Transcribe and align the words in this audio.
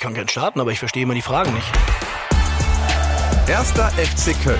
ich 0.00 0.02
kann 0.02 0.14
gern 0.14 0.28
starten, 0.28 0.60
aber 0.60 0.72
ich 0.72 0.78
verstehe 0.78 1.02
immer 1.02 1.12
die 1.12 1.20
Fragen 1.20 1.52
nicht. 1.52 1.70
Erster 3.46 3.90
FC 3.90 4.34
Köln. 4.42 4.58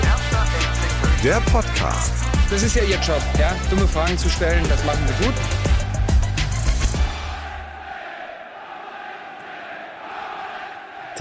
Der 1.23 1.41
Podcast. 1.51 2.13
Das 2.51 2.61
ist 2.61 2.75
ja 2.75 2.83
Ihr 2.83 2.99
Job, 2.99 3.23
ja? 3.39 3.55
Dumme 3.71 3.87
Fragen 3.87 4.15
zu 4.19 4.29
stellen, 4.29 4.63
das 4.69 4.85
machen 4.85 4.99
Sie 5.07 5.25
gut. 5.25 5.33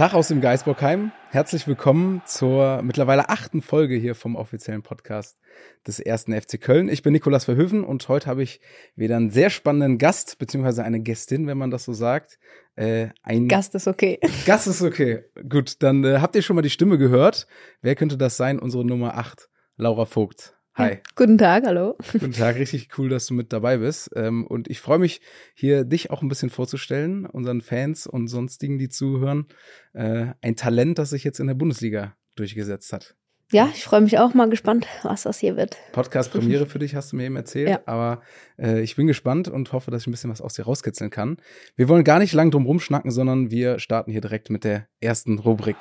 Tag 0.01 0.15
aus 0.15 0.29
dem 0.29 0.41
Geisbockheim. 0.41 1.13
Herzlich 1.29 1.67
willkommen 1.67 2.23
zur 2.25 2.81
mittlerweile 2.81 3.29
achten 3.29 3.61
Folge 3.61 3.97
hier 3.97 4.15
vom 4.15 4.35
offiziellen 4.35 4.81
Podcast 4.81 5.39
des 5.87 6.01
ersten 6.01 6.33
FC 6.33 6.59
Köln. 6.59 6.89
Ich 6.89 7.03
bin 7.03 7.13
Nikolas 7.13 7.45
Verhöfen 7.45 7.85
und 7.85 8.09
heute 8.09 8.27
habe 8.27 8.43
ich 8.43 8.63
wieder 8.97 9.19
einen 9.19 9.29
sehr 9.29 9.51
spannenden 9.51 9.99
Gast, 9.99 10.39
beziehungsweise 10.39 10.85
eine 10.85 11.01
Gästin, 11.01 11.47
wenn 11.47 11.59
man 11.59 11.71
das 11.71 11.85
so 11.85 11.93
sagt. 11.93 12.39
Äh, 12.77 13.09
ein 13.23 13.47
Gast 13.47 13.75
ist 13.75 13.89
okay. 13.89 14.19
Gast 14.47 14.69
ist 14.69 14.81
okay. 14.81 15.25
Gut, 15.47 15.83
dann 15.83 16.03
äh, 16.03 16.21
habt 16.21 16.35
ihr 16.35 16.41
schon 16.41 16.57
mal 16.57 16.63
die 16.63 16.71
Stimme 16.71 16.97
gehört. 16.97 17.47
Wer 17.83 17.95
könnte 17.95 18.17
das 18.17 18.39
sein? 18.39 18.59
Unsere 18.59 18.87
Nummer 18.87 19.19
acht, 19.19 19.51
Laura 19.77 20.07
Vogt. 20.07 20.59
Hi. 20.75 20.99
Guten 21.17 21.37
Tag, 21.37 21.65
hallo. 21.67 21.97
Guten 22.13 22.33
Tag, 22.33 22.57
richtig 22.57 22.97
cool, 22.97 23.09
dass 23.09 23.27
du 23.27 23.35
mit 23.35 23.53
dabei 23.53 23.79
bist. 23.79 24.11
Ähm, 24.15 24.47
und 24.47 24.71
ich 24.71 24.81
freue 24.81 24.99
mich, 24.99 25.21
hier 25.55 25.85
dich 25.85 26.11
auch 26.11 26.23
ein 26.23 26.29
bisschen 26.29 26.49
vorzustellen, 26.49 27.27
unseren 27.27 27.61
Fans 27.61 28.07
und 28.07 28.29
sonstigen, 28.29 28.79
die 28.79 28.89
zuhören. 28.89 29.47
Äh, 29.93 30.29
ein 30.41 30.57
Talent, 30.57 30.99
das 30.99 31.11
sich 31.11 31.25
jetzt 31.25 31.41
in 31.41 31.49
der 31.49 31.55
Bundesliga 31.55 32.15
durchgesetzt 32.37 32.93
hat. 32.93 33.17
Ja, 33.53 33.69
ich 33.75 33.83
freue 33.83 34.01
mich 34.01 34.17
auch 34.21 34.33
mal 34.33 34.49
gespannt, 34.49 34.87
was 35.03 35.25
das 35.25 35.41
hier 35.41 35.57
wird. 35.57 35.77
Podcast-Premiere 35.91 36.67
für 36.67 36.79
dich, 36.79 36.95
hast 36.95 37.11
du 37.11 37.17
mir 37.17 37.25
eben 37.25 37.35
erzählt. 37.35 37.69
Ja. 37.69 37.81
Aber 37.87 38.23
äh, 38.57 38.81
ich 38.81 38.95
bin 38.95 39.09
gespannt 39.09 39.49
und 39.49 39.73
hoffe, 39.73 39.91
dass 39.91 40.03
ich 40.03 40.07
ein 40.07 40.13
bisschen 40.13 40.31
was 40.31 40.41
aus 40.41 40.55
dir 40.55 40.67
rauskitzeln 40.67 41.11
kann. 41.11 41.39
Wir 41.75 41.89
wollen 41.89 42.05
gar 42.05 42.21
nicht 42.21 42.33
lang 42.33 42.53
drum 42.53 42.65
rumschnacken, 42.65 43.11
sondern 43.11 43.51
wir 43.51 43.81
starten 43.81 44.13
hier 44.13 44.21
direkt 44.21 44.51
mit 44.51 44.63
der 44.63 44.87
ersten 45.01 45.41
Rubrik. 45.41 45.77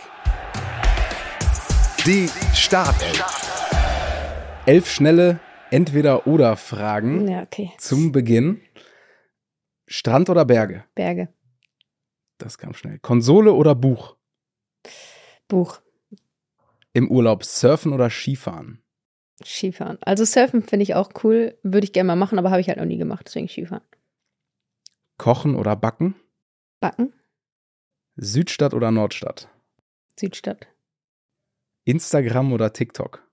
Die 2.07 2.27
Startelf. 2.55 3.38
Elf 4.69 4.87
schnelle 4.87 5.39
Entweder-Oder-Fragen 5.71 7.27
ja, 7.27 7.41
okay. 7.41 7.71
zum 7.79 8.11
Beginn. 8.11 8.61
Strand 9.87 10.29
oder 10.29 10.45
Berge? 10.45 10.85
Berge. 10.93 11.29
Das 12.37 12.59
kam 12.59 12.75
schnell. 12.75 12.99
Konsole 12.99 13.53
oder 13.53 13.73
Buch? 13.73 14.15
Buch. 15.47 15.81
Im 16.93 17.09
Urlaub 17.09 17.45
Surfen 17.45 17.93
oder 17.93 18.11
Skifahren? 18.11 18.83
Skifahren. 19.43 19.97
Also 20.01 20.23
Surfen 20.23 20.61
finde 20.61 20.83
ich 20.83 20.93
auch 20.93 21.09
cool, 21.23 21.57
würde 21.63 21.85
ich 21.85 21.93
gerne 21.93 22.05
mal 22.05 22.15
machen, 22.15 22.37
aber 22.37 22.51
habe 22.51 22.61
ich 22.61 22.67
halt 22.67 22.77
noch 22.77 22.85
nie 22.85 22.97
gemacht, 22.99 23.25
deswegen 23.25 23.47
Skifahren. 23.47 23.83
Kochen 25.17 25.55
oder 25.55 25.75
Backen? 25.75 26.13
Backen. 26.79 27.11
Südstadt 28.17 28.75
oder 28.75 28.91
Nordstadt? 28.91 29.49
Südstadt. 30.19 30.67
Instagram 31.85 32.53
oder 32.53 32.71
TikTok? 32.71 33.27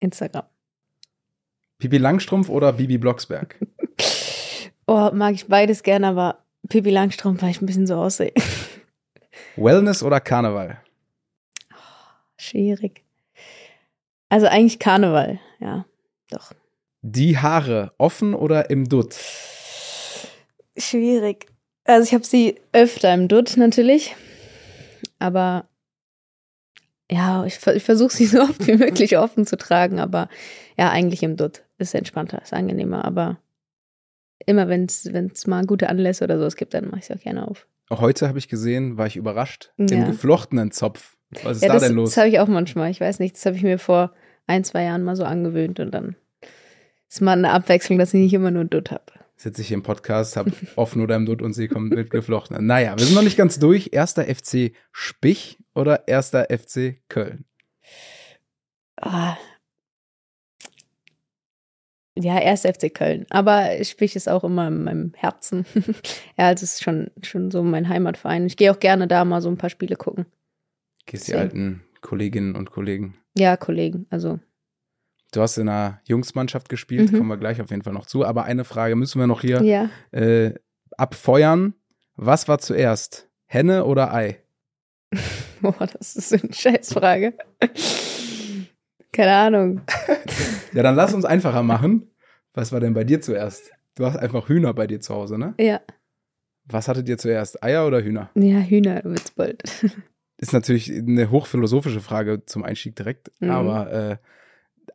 Instagram. 0.00 0.46
Pipi 1.80 1.96
Langstrumpf 1.96 2.50
oder 2.50 2.74
Bibi 2.74 2.98
Blocksberg? 2.98 3.56
oh, 4.86 5.10
mag 5.12 5.34
ich 5.34 5.46
beides 5.48 5.82
gerne, 5.82 6.08
aber 6.08 6.38
Pipi 6.68 6.90
Langstrumpf, 6.90 7.42
weil 7.42 7.50
ich 7.50 7.60
ein 7.60 7.66
bisschen 7.66 7.86
so 7.86 7.96
aussehe. 7.96 8.32
Wellness 9.56 10.02
oder 10.02 10.20
Karneval? 10.20 10.78
Oh, 11.72 11.76
schwierig. 12.36 13.02
Also 14.28 14.46
eigentlich 14.46 14.78
Karneval, 14.78 15.40
ja, 15.58 15.86
doch. 16.30 16.52
Die 17.02 17.38
Haare 17.38 17.92
offen 17.96 18.34
oder 18.34 18.68
im 18.68 18.86
Dutt? 18.88 19.16
Schwierig. 20.76 21.46
Also 21.84 22.06
ich 22.06 22.14
habe 22.14 22.24
sie 22.24 22.60
öfter 22.72 23.12
im 23.14 23.26
Dutt 23.26 23.56
natürlich, 23.56 24.14
aber 25.18 25.66
ja, 27.10 27.44
ich, 27.46 27.66
ich 27.66 27.82
versuche 27.82 28.12
sie 28.12 28.26
so 28.26 28.42
oft 28.42 28.66
wie 28.66 28.76
möglich 28.76 29.16
offen 29.16 29.46
zu 29.46 29.56
tragen, 29.56 29.98
aber 29.98 30.28
ja, 30.76 30.90
eigentlich 30.90 31.22
im 31.22 31.36
Dutt 31.36 31.62
ist 31.80 31.94
entspannter, 31.94 32.42
ist 32.42 32.52
angenehmer, 32.52 33.04
aber 33.04 33.38
immer 34.46 34.68
wenn 34.68 34.84
es 34.84 35.46
mal 35.46 35.66
gute 35.66 35.88
Anlässe 35.88 36.24
oder 36.24 36.38
sowas 36.38 36.56
gibt, 36.56 36.74
dann 36.74 36.86
mache 36.86 37.00
ich 37.00 37.06
sie 37.06 37.14
auch 37.14 37.20
gerne 37.20 37.46
auf. 37.46 37.66
Heute 37.90 38.28
habe 38.28 38.38
ich 38.38 38.48
gesehen, 38.48 38.96
war 38.96 39.06
ich 39.06 39.16
überrascht, 39.16 39.72
ja. 39.76 39.96
im 39.96 40.06
geflochtenen 40.06 40.70
Zopf. 40.70 41.16
Was 41.42 41.58
ist 41.58 41.62
ja, 41.62 41.68
da 41.68 41.74
das, 41.74 41.82
denn 41.84 41.94
los? 41.94 42.10
Das 42.10 42.16
habe 42.18 42.28
ich 42.28 42.38
auch 42.38 42.48
manchmal, 42.48 42.90
ich 42.90 43.00
weiß 43.00 43.18
nicht, 43.18 43.36
das 43.36 43.46
habe 43.46 43.56
ich 43.56 43.62
mir 43.62 43.78
vor 43.78 44.12
ein, 44.46 44.64
zwei 44.64 44.84
Jahren 44.84 45.02
mal 45.02 45.16
so 45.16 45.24
angewöhnt 45.24 45.80
und 45.80 45.92
dann 45.92 46.16
ist 47.08 47.20
mal 47.20 47.32
eine 47.32 47.50
Abwechslung, 47.50 47.98
dass 47.98 48.14
ich 48.14 48.20
nicht 48.20 48.34
immer 48.34 48.50
nur 48.50 48.64
Dutt 48.64 48.90
habe. 48.90 49.04
Sitze 49.36 49.62
ich 49.62 49.68
hier 49.68 49.76
im 49.76 49.82
Podcast, 49.82 50.36
habe 50.36 50.52
offen 50.76 51.02
oder 51.02 51.16
im 51.16 51.26
Dutt 51.26 51.42
und 51.42 51.52
sie 51.52 51.66
kommt 51.66 51.94
mit 51.94 52.10
geflochtenen. 52.10 52.66
Naja, 52.66 52.96
wir 52.96 53.04
sind 53.04 53.14
noch 53.14 53.22
nicht 53.22 53.36
ganz 53.36 53.58
durch. 53.58 53.90
Erster 53.92 54.24
FC 54.24 54.72
Spich 54.92 55.58
oder 55.74 56.06
erster 56.06 56.46
FC 56.50 57.00
Köln? 57.08 57.44
Oh, 59.00 59.34
ja, 62.20 62.38
erst 62.38 62.66
FC 62.66 62.92
Köln. 62.92 63.26
Aber 63.30 63.68
Spich 63.84 64.16
ist 64.16 64.28
auch 64.28 64.44
immer 64.44 64.68
in 64.68 64.84
meinem 64.84 65.12
Herzen. 65.16 65.64
ja, 66.36 66.46
also 66.48 66.64
es 66.64 66.74
ist 66.74 66.82
schon, 66.82 67.10
schon 67.22 67.50
so 67.50 67.62
mein 67.62 67.88
Heimatverein. 67.88 68.46
Ich 68.46 68.56
gehe 68.56 68.70
auch 68.70 68.80
gerne 68.80 69.06
da 69.08 69.24
mal 69.24 69.40
so 69.40 69.48
ein 69.48 69.56
paar 69.56 69.70
Spiele 69.70 69.96
gucken. 69.96 70.26
Gehst 71.06 71.28
die 71.28 71.34
alten 71.34 71.82
Kolleginnen 72.00 72.54
und 72.54 72.70
Kollegen? 72.70 73.16
Ja, 73.36 73.56
Kollegen, 73.56 74.06
also. 74.10 74.38
Du 75.32 75.40
hast 75.40 75.58
in 75.58 75.68
einer 75.68 76.00
Jungsmannschaft 76.04 76.68
gespielt, 76.68 77.12
mhm. 77.12 77.18
kommen 77.18 77.28
wir 77.28 77.36
gleich 77.36 77.60
auf 77.60 77.70
jeden 77.70 77.82
Fall 77.82 77.92
noch 77.92 78.06
zu. 78.06 78.24
Aber 78.24 78.44
eine 78.44 78.64
Frage 78.64 78.96
müssen 78.96 79.20
wir 79.20 79.26
noch 79.26 79.42
hier 79.42 79.62
ja. 79.62 79.90
äh, 80.10 80.54
abfeuern. 80.96 81.74
Was 82.16 82.48
war 82.48 82.58
zuerst? 82.58 83.28
Henne 83.46 83.84
oder 83.84 84.12
Ei? 84.12 84.38
Boah, 85.60 85.88
das 85.92 86.16
ist 86.16 86.32
eine 86.32 86.52
Scheißfrage. 86.52 87.34
Keine 89.12 89.32
Ahnung. 89.32 89.80
ja, 90.72 90.82
dann 90.82 90.94
lass 90.94 91.14
uns 91.14 91.24
einfacher 91.24 91.62
machen. 91.62 92.09
Was 92.54 92.72
war 92.72 92.80
denn 92.80 92.94
bei 92.94 93.04
dir 93.04 93.20
zuerst? 93.20 93.72
Du 93.94 94.06
hast 94.06 94.16
einfach 94.16 94.48
Hühner 94.48 94.74
bei 94.74 94.86
dir 94.86 95.00
zu 95.00 95.14
Hause, 95.14 95.38
ne? 95.38 95.54
Ja. 95.58 95.80
Was 96.64 96.88
hattet 96.88 97.08
ihr 97.08 97.18
zuerst? 97.18 97.62
Eier 97.62 97.86
oder 97.86 98.02
Hühner? 98.02 98.30
Ja, 98.34 98.60
Hühner, 98.60 99.02
Witzbold. 99.04 99.62
Ist 100.38 100.52
natürlich 100.52 100.90
eine 100.90 101.30
hochphilosophische 101.30 102.00
Frage 102.00 102.44
zum 102.46 102.64
Einstieg 102.64 102.96
direkt, 102.96 103.30
mhm. 103.40 103.50
aber 103.50 103.92
äh, 103.92 104.16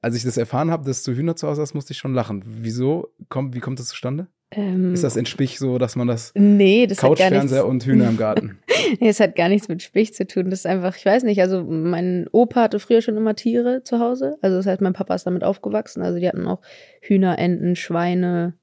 als 0.02 0.16
ich 0.16 0.24
das 0.24 0.38
erfahren 0.38 0.72
habe, 0.72 0.86
dass 0.86 1.04
du 1.04 1.14
Hühner 1.14 1.36
zu 1.36 1.48
Hause 1.48 1.62
hast, 1.62 1.76
musste 1.76 1.94
ich 1.94 2.00
schon 2.00 2.14
lachen. 2.14 2.44
Wieso? 2.46 3.14
Kommt, 3.30 3.54
wie 3.54 3.60
kommt 3.60 3.80
das 3.80 3.88
zustande? 3.88 4.28
Ähm, 4.56 4.94
ist 4.94 5.04
das 5.04 5.16
in 5.16 5.26
Spich 5.26 5.60
so, 5.60 5.78
dass 5.78 5.96
man 5.96 6.08
das, 6.08 6.32
nee, 6.36 6.88
das 6.88 7.00
Couchfernseher 7.00 7.66
und 7.66 7.86
Hühner 7.86 8.10
im 8.10 8.18
Garten? 8.18 8.60
nee, 9.00 9.10
es 9.10 9.20
hat 9.20 9.36
gar 9.36 9.50
nichts 9.50 9.68
mit 9.68 9.82
Spich 9.82 10.14
zu 10.14 10.26
tun. 10.26 10.50
Das 10.50 10.60
ist 10.60 10.66
einfach, 10.66 10.96
ich 10.96 11.06
weiß 11.06 11.24
nicht, 11.24 11.42
also 11.42 11.64
mein 11.64 12.28
Opa 12.32 12.62
hatte 12.62 12.80
früher 12.80 13.02
schon 13.02 13.18
immer 13.18 13.36
Tiere 13.36 13.84
zu 13.84 14.00
Hause. 14.00 14.38
Also 14.42 14.58
das 14.58 14.66
heißt, 14.66 14.82
mein 14.82 14.94
Papa 14.94 15.16
ist 15.16 15.28
damit 15.28 15.44
aufgewachsen. 15.44 16.02
Also 16.02 16.20
die 16.20 16.28
hatten 16.28 16.48
auch 16.48 16.62
Hühner, 17.02 17.38
Enten, 17.38 17.76
Schweine, 17.76 18.54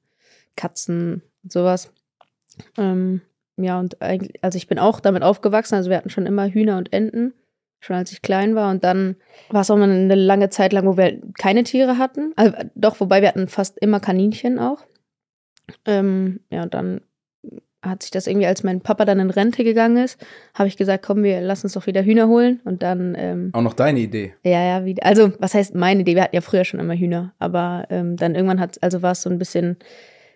Katzen 0.55 1.21
und 1.43 1.51
sowas. 1.51 1.91
Ähm, 2.77 3.21
ja, 3.57 3.79
und 3.79 4.01
eigentlich, 4.01 4.43
also 4.43 4.57
ich 4.57 4.67
bin 4.67 4.79
auch 4.79 4.99
damit 4.99 5.23
aufgewachsen. 5.23 5.75
Also 5.75 5.89
wir 5.89 5.97
hatten 5.97 6.09
schon 6.09 6.25
immer 6.25 6.47
Hühner 6.47 6.77
und 6.77 6.91
Enten, 6.91 7.33
schon 7.79 7.95
als 7.95 8.11
ich 8.11 8.21
klein 8.21 8.55
war. 8.55 8.71
Und 8.71 8.83
dann 8.83 9.15
war 9.49 9.61
es 9.61 9.69
auch 9.69 9.77
mal 9.77 9.89
eine 9.89 10.15
lange 10.15 10.49
Zeit 10.49 10.73
lang, 10.73 10.85
wo 10.85 10.97
wir 10.97 11.03
halt 11.03 11.37
keine 11.37 11.63
Tiere 11.63 11.97
hatten. 11.97 12.33
Also, 12.35 12.55
doch, 12.75 12.99
wobei 12.99 13.21
wir 13.21 13.27
hatten 13.27 13.47
fast 13.47 13.77
immer 13.79 13.99
Kaninchen 13.99 14.57
auch. 14.57 14.85
Ähm, 15.85 16.39
ja, 16.49 16.63
und 16.63 16.73
dann 16.73 17.01
hat 17.81 18.01
sich 18.01 18.11
das 18.11 18.27
irgendwie, 18.27 18.47
als 18.47 18.63
mein 18.63 18.81
Papa 18.81 19.05
dann 19.05 19.19
in 19.19 19.29
Rente 19.29 19.63
gegangen 19.63 19.97
ist, 19.97 20.17
habe 20.53 20.67
ich 20.67 20.77
gesagt, 20.77 21.05
komm, 21.05 21.23
wir 21.23 21.41
lassen 21.41 21.65
uns 21.65 21.73
doch 21.73 21.85
wieder 21.85 22.03
Hühner 22.03 22.27
holen 22.27 22.61
und 22.63 22.81
dann. 22.81 23.13
Ähm, 23.17 23.49
Auch 23.53 23.61
noch 23.61 23.73
deine 23.73 23.99
Idee. 23.99 24.33
Ja, 24.43 24.63
ja, 24.63 24.85
wie, 24.85 25.01
also 25.01 25.33
was 25.39 25.53
heißt 25.53 25.75
meine 25.75 26.01
Idee? 26.01 26.15
Wir 26.15 26.23
hatten 26.23 26.35
ja 26.35 26.41
früher 26.41 26.63
schon 26.63 26.79
immer 26.79 26.95
Hühner, 26.95 27.33
aber 27.39 27.85
ähm, 27.89 28.15
dann 28.15 28.35
irgendwann 28.35 28.59
hat, 28.59 28.81
also 28.81 29.01
war 29.01 29.11
es 29.11 29.21
so 29.21 29.29
ein 29.29 29.37
bisschen 29.37 29.77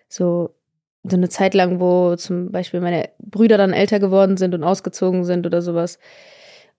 so 0.08 0.54
so 1.04 1.16
eine 1.16 1.28
Zeit 1.28 1.54
lang, 1.54 1.80
wo 1.80 2.16
zum 2.16 2.50
Beispiel 2.50 2.80
meine 2.80 3.08
Brüder 3.18 3.56
dann 3.56 3.72
älter 3.72 4.00
geworden 4.00 4.36
sind 4.36 4.54
und 4.54 4.64
ausgezogen 4.64 5.24
sind 5.24 5.46
oder 5.46 5.62
sowas. 5.62 5.98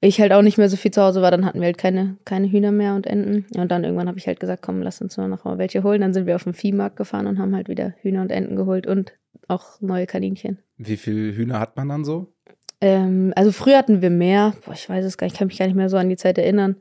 Ich 0.01 0.21
halt 0.21 0.31
auch 0.31 0.41
nicht 0.41 0.57
mehr 0.57 0.69
so 0.69 0.77
viel 0.77 0.91
zu 0.91 1.01
Hause 1.01 1.21
war, 1.21 1.29
dann 1.29 1.45
hatten 1.45 1.59
wir 1.59 1.65
halt 1.65 1.77
keine, 1.77 2.17
keine 2.23 2.49
Hühner 2.49 2.71
mehr 2.71 2.95
und 2.95 3.05
Enten. 3.05 3.45
Und 3.59 3.69
dann 3.69 3.83
irgendwann 3.83 4.07
habe 4.07 4.17
ich 4.17 4.27
halt 4.27 4.39
gesagt, 4.39 4.61
komm, 4.61 4.81
lass 4.81 5.01
uns 5.01 5.17
nur 5.17 5.27
noch 5.27 5.43
mal 5.43 5.57
welche 5.57 5.83
holen. 5.83 5.99
Dann 5.99 6.13
sind 6.13 6.25
wir 6.25 6.35
auf 6.35 6.45
den 6.45 6.53
Viehmarkt 6.53 6.95
gefahren 6.95 7.27
und 7.27 7.37
haben 7.37 7.53
halt 7.53 7.67
wieder 7.67 7.93
Hühner 8.01 8.21
und 8.21 8.31
Enten 8.31 8.55
geholt 8.55 8.87
und 8.87 9.13
auch 9.49 9.81
neue 9.81 10.05
Kaninchen. 10.05 10.59
Wie 10.77 10.95
viele 10.95 11.35
Hühner 11.35 11.59
hat 11.59 11.75
man 11.75 11.89
dann 11.89 12.05
so? 12.05 12.33
Ähm, 12.79 13.33
also 13.35 13.51
früher 13.51 13.77
hatten 13.77 14.01
wir 14.01 14.09
mehr. 14.09 14.53
Boah, 14.65 14.73
ich 14.73 14.87
weiß 14.87 15.03
es 15.03 15.17
gar 15.17 15.25
nicht, 15.25 15.33
ich 15.33 15.39
kann 15.39 15.47
mich 15.47 15.57
gar 15.57 15.65
nicht 15.65 15.75
mehr 15.75 15.89
so 15.89 15.97
an 15.97 16.07
die 16.07 16.15
Zeit 16.15 16.37
erinnern. 16.37 16.77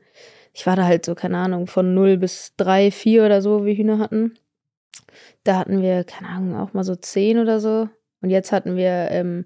Ich 0.53 0.65
war 0.65 0.77
da 0.77 0.85
halt 0.85 1.05
so, 1.05 1.13
keine 1.13 1.37
Ahnung, 1.37 1.67
von 1.67 1.93
0 1.93 2.17
bis 2.17 2.53
3, 2.55 2.89
4 2.91 3.25
oder 3.25 3.41
so, 3.41 3.65
wie 3.65 3.75
Hühner 3.75 3.99
hatten. 3.99 4.35
Da 5.43 5.57
hatten 5.57 5.81
wir, 5.81 6.05
keine 6.05 6.29
Ahnung, 6.29 6.55
auch 6.55 6.73
mal 6.73 6.83
so 6.83 6.95
10 6.95 7.39
oder 7.39 7.59
so. 7.59 7.89
Und 8.21 8.29
jetzt 8.29 8.51
hatten 8.51 8.75
wir, 8.75 9.09
ähm, 9.11 9.45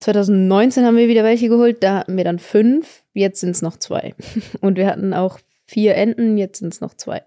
2019 0.00 0.84
haben 0.84 0.96
wir 0.96 1.08
wieder 1.08 1.24
welche 1.24 1.48
geholt, 1.48 1.82
da 1.82 1.98
hatten 1.98 2.16
wir 2.16 2.24
dann 2.24 2.38
fünf, 2.38 3.02
jetzt 3.14 3.40
sind 3.40 3.50
es 3.50 3.62
noch 3.62 3.76
zwei. 3.78 4.14
Und 4.60 4.76
wir 4.76 4.86
hatten 4.86 5.14
auch 5.14 5.38
vier 5.66 5.94
Enten, 5.94 6.36
jetzt 6.36 6.58
sind 6.58 6.72
es 6.72 6.80
noch 6.80 6.94
zwei. 6.94 7.22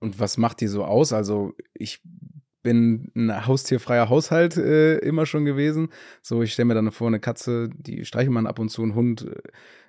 Und 0.00 0.18
was 0.18 0.36
macht 0.36 0.60
die 0.60 0.66
so 0.66 0.84
aus? 0.84 1.12
Also 1.12 1.52
ich 1.74 2.00
bin 2.62 3.10
ein 3.14 3.46
haustierfreier 3.46 4.08
Haushalt 4.08 4.56
äh, 4.56 4.98
immer 4.98 5.26
schon 5.26 5.44
gewesen. 5.44 5.88
So, 6.22 6.42
ich 6.42 6.52
stelle 6.52 6.66
mir 6.66 6.74
dann 6.74 6.90
vor, 6.92 7.08
eine 7.08 7.20
Katze, 7.20 7.70
die 7.76 8.04
streichelt 8.04 8.32
man 8.32 8.46
ab 8.46 8.58
und 8.58 8.68
zu, 8.68 8.82
ein 8.82 8.94
Hund, 8.94 9.26
äh, 9.26 9.42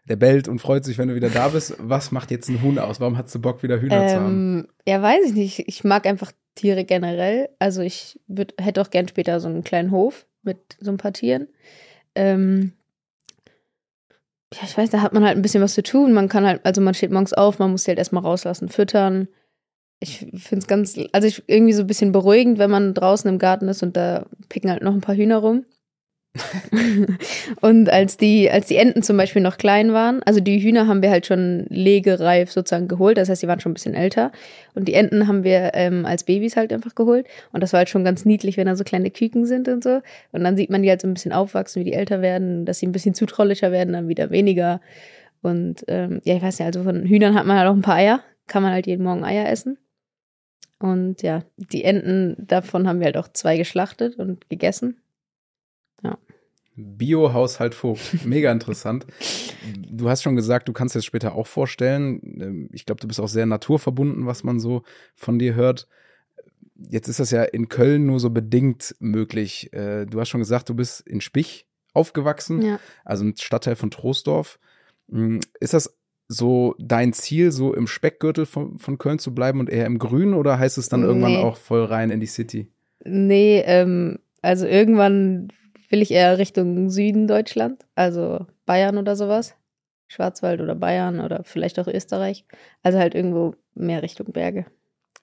der 0.10 0.16
bellt 0.16 0.48
und 0.48 0.60
freut 0.60 0.84
sich, 0.84 0.98
wenn 0.98 1.07
du 1.07 1.16
wieder 1.16 1.30
da 1.30 1.50
bist. 1.50 1.75
Was 1.80 2.12
macht 2.12 2.31
jetzt 2.31 2.50
ein 2.50 2.62
Huhn 2.62 2.78
aus? 2.80 3.00
Warum 3.00 3.18
hast 3.18 3.34
du 3.34 3.40
Bock, 3.40 3.63
wieder 3.63 3.80
Hühner 3.80 4.01
ähm, 4.01 4.10
zu 4.10 4.16
haben? 4.16 4.68
Ja, 4.88 5.01
weiß 5.01 5.28
ich 5.28 5.34
nicht. 5.34 5.68
Ich 5.68 5.84
mag 5.84 6.06
einfach 6.06 6.31
Tiere 6.56 6.84
generell. 6.84 7.50
Also 7.60 7.81
ich 7.81 8.19
würd, 8.28 8.54
hätte 8.60 8.81
auch 8.81 8.90
gern 8.90 9.07
später 9.07 9.40
so 9.40 9.48
einen 9.48 9.63
kleinen 9.63 9.92
Hof 9.92 10.25
mit 10.44 10.78
so 10.80 10.92
ein 10.92 10.98
paar 10.98 11.13
Tieren. 11.13 11.48
Ähm, 12.16 12.74
ja, 14.54 14.60
ich 14.63 14.78
weiß, 14.78 14.90
da 14.92 15.01
hat 15.01 15.13
man 15.13 15.24
halt 15.24 15.36
ein 15.36 15.42
bisschen 15.42 15.63
was 15.63 15.74
zu 15.74 15.84
tun. 15.84 16.13
Man 16.13 16.30
kann 16.30 16.45
halt, 16.45 16.66
also 16.66 16.81
man 16.81 16.94
steht 16.94 17.12
morgens 17.12 17.34
auf, 17.34 17.60
man 17.60 17.72
muss 17.72 17.84
sie 17.84 17.92
halt 17.92 17.98
erstmal 17.98 18.24
rauslassen, 18.24 18.69
füttern. 18.69 19.28
Ich 20.00 20.19
finde 20.19 20.57
es 20.57 20.68
ganz, 20.68 21.00
also 21.12 21.28
ich, 21.28 21.44
irgendwie 21.48 21.74
so 21.74 21.81
ein 21.81 21.88
bisschen 21.88 22.12
beruhigend, 22.12 22.60
wenn 22.60 22.69
man 22.69 22.94
draußen 22.94 23.30
im 23.30 23.40
Garten 23.40 23.68
ist 23.68 23.84
und 23.84 23.98
da 23.98 24.25
picken 24.50 24.69
halt 24.69 24.84
noch 24.84 24.94
ein 24.94 25.01
paar 25.01 25.16
Hühner 25.16 25.38
rum. 25.38 25.66
und 27.62 27.89
als 27.91 28.18
die, 28.18 28.50
als 28.50 28.65
die 28.65 28.77
Enten 28.77 29.03
zum 29.03 29.18
Beispiel 29.18 29.41
noch 29.41 29.57
klein 29.57 29.94
waren, 29.94 30.24
also 30.24 30.39
die 30.39 30.59
Hühner 30.59 30.88
haben 30.88 31.03
wir 31.03 31.12
halt 31.12 31.27
schon 31.27 31.65
legereif 31.69 32.51
sozusagen 32.51 32.88
geholt, 32.88 33.18
das 33.18 33.30
heißt, 33.30 33.44
die 33.44 33.47
waren 33.47 33.59
schon 33.59 33.71
ein 33.71 33.75
bisschen 33.75 33.94
älter. 33.94 34.31
Und 34.74 34.88
die 34.88 34.95
Enten 34.95 35.27
haben 35.27 35.44
wir 35.44 35.71
ähm, 35.75 36.06
als 36.06 36.24
Babys 36.24 36.56
halt 36.56 36.74
einfach 36.74 36.95
geholt. 36.95 37.27
Und 37.51 37.62
das 37.62 37.71
war 37.74 37.80
halt 37.80 37.89
schon 37.89 38.03
ganz 38.03 38.25
niedlich, 38.25 38.57
wenn 38.57 38.65
da 38.65 38.75
so 38.75 38.83
kleine 38.83 39.12
Küken 39.12 39.45
sind 39.45 39.68
und 39.68 39.83
so. 39.83 40.01
Und 40.31 40.44
dann 40.44 40.57
sieht 40.57 40.71
man 40.71 40.81
die 40.81 40.89
halt 40.89 41.01
so 41.01 41.07
ein 41.07 41.13
bisschen 41.13 41.33
aufwachsen, 41.33 41.81
wie 41.81 41.85
die 41.85 41.94
älter 41.94 42.21
werden, 42.21 42.65
dass 42.65 42.80
sie 42.80 42.88
ein 42.88 42.94
bisschen 42.94 43.13
zutraulicher 43.13 43.71
werden, 43.71 43.94
dann 43.94 44.07
wieder 44.07 44.31
weniger. 44.31 44.81
Und 45.44 45.83
ähm, 45.88 46.19
ja, 46.24 46.35
ich 46.35 46.41
weiß 46.41 46.57
nicht, 46.57 46.65
also 46.65 46.83
von 46.83 47.03
Hühnern 47.03 47.35
hat 47.35 47.45
man 47.45 47.57
halt 47.59 47.69
auch 47.69 47.75
ein 47.75 47.81
paar 47.81 47.95
Eier. 47.95 48.21
Kann 48.47 48.63
man 48.63 48.71
halt 48.71 48.88
jeden 48.88 49.03
Morgen 49.03 49.24
Eier 49.24 49.47
essen. 49.47 49.77
Und 50.80 51.21
ja, 51.21 51.44
die 51.57 51.83
Enten, 51.83 52.35
davon 52.39 52.88
haben 52.88 53.00
wir 53.00 53.06
halt 53.06 53.18
auch 53.18 53.27
zwei 53.27 53.56
geschlachtet 53.56 54.18
und 54.18 54.50
gegessen. 54.50 54.97
Bio-Haushalt 56.75 57.75
Vogt. 57.75 58.25
Mega 58.25 58.51
interessant. 58.51 59.05
du 59.77 60.09
hast 60.09 60.23
schon 60.23 60.35
gesagt, 60.35 60.67
du 60.67 60.73
kannst 60.73 60.95
dir 60.95 60.99
das 60.99 61.05
später 61.05 61.35
auch 61.35 61.47
vorstellen. 61.47 62.19
Ähm, 62.41 62.69
ich 62.71 62.85
glaube, 62.85 63.01
du 63.01 63.07
bist 63.07 63.19
auch 63.19 63.27
sehr 63.27 63.45
naturverbunden, 63.45 64.25
was 64.25 64.43
man 64.43 64.59
so 64.59 64.83
von 65.15 65.39
dir 65.39 65.55
hört. 65.55 65.87
Jetzt 66.75 67.07
ist 67.07 67.19
das 67.19 67.31
ja 67.31 67.43
in 67.43 67.69
Köln 67.69 68.05
nur 68.05 68.19
so 68.19 68.29
bedingt 68.29 68.95
möglich. 68.99 69.71
Äh, 69.73 70.05
du 70.05 70.19
hast 70.19 70.29
schon 70.29 70.41
gesagt, 70.41 70.69
du 70.69 70.73
bist 70.73 71.01
in 71.01 71.21
Spich 71.21 71.67
aufgewachsen, 71.93 72.61
ja. 72.61 72.79
also 73.05 73.23
ein 73.23 73.35
Stadtteil 73.37 73.75
von 73.75 73.91
Troisdorf. 73.91 74.59
Hm, 75.09 75.39
ist 75.59 75.73
das 75.73 75.95
so 76.27 76.75
dein 76.79 77.13
Ziel, 77.13 77.51
so 77.51 77.73
im 77.73 77.85
Speckgürtel 77.85 78.45
von, 78.45 78.79
von 78.79 78.97
Köln 78.97 79.19
zu 79.19 79.35
bleiben 79.35 79.59
und 79.59 79.69
eher 79.69 79.85
im 79.85 79.99
Grün 79.99 80.33
oder 80.33 80.57
heißt 80.57 80.77
es 80.77 80.89
dann 80.89 81.01
nee. 81.01 81.07
irgendwann 81.07 81.35
auch 81.37 81.57
voll 81.57 81.85
rein 81.85 82.09
in 82.09 82.19
die 82.19 82.25
City? 82.25 82.67
Nee, 83.05 83.61
ähm, 83.65 84.19
also 84.41 84.65
irgendwann 84.65 85.49
will 85.94 86.01
ich 86.01 86.10
eher 86.10 86.40
Richtung 86.40 86.90
Süden 86.90 87.28
Deutschland, 87.28 87.86
also 87.94 88.48
Bayern 88.66 88.98
oder 88.98 89.16
sowas. 89.16 89.54
Schwarzwald 90.07 90.60
oder 90.60 90.74
Bayern 90.74 91.19
oder 91.19 91.44
vielleicht 91.44 91.80
auch 91.80 91.88
Österreich. 91.88 92.45
Also 92.81 92.98
halt 92.98 93.13
irgendwo 93.13 93.54
mehr 93.75 94.01
Richtung 94.01 94.31
Berge. 94.31 94.66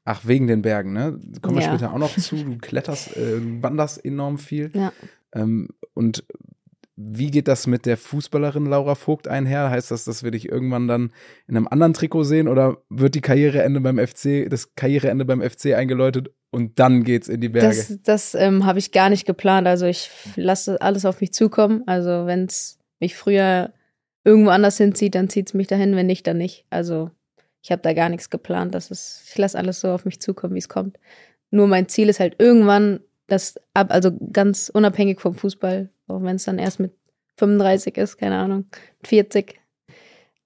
Ach, 0.05 0.25
wegen 0.25 0.47
den 0.47 0.63
Bergen, 0.63 0.93
ne? 0.93 1.21
Kommen 1.43 1.57
wir 1.57 1.63
ja. 1.65 1.71
später 1.71 1.93
auch 1.93 1.99
noch 1.99 2.17
zu. 2.17 2.37
Du 2.37 2.59
kletterst, 2.59 3.17
äh, 3.17 3.41
wanderst 3.63 4.05
enorm 4.05 4.39
viel. 4.39 4.71
Ja. 4.73 4.93
Ähm, 5.35 5.71
und 5.95 6.25
wie 7.02 7.31
geht 7.31 7.49
das 7.49 7.67
mit 7.67 7.87
der 7.87 7.97
Fußballerin 7.97 8.67
Laura 8.67 8.94
Vogt 8.94 9.26
einher? 9.26 9.70
Heißt 9.70 9.91
das, 9.91 10.05
dass 10.05 10.23
wir 10.23 10.31
dich 10.31 10.49
irgendwann 10.49 10.87
dann 10.87 11.12
in 11.49 11.56
einem 11.56 11.67
anderen 11.69 11.94
Trikot 11.94 12.25
sehen 12.25 12.47
oder 12.47 12.79
wird 12.91 13.14
die 13.14 13.20
Karriereende 13.23 13.81
beim 13.81 13.99
FC, 13.99 14.50
das 14.50 14.75
Karriereende 14.75 15.25
beim 15.25 15.41
FC 15.41 15.75
eingeläutet 15.75 16.31
und 16.50 16.79
dann 16.79 17.05
geht's 17.05 17.29
in 17.29 17.41
die 17.41 17.49
Berge? 17.49 17.69
Das, 17.69 17.99
das 18.02 18.35
ähm, 18.35 18.67
habe 18.67 18.79
ich 18.79 18.93
gar 18.93 19.08
nicht 19.08 19.25
geplant. 19.25 19.67
Also 19.67 19.87
ich 19.87 20.11
lasse 20.37 20.81
alles 20.82 21.06
auf 21.06 21.20
mich 21.20 21.32
zukommen. 21.32 21.82
Also 21.87 22.26
wenn 22.26 22.44
es 22.44 22.79
mich 22.99 23.17
früher 23.17 23.73
irgendwo 24.25 24.50
anders 24.50 24.76
hinzieht, 24.76 25.14
dann 25.14 25.31
zieht 25.31 25.49
es 25.49 25.55
mich 25.55 25.69
dahin. 25.69 25.97
Wenn 25.97 26.06
nicht, 26.06 26.26
dann 26.26 26.38
nicht. 26.38 26.67
Also 26.69 27.11
ich 27.62 27.73
habe 27.73 27.82
da 27.82 27.94
gar 27.94 28.11
nichts 28.11 28.29
geplant. 28.29 28.75
Das 28.75 28.91
ist, 28.91 29.25
ich 29.31 29.38
lasse 29.38 29.58
alles 29.58 29.81
so 29.81 29.88
auf 29.88 30.05
mich 30.05 30.20
zukommen, 30.20 30.55
wie 30.55 30.58
es 30.58 30.69
kommt. 30.69 30.99
Nur 31.50 31.67
mein 31.67 31.88
Ziel 31.88 32.08
ist 32.08 32.20
halt 32.20 32.37
irgendwann 32.38 33.00
das 33.32 33.55
ab, 33.75 33.88
also 33.91 34.11
ganz 34.32 34.71
unabhängig 34.73 35.21
vom 35.21 35.35
Fußball, 35.35 35.91
auch 36.09 36.23
wenn 36.23 36.37
es 36.37 36.44
dann 36.44 36.59
erst 36.59 36.81
mit 36.81 36.93
35 37.37 37.97
ist, 37.97 38.19
keine 38.19 38.38
Ahnung, 38.38 38.67
40, 39.05 39.59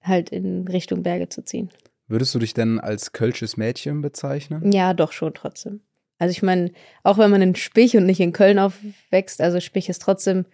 halt 0.01 0.29
in 0.29 0.67
Richtung 0.67 1.03
Berge 1.03 1.29
zu 1.29 1.43
ziehen. 1.43 1.69
Würdest 2.07 2.35
du 2.35 2.39
dich 2.39 2.53
denn 2.53 2.79
als 2.79 3.11
kölsches 3.11 3.57
Mädchen 3.57 4.01
bezeichnen? 4.01 4.71
Ja, 4.71 4.93
doch 4.93 5.11
schon 5.11 5.33
trotzdem. 5.33 5.81
Also 6.17 6.31
ich 6.31 6.43
meine, 6.43 6.71
auch 7.03 7.17
wenn 7.17 7.31
man 7.31 7.41
in 7.41 7.55
Spich 7.55 7.97
und 7.97 8.05
nicht 8.05 8.19
in 8.19 8.31
Köln 8.31 8.59
aufwächst, 8.59 9.41
also 9.41 9.59
Spich 9.59 9.89
ist 9.89 10.01
trotzdem, 10.01 10.45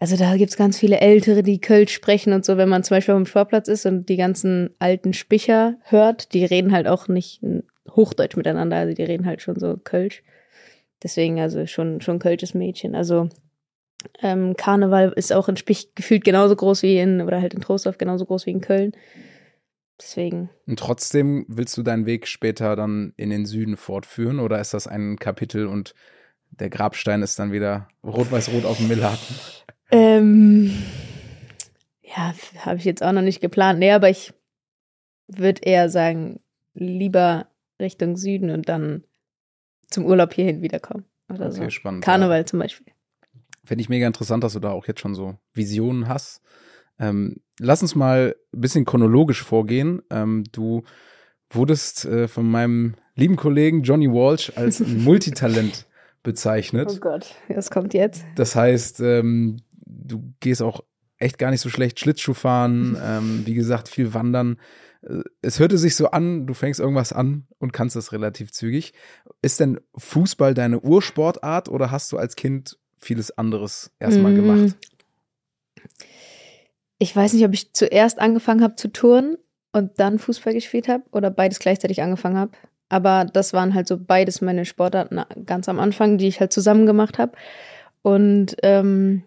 also 0.00 0.16
da 0.16 0.36
gibt 0.36 0.50
es 0.50 0.56
ganz 0.56 0.78
viele 0.78 1.00
Ältere, 1.00 1.42
die 1.42 1.60
Kölsch 1.60 1.92
sprechen 1.92 2.32
und 2.32 2.44
so, 2.44 2.56
wenn 2.56 2.68
man 2.68 2.84
zum 2.84 2.96
Beispiel 2.96 3.14
auf 3.14 3.20
dem 3.20 3.26
Sportplatz 3.26 3.68
ist 3.68 3.86
und 3.86 4.08
die 4.08 4.16
ganzen 4.16 4.70
alten 4.78 5.14
Spicher 5.14 5.76
hört, 5.84 6.34
die 6.34 6.44
reden 6.44 6.72
halt 6.72 6.86
auch 6.86 7.08
nicht 7.08 7.40
Hochdeutsch 7.88 8.36
miteinander, 8.36 8.76
also 8.76 8.94
die 8.94 9.02
reden 9.02 9.26
halt 9.26 9.42
schon 9.42 9.58
so 9.58 9.76
Kölsch. 9.82 10.22
Deswegen 11.02 11.40
also 11.40 11.66
schon, 11.66 12.00
schon 12.00 12.18
kölsches 12.18 12.54
Mädchen. 12.54 12.94
Also 12.94 13.28
ähm, 14.22 14.56
Karneval 14.56 15.12
ist 15.16 15.32
auch 15.32 15.48
in 15.48 15.56
Spich 15.56 15.94
gefühlt 15.94 16.24
genauso 16.24 16.56
groß 16.56 16.82
wie 16.82 16.98
in, 16.98 17.20
oder 17.20 17.40
halt 17.40 17.54
in 17.54 17.60
Trostorf 17.60 17.98
genauso 17.98 18.26
groß 18.26 18.46
wie 18.46 18.50
in 18.50 18.60
Köln. 18.60 18.92
Deswegen. 20.00 20.48
Und 20.66 20.78
trotzdem 20.78 21.44
willst 21.48 21.76
du 21.76 21.82
deinen 21.82 22.06
Weg 22.06 22.26
später 22.26 22.74
dann 22.74 23.12
in 23.16 23.30
den 23.30 23.44
Süden 23.44 23.76
fortführen 23.76 24.40
oder 24.40 24.60
ist 24.60 24.72
das 24.72 24.86
ein 24.86 25.18
Kapitel 25.18 25.66
und 25.66 25.94
der 26.50 26.70
Grabstein 26.70 27.22
ist 27.22 27.38
dann 27.38 27.52
wieder 27.52 27.88
rot-weiß-rot 28.02 28.64
auf 28.64 28.78
dem 28.78 28.88
Millaten? 28.88 29.34
Ähm, 29.92 30.70
ja, 32.00 32.32
habe 32.60 32.76
ich 32.76 32.84
jetzt 32.84 33.02
auch 33.02 33.10
noch 33.10 33.22
nicht 33.22 33.40
geplant. 33.40 33.80
Nee, 33.80 33.90
aber 33.90 34.08
ich 34.08 34.32
würde 35.26 35.62
eher 35.64 35.88
sagen, 35.88 36.38
lieber 36.74 37.48
Richtung 37.80 38.16
Süden 38.16 38.50
und 38.50 38.68
dann 38.68 39.02
zum 39.90 40.04
Urlaub 40.06 40.34
hierhin 40.34 40.62
wiederkommen. 40.62 41.04
Oder 41.28 41.46
okay, 41.46 41.64
so. 41.64 41.70
spannend. 41.70 42.04
Karneval 42.04 42.40
ja. 42.40 42.46
zum 42.46 42.58
Beispiel. 42.58 42.92
Finde 43.64 43.82
ich 43.82 43.88
mega 43.88 44.06
interessant, 44.06 44.42
dass 44.42 44.54
du 44.54 44.60
da 44.60 44.70
auch 44.70 44.86
jetzt 44.86 45.00
schon 45.00 45.14
so 45.14 45.36
Visionen 45.52 46.08
hast. 46.08 46.42
Ähm, 46.98 47.36
lass 47.58 47.82
uns 47.82 47.94
mal 47.94 48.34
ein 48.52 48.60
bisschen 48.60 48.84
chronologisch 48.84 49.42
vorgehen. 49.42 50.02
Ähm, 50.10 50.44
du 50.52 50.82
wurdest 51.50 52.04
äh, 52.04 52.28
von 52.28 52.48
meinem 52.50 52.94
lieben 53.14 53.36
Kollegen 53.36 53.82
Johnny 53.82 54.08
Walsh 54.08 54.52
als 54.56 54.80
Multitalent 54.86 55.86
bezeichnet. 56.22 56.90
Oh 56.92 57.00
Gott, 57.00 57.34
was 57.48 57.70
kommt 57.70 57.94
jetzt? 57.94 58.24
Das 58.36 58.54
heißt, 58.54 59.00
ähm, 59.00 59.58
du 59.86 60.32
gehst 60.40 60.62
auch 60.62 60.82
echt 61.18 61.38
gar 61.38 61.50
nicht 61.50 61.60
so 61.60 61.68
schlecht 61.68 62.00
Schlittschuh 62.00 62.34
fahren, 62.34 62.96
ähm, 63.02 63.42
wie 63.44 63.54
gesagt, 63.54 63.88
viel 63.88 64.14
wandern. 64.14 64.58
Es 65.40 65.58
hörte 65.58 65.78
sich 65.78 65.96
so 65.96 66.10
an, 66.10 66.46
du 66.46 66.54
fängst 66.54 66.78
irgendwas 66.78 67.12
an 67.12 67.46
und 67.58 67.72
kannst 67.72 67.96
es 67.96 68.12
relativ 68.12 68.52
zügig. 68.52 68.92
Ist 69.40 69.60
denn 69.60 69.80
Fußball 69.96 70.52
deine 70.54 70.80
Ursportart 70.80 71.68
oder 71.68 71.90
hast 71.90 72.12
du 72.12 72.18
als 72.18 72.36
Kind 72.36 72.78
vieles 72.98 73.36
anderes 73.36 73.92
erstmal 73.98 74.32
mm. 74.32 74.36
gemacht? 74.36 74.76
Ich 76.98 77.16
weiß 77.16 77.32
nicht, 77.32 77.44
ob 77.46 77.54
ich 77.54 77.72
zuerst 77.72 78.18
angefangen 78.18 78.62
habe 78.62 78.76
zu 78.76 78.88
turnen 78.88 79.38
und 79.72 79.98
dann 79.98 80.18
Fußball 80.18 80.52
gespielt 80.52 80.88
habe 80.88 81.04
oder 81.12 81.30
beides 81.30 81.58
gleichzeitig 81.58 82.02
angefangen 82.02 82.36
habe. 82.36 82.52
Aber 82.90 83.24
das 83.24 83.52
waren 83.52 83.74
halt 83.74 83.88
so 83.88 83.96
beides 83.96 84.42
meine 84.42 84.66
Sportarten 84.66 85.22
ganz 85.46 85.68
am 85.68 85.78
Anfang, 85.78 86.18
die 86.18 86.28
ich 86.28 86.40
halt 86.40 86.52
zusammen 86.52 86.86
gemacht 86.86 87.18
habe. 87.18 87.32
Und 88.02 88.56
ähm, 88.62 89.22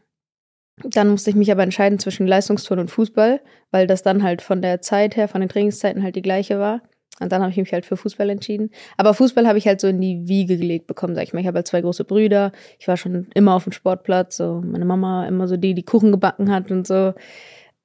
dann 0.77 1.09
musste 1.09 1.29
ich 1.29 1.35
mich 1.35 1.51
aber 1.51 1.63
entscheiden 1.63 1.99
zwischen 1.99 2.27
Leistungsturnen 2.27 2.83
und 2.83 2.89
Fußball, 2.89 3.41
weil 3.71 3.87
das 3.87 4.01
dann 4.01 4.23
halt 4.23 4.41
von 4.41 4.61
der 4.61 4.81
Zeit 4.81 5.15
her, 5.15 5.27
von 5.27 5.41
den 5.41 5.49
Trainingszeiten 5.49 6.03
halt 6.03 6.15
die 6.15 6.21
gleiche 6.21 6.59
war. 6.59 6.81
Und 7.19 7.31
dann 7.31 7.41
habe 7.41 7.51
ich 7.51 7.57
mich 7.57 7.71
halt 7.71 7.85
für 7.85 7.95
Fußball 7.95 8.29
entschieden. 8.29 8.71
Aber 8.97 9.13
Fußball 9.13 9.47
habe 9.47 9.59
ich 9.59 9.67
halt 9.67 9.79
so 9.79 9.87
in 9.87 10.01
die 10.01 10.27
Wiege 10.27 10.57
gelegt 10.57 10.87
bekommen, 10.87 11.13
sag 11.13 11.23
ich 11.23 11.33
mal. 11.33 11.41
Ich 11.41 11.47
habe 11.47 11.57
halt 11.57 11.67
zwei 11.67 11.81
große 11.81 12.05
Brüder. 12.05 12.51
Ich 12.79 12.87
war 12.87 12.97
schon 12.97 13.27
immer 13.35 13.53
auf 13.53 13.65
dem 13.65 13.71
Sportplatz. 13.71 14.37
So 14.37 14.61
meine 14.65 14.85
Mama 14.85 15.27
immer 15.27 15.47
so 15.47 15.55
die, 15.55 15.75
die 15.75 15.83
Kuchen 15.83 16.11
gebacken 16.11 16.51
hat 16.51 16.71
und 16.71 16.87
so. 16.87 17.13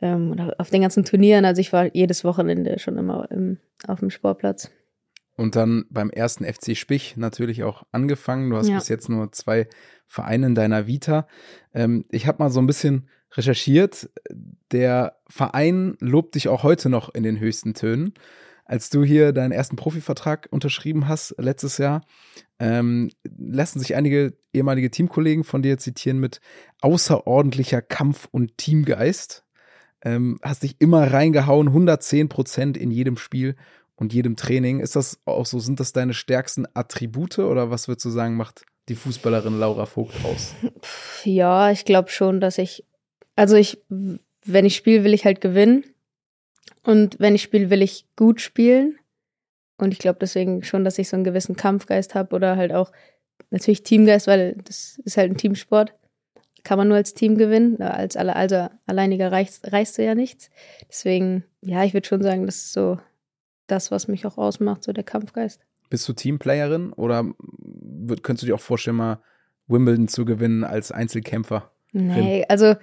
Ähm, 0.00 0.50
auf 0.56 0.70
den 0.70 0.80
ganzen 0.80 1.04
Turnieren. 1.04 1.44
Also 1.44 1.60
ich 1.60 1.72
war 1.74 1.94
jedes 1.94 2.24
Wochenende 2.24 2.78
schon 2.78 2.96
immer 2.96 3.30
im, 3.30 3.58
auf 3.86 4.00
dem 4.00 4.10
Sportplatz. 4.10 4.70
Und 5.38 5.56
dann 5.56 5.86
beim 5.88 6.10
ersten 6.10 6.44
FC 6.44 6.76
Spich 6.76 7.16
natürlich 7.16 7.62
auch 7.62 7.84
angefangen. 7.92 8.50
Du 8.50 8.56
hast 8.56 8.68
ja. 8.68 8.76
bis 8.76 8.88
jetzt 8.88 9.08
nur 9.08 9.32
zwei 9.32 9.68
Vereine 10.06 10.46
in 10.46 10.54
deiner 10.54 10.86
Vita. 10.86 11.26
Ähm, 11.72 12.04
ich 12.10 12.26
habe 12.26 12.42
mal 12.42 12.50
so 12.50 12.60
ein 12.60 12.66
bisschen 12.66 13.08
recherchiert. 13.32 14.10
Der 14.72 15.16
Verein 15.28 15.96
lobt 16.00 16.34
dich 16.34 16.48
auch 16.48 16.62
heute 16.62 16.90
noch 16.90 17.14
in 17.14 17.22
den 17.22 17.40
höchsten 17.40 17.74
Tönen 17.74 18.12
als 18.68 18.90
du 18.90 19.02
hier 19.02 19.32
deinen 19.32 19.50
ersten 19.50 19.76
Profivertrag 19.76 20.46
unterschrieben 20.50 21.08
hast 21.08 21.34
letztes 21.38 21.78
Jahr, 21.78 22.02
ähm, 22.60 23.10
lassen 23.24 23.80
sich 23.80 23.96
einige 23.96 24.36
ehemalige 24.52 24.90
Teamkollegen 24.90 25.42
von 25.42 25.62
dir 25.62 25.78
zitieren 25.78 26.20
mit 26.20 26.40
außerordentlicher 26.82 27.80
Kampf- 27.80 28.28
und 28.30 28.58
Teamgeist. 28.58 29.44
Ähm, 30.02 30.38
hast 30.42 30.62
dich 30.62 30.76
immer 30.80 31.12
reingehauen, 31.12 31.68
110 31.68 32.28
Prozent 32.28 32.76
in 32.76 32.90
jedem 32.90 33.16
Spiel 33.16 33.56
und 33.98 34.14
jedem 34.14 34.36
Training. 34.36 34.80
Ist 34.80 34.96
das 34.96 35.18
auch 35.24 35.44
so, 35.44 35.58
sind 35.58 35.80
das 35.80 35.92
deine 35.92 36.14
stärksten 36.14 36.66
Attribute 36.74 37.40
oder 37.40 37.70
was 37.70 37.88
würdest 37.88 38.06
du 38.06 38.10
sagen, 38.10 38.36
macht 38.36 38.64
die 38.88 38.94
Fußballerin 38.94 39.58
Laura 39.58 39.86
Vogt 39.86 40.24
aus? 40.24 40.54
Ja, 41.24 41.70
ich 41.70 41.84
glaube 41.84 42.10
schon, 42.10 42.40
dass 42.40 42.58
ich, 42.58 42.84
also 43.36 43.56
ich, 43.56 43.82
wenn 43.88 44.64
ich 44.64 44.76
spiele, 44.76 45.04
will 45.04 45.12
ich 45.12 45.24
halt 45.24 45.40
gewinnen. 45.40 45.84
Und 46.84 47.18
wenn 47.18 47.34
ich 47.34 47.42
spiele, 47.42 47.70
will 47.70 47.82
ich 47.82 48.06
gut 48.16 48.40
spielen. 48.40 48.98
Und 49.76 49.92
ich 49.92 49.98
glaube 49.98 50.18
deswegen 50.20 50.62
schon, 50.62 50.84
dass 50.84 50.98
ich 50.98 51.08
so 51.08 51.16
einen 51.16 51.24
gewissen 51.24 51.56
Kampfgeist 51.56 52.14
habe 52.14 52.34
oder 52.34 52.56
halt 52.56 52.72
auch 52.72 52.92
natürlich 53.50 53.82
Teamgeist, 53.82 54.26
weil 54.26 54.56
das 54.64 55.00
ist 55.04 55.16
halt 55.16 55.30
ein 55.30 55.36
Teamsport. 55.36 55.92
Kann 56.64 56.78
man 56.78 56.88
nur 56.88 56.96
als 56.96 57.14
Team 57.14 57.36
gewinnen. 57.36 57.82
Als 57.82 58.16
alle, 58.16 58.36
also 58.36 58.68
alleiniger 58.86 59.30
reichst, 59.32 59.72
reichst 59.72 59.98
du 59.98 60.04
ja 60.04 60.14
nichts. 60.14 60.50
Deswegen, 60.88 61.44
ja, 61.62 61.84
ich 61.84 61.94
würde 61.94 62.06
schon 62.06 62.22
sagen, 62.22 62.46
das 62.46 62.56
ist 62.56 62.72
so 62.72 62.98
das, 63.70 63.90
was 63.90 64.08
mich 64.08 64.26
auch 64.26 64.38
ausmacht, 64.38 64.84
so 64.84 64.92
der 64.92 65.04
Kampfgeist. 65.04 65.60
Bist 65.90 66.08
du 66.08 66.12
Teamplayerin 66.12 66.92
oder 66.92 67.24
könntest 68.22 68.42
du 68.42 68.46
dir 68.46 68.54
auch 68.54 68.60
vorstellen, 68.60 68.96
mal 68.96 69.20
Wimbledon 69.68 70.08
zu 70.08 70.24
gewinnen 70.24 70.64
als 70.64 70.92
Einzelkämpfer? 70.92 71.70
Nee, 71.92 72.44
also 72.48 72.74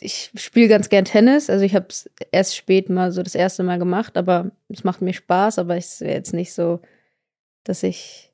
ich 0.00 0.30
spiele 0.36 0.68
ganz 0.68 0.88
gern 0.88 1.04
Tennis. 1.04 1.50
Also 1.50 1.64
ich 1.64 1.74
habe 1.74 1.86
es 1.88 2.10
erst 2.30 2.56
spät 2.56 2.90
mal 2.90 3.12
so 3.12 3.22
das 3.22 3.34
erste 3.34 3.62
Mal 3.62 3.78
gemacht, 3.78 4.16
aber 4.16 4.50
es 4.68 4.84
macht 4.84 5.02
mir 5.02 5.12
Spaß, 5.12 5.58
aber 5.58 5.76
es 5.76 6.00
wäre 6.00 6.14
jetzt 6.14 6.34
nicht 6.34 6.52
so, 6.52 6.80
dass 7.64 7.82
ich, 7.82 8.32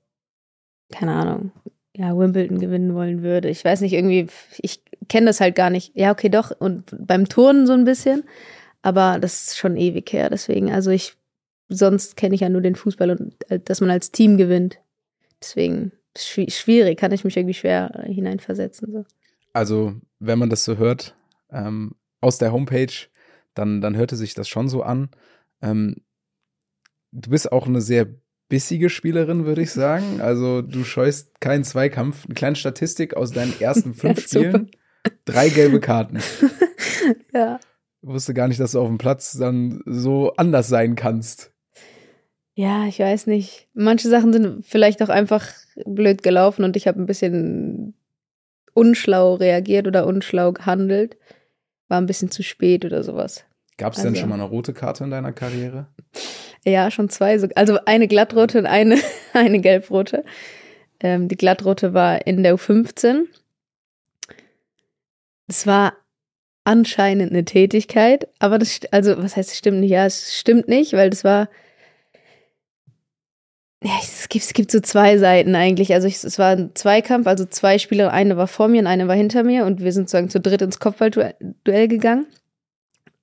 keine 0.93 1.13
Ahnung, 1.13 1.53
ja, 1.95 2.17
Wimbledon 2.17 2.59
gewinnen 2.59 2.95
wollen 2.95 3.23
würde. 3.23 3.49
Ich 3.49 3.65
weiß 3.65 3.81
nicht, 3.81 3.93
irgendwie, 3.93 4.27
ich 4.59 4.83
kenne 5.09 5.27
das 5.27 5.41
halt 5.41 5.55
gar 5.55 5.71
nicht. 5.71 5.93
Ja, 5.95 6.13
okay, 6.13 6.29
doch. 6.29 6.51
Und 6.59 6.95
beim 6.99 7.29
Turnen 7.29 7.67
so 7.67 7.73
ein 7.73 7.85
bisschen. 7.85 8.25
Aber 8.83 9.19
das 9.19 9.49
ist 9.49 9.59
schon 9.59 9.77
ewig 9.77 10.13
her. 10.13 10.31
Deswegen, 10.31 10.73
also 10.73 10.91
ich, 10.91 11.17
sonst 11.69 12.17
kenne 12.17 12.35
ich 12.35 12.41
ja 12.41 12.49
nur 12.49 12.63
den 12.63 12.77
Fußball 12.77 13.11
und 13.11 13.51
äh, 13.51 13.61
dass 13.61 13.81
man 13.81 13.91
als 13.91 14.11
Team 14.11 14.37
gewinnt. 14.37 14.79
Deswegen 15.41 15.93
schwierig, 16.17 16.99
kann 16.99 17.13
ich 17.13 17.25
mich 17.25 17.37
irgendwie 17.37 17.55
schwer 17.55 18.03
hineinversetzen. 18.07 18.93
So. 18.93 19.05
Also, 19.53 19.95
wenn 20.19 20.39
man 20.39 20.51
das 20.51 20.65
so 20.65 20.77
hört, 20.77 21.15
ähm, 21.51 21.95
aus 22.21 22.39
der 22.39 22.53
Homepage, 22.53 22.93
dann, 23.55 23.81
dann 23.81 23.97
hörte 23.97 24.17
sich 24.17 24.35
das 24.35 24.49
schon 24.49 24.69
so 24.69 24.83
an. 24.83 25.11
Ähm, 25.63 25.97
du 27.13 27.31
bist 27.31 27.51
auch 27.51 27.67
eine 27.67 27.81
sehr 27.81 28.07
bissige 28.49 28.91
Spielerin, 28.91 29.47
würde 29.47 29.63
ich 29.63 29.71
sagen. 29.71 30.21
Also 30.21 30.63
du 30.63 30.85
scheust 30.85 31.41
keinen 31.41 31.65
Zweikampf. 31.65 32.27
Eine 32.27 32.35
kleine 32.35 32.57
Statistik 32.57 33.15
aus 33.15 33.33
deinen 33.33 33.59
ersten 33.61 33.95
fünf 33.95 34.21
Spielen. 34.21 34.71
Drei 35.25 35.49
gelbe 35.49 35.81
Karten. 35.81 36.19
ja. 37.33 37.59
Wusste 38.03 38.35
gar 38.35 38.49
nicht, 38.49 38.61
dass 38.61 38.73
du 38.73 38.81
auf 38.81 38.89
dem 38.89 38.99
Platz 38.99 39.33
dann 39.33 39.83
so 39.85 40.33
anders 40.37 40.69
sein 40.69 40.95
kannst. 40.95 41.53
Ja, 42.55 42.87
ich 42.87 42.99
weiß 42.99 43.27
nicht. 43.27 43.69
Manche 43.75 44.09
Sachen 44.09 44.33
sind 44.33 44.67
vielleicht 44.67 45.03
auch 45.03 45.09
einfach 45.09 45.49
blöd 45.87 46.23
gelaufen 46.23 46.65
und 46.65 46.77
ich 46.77 46.87
habe 46.87 47.01
ein 47.01 47.07
bisschen 47.07 47.95
unschlau 48.75 49.35
reagiert 49.35 49.87
oder 49.87 50.07
unschlau 50.07 50.53
gehandelt. 50.53 51.17
War 51.89 52.01
ein 52.01 52.07
bisschen 52.07 52.31
zu 52.31 52.43
spät 52.43 52.85
oder 52.85 53.03
sowas. 53.03 53.45
Gab 53.77 53.93
es 53.93 54.01
also. 54.01 54.11
denn 54.11 54.21
schon 54.21 54.29
mal 54.29 54.35
eine 54.37 54.45
rote 54.45 54.73
Karte 54.73 55.05
in 55.05 55.11
deiner 55.11 55.33
Karriere? 55.33 55.87
Ja, 56.65 56.91
schon 56.91 57.09
zwei. 57.09 57.39
Also 57.55 57.79
eine 57.87 58.09
glattrote 58.09 58.59
und 58.59 58.67
eine, 58.67 58.99
eine 59.33 59.61
gelbrote. 59.61 60.25
Ähm, 61.01 61.29
die 61.29 61.37
glattrote 61.37 61.95
war 61.95 62.27
in 62.27 62.43
der 62.43 62.57
U15. 62.57 63.25
Es 65.49 65.67
war 65.67 65.95
anscheinend 66.71 67.33
eine 67.33 67.45
Tätigkeit, 67.45 68.29
aber 68.39 68.59
das, 68.59 68.81
also 68.93 69.19
was 69.19 69.37
heißt, 69.37 69.51
es 69.51 69.59
stimmt 69.59 69.81
nicht? 69.81 69.91
Ja, 69.91 70.07
es 70.07 70.39
stimmt 70.39 70.69
nicht, 70.69 70.93
weil 70.93 71.11
das 71.11 71.25
war, 71.25 71.49
ja, 73.83 73.93
es 74.01 74.29
gibt, 74.29 74.45
es 74.45 74.53
gibt 74.53 74.71
so 74.71 74.79
zwei 74.79 75.19
Seiten 75.19 75.57
eigentlich. 75.57 75.95
Also 75.95 76.07
ich, 76.07 76.23
es 76.23 76.39
war 76.39 76.51
ein 76.51 76.71
Zweikampf, 76.75 77.27
also 77.27 77.45
zwei 77.45 77.79
Spieler, 77.79 78.13
eine 78.13 78.37
war 78.37 78.47
vor 78.47 78.69
mir 78.69 78.81
und 78.81 78.87
eine 78.87 79.09
war 79.09 79.17
hinter 79.17 79.43
mir 79.43 79.67
und 79.67 79.81
wir 79.81 79.93
sind 79.93 80.09
sozusagen 80.09 80.31
zu 80.31 80.39
dritt 80.39 80.63
ins 80.63 80.79
Kopfballduell 80.79 81.89
gegangen. 81.89 82.27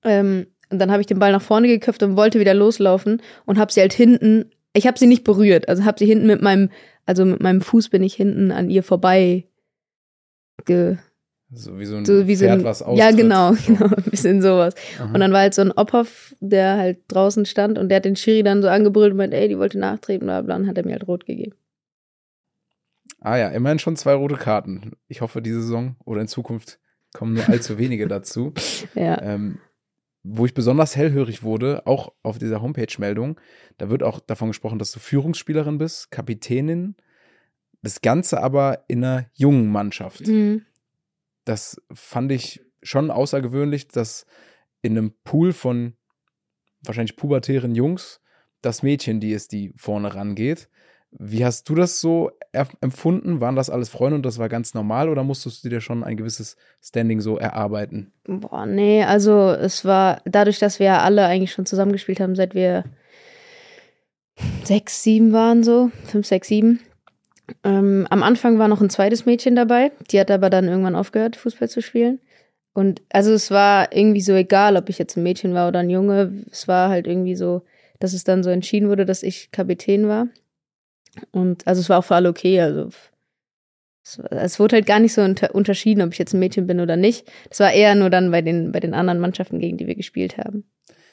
Ähm, 0.04 0.46
und 0.70 0.78
dann 0.78 0.90
habe 0.90 1.00
ich 1.00 1.06
den 1.06 1.18
Ball 1.18 1.32
nach 1.32 1.40
vorne 1.42 1.68
geköpft 1.68 2.02
und 2.02 2.16
wollte 2.16 2.40
wieder 2.40 2.52
loslaufen 2.52 3.22
und 3.46 3.58
habe 3.58 3.72
sie 3.72 3.80
halt 3.80 3.94
hinten, 3.94 4.50
ich 4.74 4.86
habe 4.86 4.98
sie 4.98 5.06
nicht 5.06 5.24
berührt, 5.24 5.70
also 5.70 5.86
habe 5.86 5.98
sie 5.98 6.06
hinten 6.06 6.26
mit 6.26 6.42
meinem, 6.42 6.70
also 7.06 7.24
mit 7.24 7.40
meinem 7.40 7.62
Fuß 7.62 7.88
bin 7.88 8.02
ich 8.02 8.14
hinten 8.14 8.52
an 8.52 8.68
ihr 8.68 8.82
vorbei 8.82 9.46
ge, 10.66 10.98
so 11.50 11.78
wie 11.78 11.86
so 11.86 11.96
ein 11.96 12.04
so 12.04 12.26
wie 12.26 12.36
Pferd, 12.36 12.50
so 12.50 12.58
ein, 12.58 12.64
was 12.64 12.82
austritt. 12.82 12.98
Ja, 12.98 13.10
genau, 13.10 13.52
genau, 13.66 13.86
ein 13.86 14.10
bisschen 14.10 14.42
sowas. 14.42 14.74
Aha. 14.98 15.12
Und 15.12 15.20
dann 15.20 15.32
war 15.32 15.40
halt 15.40 15.54
so 15.54 15.62
ein 15.62 15.72
Ophoff, 15.72 16.36
der 16.40 16.76
halt 16.76 16.98
draußen 17.08 17.46
stand 17.46 17.78
und 17.78 17.88
der 17.88 17.96
hat 17.96 18.04
den 18.04 18.16
Schiri 18.16 18.42
dann 18.42 18.62
so 18.62 18.68
angebrüllt 18.68 19.12
und 19.12 19.16
meint, 19.16 19.32
ey, 19.32 19.48
die 19.48 19.58
wollte 19.58 19.78
nachtreten, 19.78 20.26
bla 20.26 20.42
bla, 20.42 20.56
und 20.56 20.66
hat 20.66 20.76
er 20.76 20.84
mir 20.84 20.92
halt 20.92 21.08
rot 21.08 21.24
gegeben. 21.24 21.54
Ah 23.20 23.36
ja, 23.36 23.48
immerhin 23.48 23.78
schon 23.78 23.96
zwei 23.96 24.14
rote 24.14 24.36
Karten. 24.36 24.92
Ich 25.08 25.22
hoffe, 25.22 25.42
diese 25.42 25.62
Saison 25.62 25.96
oder 26.04 26.20
in 26.20 26.28
Zukunft 26.28 26.78
kommen 27.14 27.34
nur 27.34 27.48
allzu 27.48 27.78
wenige 27.78 28.06
dazu. 28.08 28.52
ja. 28.94 29.20
Ähm, 29.22 29.58
wo 30.24 30.44
ich 30.44 30.52
besonders 30.52 30.94
hellhörig 30.96 31.42
wurde, 31.42 31.86
auch 31.86 32.12
auf 32.22 32.38
dieser 32.38 32.60
Homepage-Meldung, 32.60 33.40
da 33.78 33.88
wird 33.88 34.02
auch 34.02 34.20
davon 34.20 34.48
gesprochen, 34.48 34.78
dass 34.78 34.90
du 34.90 34.98
Führungsspielerin 34.98 35.78
bist, 35.78 36.10
Kapitänin, 36.10 36.96
das 37.82 38.02
Ganze 38.02 38.42
aber 38.42 38.84
in 38.88 39.02
einer 39.02 39.26
jungen 39.32 39.70
Mannschaft. 39.70 40.26
Mhm 40.26 40.66
das 41.48 41.80
fand 41.92 42.30
ich 42.30 42.60
schon 42.82 43.10
außergewöhnlich, 43.10 43.88
dass 43.88 44.26
in 44.82 44.96
einem 44.96 45.14
Pool 45.24 45.52
von 45.52 45.94
wahrscheinlich 46.84 47.16
pubertären 47.16 47.74
Jungs 47.74 48.20
das 48.60 48.82
Mädchen 48.82 49.20
die 49.20 49.32
ist, 49.32 49.52
die 49.52 49.72
vorne 49.76 50.14
rangeht. 50.14 50.68
Wie 51.10 51.44
hast 51.44 51.68
du 51.68 51.74
das 51.74 52.00
so 52.00 52.30
empfunden? 52.80 53.40
Waren 53.40 53.56
das 53.56 53.70
alles 53.70 53.88
Freunde 53.88 54.16
und 54.16 54.26
das 54.26 54.38
war 54.38 54.50
ganz 54.50 54.74
normal 54.74 55.08
oder 55.08 55.24
musstest 55.24 55.64
du 55.64 55.70
dir 55.70 55.80
schon 55.80 56.04
ein 56.04 56.18
gewisses 56.18 56.56
Standing 56.82 57.20
so 57.20 57.38
erarbeiten? 57.38 58.12
Boah, 58.24 58.66
nee, 58.66 59.02
also 59.02 59.50
es 59.50 59.86
war 59.86 60.20
dadurch, 60.26 60.58
dass 60.58 60.78
wir 60.78 61.00
alle 61.00 61.24
eigentlich 61.24 61.52
schon 61.52 61.64
zusammengespielt 61.64 62.20
haben, 62.20 62.36
seit 62.36 62.54
wir 62.54 62.84
sechs, 64.64 65.02
sieben 65.02 65.32
waren, 65.32 65.64
so, 65.64 65.90
fünf, 66.04 66.26
sechs, 66.26 66.48
sieben, 66.48 66.80
ähm, 67.64 68.06
am 68.10 68.22
Anfang 68.22 68.58
war 68.58 68.68
noch 68.68 68.80
ein 68.80 68.90
zweites 68.90 69.26
Mädchen 69.26 69.56
dabei, 69.56 69.92
die 70.10 70.20
hat 70.20 70.30
aber 70.30 70.50
dann 70.50 70.68
irgendwann 70.68 70.96
aufgehört, 70.96 71.36
Fußball 71.36 71.68
zu 71.68 71.82
spielen. 71.82 72.20
Und 72.74 73.02
also 73.10 73.32
es 73.32 73.50
war 73.50 73.92
irgendwie 73.94 74.20
so 74.20 74.34
egal, 74.34 74.76
ob 74.76 74.88
ich 74.88 74.98
jetzt 74.98 75.16
ein 75.16 75.22
Mädchen 75.22 75.54
war 75.54 75.68
oder 75.68 75.80
ein 75.80 75.90
Junge. 75.90 76.44
Es 76.50 76.68
war 76.68 76.90
halt 76.90 77.06
irgendwie 77.06 77.34
so, 77.34 77.62
dass 77.98 78.12
es 78.12 78.24
dann 78.24 78.44
so 78.44 78.50
entschieden 78.50 78.88
wurde, 78.88 79.04
dass 79.04 79.22
ich 79.22 79.50
Kapitän 79.50 80.06
war. 80.06 80.28
Und 81.32 81.66
also 81.66 81.80
es 81.80 81.88
war 81.88 81.98
auch 81.98 82.04
für 82.04 82.14
alle 82.14 82.28
okay. 82.28 82.60
Also 82.60 82.90
es, 84.04 84.18
es 84.30 84.60
wurde 84.60 84.76
halt 84.76 84.86
gar 84.86 85.00
nicht 85.00 85.12
so 85.12 85.22
unter, 85.22 85.54
unterschieden, 85.54 86.02
ob 86.02 86.12
ich 86.12 86.18
jetzt 86.18 86.34
ein 86.34 86.38
Mädchen 86.38 86.66
bin 86.66 86.80
oder 86.80 86.96
nicht. 86.96 87.30
Es 87.50 87.58
war 87.58 87.72
eher 87.72 87.94
nur 87.94 88.10
dann 88.10 88.30
bei 88.30 88.42
den, 88.42 88.70
bei 88.70 88.80
den 88.80 88.94
anderen 88.94 89.18
Mannschaften, 89.18 89.58
gegen 89.58 89.76
die 89.76 89.86
wir 89.86 89.96
gespielt 89.96 90.38
haben. 90.38 90.64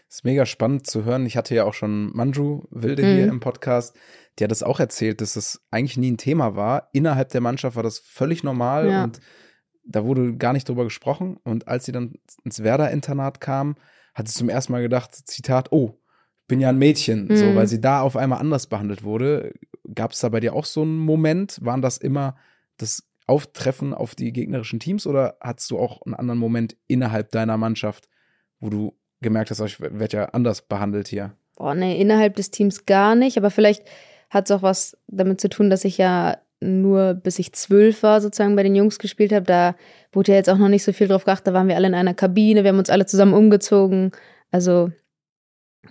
Das 0.08 0.18
ist 0.18 0.24
mega 0.24 0.46
spannend 0.46 0.86
zu 0.86 1.04
hören. 1.04 1.26
Ich 1.26 1.36
hatte 1.36 1.56
ja 1.56 1.64
auch 1.64 1.74
schon 1.74 2.16
Manju 2.16 2.66
Wilde 2.70 3.04
mhm. 3.04 3.16
hier 3.16 3.28
im 3.28 3.40
Podcast 3.40 3.96
die 4.38 4.44
hat 4.44 4.52
das 4.52 4.64
auch 4.64 4.80
erzählt, 4.80 5.22
dass 5.22 5.34
das 5.34 5.62
eigentlich 5.72 5.98
nie 5.98 6.12
ein 6.12 6.18
Thema 6.18 6.56
war. 6.56 6.90
Innerhalb 6.94 7.30
der 7.30 7.42
Mannschaft 7.42 7.76
war 7.76 7.84
das 7.84 8.00
völlig 8.00 8.44
normal 8.44 8.90
ja. 8.90 9.04
und 9.04 9.20
da 9.86 10.04
wurde 10.04 10.36
gar 10.36 10.54
nicht 10.54 10.68
drüber 10.68 10.84
gesprochen. 10.84 11.38
Und 11.44 11.68
als 11.68 11.86
sie 11.86 11.92
dann 11.92 12.16
ins 12.44 12.64
Werder-Internat 12.64 13.40
kam, 13.40 13.76
hat 14.14 14.28
sie 14.28 14.34
zum 14.34 14.50
ersten 14.50 14.74
Mal 14.74 14.82
gedacht, 14.82 15.14
Zitat, 15.14 15.72
oh, 15.72 16.00
bin 16.48 16.60
ja 16.60 16.70
ein 16.70 16.78
Mädchen, 16.78 17.28
mhm. 17.28 17.36
so, 17.36 17.56
weil 17.56 17.68
sie 17.68 17.82
da 17.82 18.02
auf 18.02 18.16
einmal 18.18 18.40
anders 18.40 18.68
behandelt 18.68 19.04
wurde. 19.04 19.54
Gab 19.94 20.12
es 20.12 20.20
da 20.20 20.30
bei 20.30 20.40
dir 20.40 20.54
auch 20.54 20.66
so 20.66 20.82
einen 20.82 20.98
Moment? 20.98 21.60
Waren 21.62 21.82
das 21.82 21.98
immer 21.98 22.36
das 22.78 23.04
Auftreffen 23.28 23.94
auf 23.94 24.16
die 24.16 24.32
gegnerischen 24.32 24.80
Teams 24.80 25.08
oder 25.08 25.38
hattest 25.42 25.72
du 25.72 25.80
auch 25.80 26.02
einen 26.04 26.14
anderen 26.14 26.40
Moment 26.40 26.78
innerhalb 26.88 27.32
deiner 27.32 27.58
Mannschaft, 27.58 28.08
wo 28.60 28.70
du 28.70 28.96
gemerkt 29.22 29.50
hast, 29.50 29.62
oh, 29.62 29.66
ich 29.66 29.80
werde 29.80 30.18
ja 30.18 30.26
anders 30.26 30.62
behandelt 30.62 31.08
hier? 31.08 31.36
Boah, 31.56 31.74
nee, 31.74 32.00
innerhalb 32.00 32.36
des 32.36 32.52
Teams 32.52 32.86
gar 32.86 33.16
nicht, 33.16 33.38
aber 33.38 33.50
vielleicht 33.50 33.84
hat 34.30 34.46
es 34.46 34.52
auch 34.52 34.62
was 34.62 34.98
damit 35.08 35.42
zu 35.42 35.50
tun, 35.50 35.70
dass 35.70 35.86
ich 35.86 35.98
ja 35.98 36.38
nur 36.62 37.14
bis 37.14 37.40
ich 37.40 37.54
zwölf 37.54 38.04
war, 38.04 38.22
sozusagen 38.22 38.56
bei 38.56 38.64
den 38.64 38.76
Jungs 38.76 39.00
gespielt 39.00 39.34
habe. 39.34 39.46
Da 39.46 39.76
wurde 40.12 40.32
ja 40.32 40.38
jetzt 40.38 40.50
auch 40.50 40.58
noch 40.58 40.70
nicht 40.70 40.84
so 40.84 40.94
viel 40.94 41.08
drauf 41.08 41.26
geachtet. 41.26 41.48
Da 41.48 41.54
waren 41.54 41.68
wir 41.68 41.76
alle 41.76 41.88
in 41.88 41.94
einer 41.94 42.14
Kabine, 42.14 42.64
wir 42.64 42.70
haben 42.70 42.80
uns 42.80 42.90
alle 42.90 43.06
zusammen 43.06 43.34
umgezogen. 43.34 44.12
Also 44.52 44.92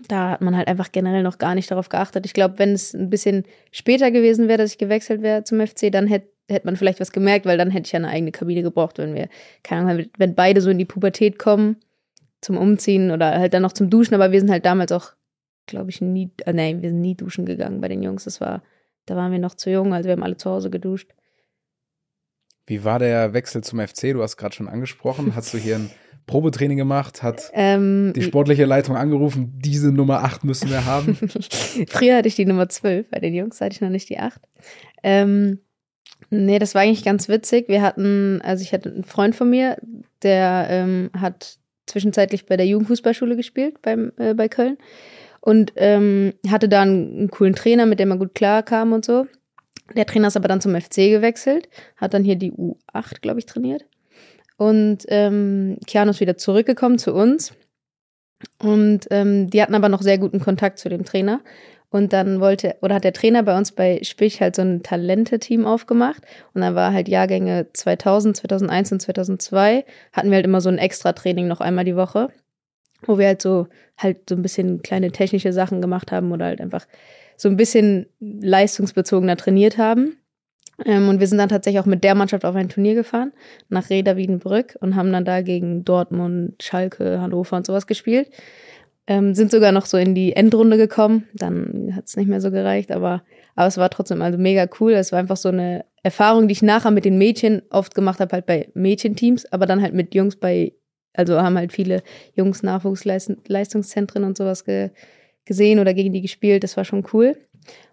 da 0.08 0.30
hat 0.30 0.40
man 0.40 0.56
halt 0.56 0.68
einfach 0.68 0.90
generell 0.90 1.22
noch 1.22 1.38
gar 1.38 1.54
nicht 1.54 1.70
darauf 1.70 1.88
geachtet. 1.88 2.26
Ich 2.26 2.32
glaube, 2.32 2.58
wenn 2.58 2.72
es 2.72 2.94
ein 2.94 3.10
bisschen 3.10 3.44
später 3.70 4.10
gewesen 4.10 4.48
wäre, 4.48 4.58
dass 4.58 4.72
ich 4.72 4.78
gewechselt 4.78 5.22
wäre 5.22 5.44
zum 5.44 5.64
FC, 5.64 5.92
dann 5.92 6.06
hätte 6.06 6.34
hätte 6.48 6.66
man 6.66 6.76
vielleicht 6.76 7.00
was 7.00 7.12
gemerkt, 7.12 7.46
weil 7.46 7.56
dann 7.56 7.70
hätte 7.70 7.86
ich 7.86 7.92
ja 7.92 7.98
eine 7.98 8.08
eigene 8.08 8.32
Kabine 8.32 8.62
gebraucht, 8.62 8.98
wenn 8.98 9.14
wir, 9.14 9.28
keine 9.62 9.90
Ahnung, 9.90 10.06
wenn 10.18 10.34
beide 10.34 10.60
so 10.60 10.70
in 10.70 10.78
die 10.78 10.84
Pubertät 10.84 11.38
kommen 11.38 11.76
zum 12.40 12.58
Umziehen 12.58 13.10
oder 13.10 13.38
halt 13.38 13.54
dann 13.54 13.62
noch 13.62 13.72
zum 13.72 13.88
Duschen, 13.88 14.14
aber 14.14 14.30
wir 14.30 14.40
sind 14.40 14.50
halt 14.50 14.66
damals 14.66 14.92
auch 14.92 15.12
glaube 15.66 15.90
ich, 15.90 16.00
nie, 16.00 16.30
äh, 16.44 16.52
nein, 16.52 16.82
wir 16.82 16.90
sind 16.90 17.00
nie 17.00 17.14
duschen 17.14 17.46
gegangen 17.46 17.80
bei 17.80 17.88
den 17.88 18.02
Jungs. 18.02 18.24
Das 18.24 18.40
war, 18.40 18.62
da 19.06 19.16
waren 19.16 19.32
wir 19.32 19.38
noch 19.38 19.54
zu 19.54 19.70
jung, 19.70 19.94
also 19.94 20.06
wir 20.06 20.12
haben 20.12 20.22
alle 20.22 20.36
zu 20.36 20.50
Hause 20.50 20.70
geduscht. 20.70 21.10
Wie 22.66 22.84
war 22.84 22.98
der 22.98 23.34
Wechsel 23.34 23.62
zum 23.62 23.78
FC? 23.78 24.12
Du 24.12 24.22
hast 24.22 24.36
gerade 24.36 24.54
schon 24.54 24.68
angesprochen. 24.68 25.34
Hast 25.34 25.52
du 25.52 25.58
hier 25.58 25.76
einen 25.76 25.90
Probetraining 26.26 26.78
gemacht, 26.78 27.22
hat 27.22 27.50
ähm, 27.52 28.14
die 28.16 28.22
sportliche 28.22 28.64
Leitung 28.64 28.96
angerufen, 28.96 29.52
diese 29.56 29.92
Nummer 29.92 30.24
8 30.24 30.44
müssen 30.44 30.70
wir 30.70 30.86
haben. 30.86 31.16
Früher 31.88 32.16
hatte 32.16 32.28
ich 32.28 32.34
die 32.34 32.46
Nummer 32.46 32.66
12, 32.66 33.10
bei 33.10 33.18
den 33.18 33.34
Jungs 33.34 33.60
hatte 33.60 33.74
ich 33.74 33.82
noch 33.82 33.90
nicht 33.90 34.08
die 34.08 34.18
8. 34.18 34.40
Ähm, 35.02 35.58
nee, 36.30 36.58
das 36.58 36.74
war 36.74 36.80
eigentlich 36.80 37.04
ganz 37.04 37.28
witzig. 37.28 37.68
Wir 37.68 37.82
hatten, 37.82 38.40
also 38.42 38.62
ich 38.62 38.72
hatte 38.72 38.90
einen 38.90 39.04
Freund 39.04 39.34
von 39.34 39.50
mir, 39.50 39.76
der 40.22 40.66
ähm, 40.70 41.10
hat 41.12 41.58
zwischenzeitlich 41.86 42.46
bei 42.46 42.56
der 42.56 42.66
Jugendfußballschule 42.66 43.36
gespielt 43.36 43.82
beim, 43.82 44.12
äh, 44.16 44.32
bei 44.32 44.48
Köln 44.48 44.78
und 45.44 45.74
ähm, 45.76 46.32
hatte 46.48 46.70
da 46.70 46.80
einen, 46.80 47.28
coolen 47.30 47.54
Trainer, 47.54 47.84
mit 47.84 48.00
dem 48.00 48.10
er 48.10 48.16
gut 48.16 48.34
klar 48.34 48.62
kam 48.62 48.94
und 48.94 49.04
so. 49.04 49.26
Der 49.94 50.06
Trainer 50.06 50.28
ist 50.28 50.38
aber 50.38 50.48
dann 50.48 50.62
zum 50.62 50.74
FC 50.74 51.10
gewechselt, 51.10 51.68
hat 51.98 52.14
dann 52.14 52.24
hier 52.24 52.36
die 52.36 52.52
U8, 52.52 53.20
glaube 53.20 53.40
ich, 53.40 53.46
trainiert. 53.46 53.84
Und 54.56 55.04
ähm, 55.08 55.76
Keanu 55.86 56.12
ist 56.12 56.20
wieder 56.20 56.38
zurückgekommen 56.38 56.96
zu 56.96 57.12
uns. 57.12 57.52
Und 58.58 59.06
ähm, 59.10 59.50
die 59.50 59.60
hatten 59.60 59.74
aber 59.74 59.90
noch 59.90 60.00
sehr 60.00 60.16
guten 60.16 60.40
Kontakt 60.40 60.78
zu 60.78 60.88
dem 60.88 61.04
Trainer. 61.04 61.42
Und 61.90 62.14
dann 62.14 62.40
wollte, 62.40 62.76
oder 62.80 62.94
hat 62.94 63.04
der 63.04 63.12
Trainer 63.12 63.42
bei 63.42 63.56
uns 63.56 63.72
bei 63.72 64.00
Spich 64.02 64.40
halt 64.40 64.56
so 64.56 64.62
ein 64.62 64.82
Talente-Team 64.82 65.66
aufgemacht. 65.66 66.22
Und 66.54 66.62
dann 66.62 66.74
war 66.74 66.94
halt 66.94 67.06
Jahrgänge 67.06 67.66
2000, 67.70 68.38
2001 68.38 68.92
und 68.92 69.00
2002, 69.02 69.84
hatten 70.10 70.30
wir 70.30 70.36
halt 70.36 70.46
immer 70.46 70.62
so 70.62 70.70
ein 70.70 70.78
Extra-Training 70.78 71.48
noch 71.48 71.60
einmal 71.60 71.84
die 71.84 71.96
Woche, 71.96 72.30
wo 73.06 73.18
wir 73.18 73.26
halt 73.26 73.42
so, 73.42 73.68
halt 73.96 74.28
so 74.28 74.34
ein 74.34 74.42
bisschen 74.42 74.82
kleine 74.82 75.10
technische 75.10 75.52
Sachen 75.52 75.80
gemacht 75.80 76.12
haben 76.12 76.32
oder 76.32 76.46
halt 76.46 76.60
einfach 76.60 76.86
so 77.36 77.48
ein 77.48 77.56
bisschen 77.56 78.06
leistungsbezogener 78.20 79.36
trainiert 79.36 79.78
haben. 79.78 80.16
Ähm, 80.84 81.08
und 81.08 81.20
wir 81.20 81.26
sind 81.26 81.38
dann 81.38 81.48
tatsächlich 81.48 81.80
auch 81.80 81.86
mit 81.86 82.02
der 82.02 82.14
Mannschaft 82.14 82.44
auf 82.44 82.54
ein 82.56 82.68
Turnier 82.68 82.94
gefahren, 82.94 83.32
nach 83.68 83.90
Reda 83.90 84.16
Wiedenbrück 84.16 84.76
und 84.80 84.96
haben 84.96 85.12
dann 85.12 85.24
da 85.24 85.42
gegen 85.42 85.84
Dortmund, 85.84 86.62
Schalke, 86.62 87.20
Hannover 87.20 87.56
und 87.56 87.66
sowas 87.66 87.86
gespielt. 87.86 88.30
Ähm, 89.06 89.34
sind 89.34 89.50
sogar 89.50 89.70
noch 89.70 89.86
so 89.86 89.98
in 89.98 90.14
die 90.14 90.34
Endrunde 90.34 90.76
gekommen. 90.76 91.28
Dann 91.34 91.92
hat 91.94 92.06
es 92.06 92.16
nicht 92.16 92.28
mehr 92.28 92.40
so 92.40 92.50
gereicht, 92.50 92.90
aber, 92.90 93.22
aber 93.54 93.68
es 93.68 93.76
war 93.76 93.90
trotzdem 93.90 94.22
also 94.22 94.38
mega 94.38 94.66
cool. 94.80 94.92
Es 94.92 95.12
war 95.12 95.18
einfach 95.18 95.36
so 95.36 95.50
eine 95.50 95.84
Erfahrung, 96.02 96.48
die 96.48 96.52
ich 96.52 96.62
nachher 96.62 96.90
mit 96.90 97.04
den 97.04 97.18
Mädchen 97.18 97.62
oft 97.70 97.94
gemacht 97.94 98.20
habe, 98.20 98.32
halt 98.32 98.46
bei 98.46 98.68
Mädchenteams, 98.74 99.46
aber 99.52 99.66
dann 99.66 99.82
halt 99.82 99.94
mit 99.94 100.14
Jungs 100.14 100.36
bei, 100.36 100.72
also 101.14 101.40
haben 101.40 101.56
halt 101.56 101.72
viele 101.72 102.02
Jungs 102.34 102.62
Nachwuchsleistungszentren 102.62 104.24
und 104.24 104.36
sowas 104.36 104.64
ge, 104.64 104.90
gesehen 105.44 105.78
oder 105.78 105.94
gegen 105.94 106.12
die 106.12 106.20
gespielt. 106.20 106.64
Das 106.64 106.76
war 106.76 106.84
schon 106.84 107.06
cool. 107.12 107.36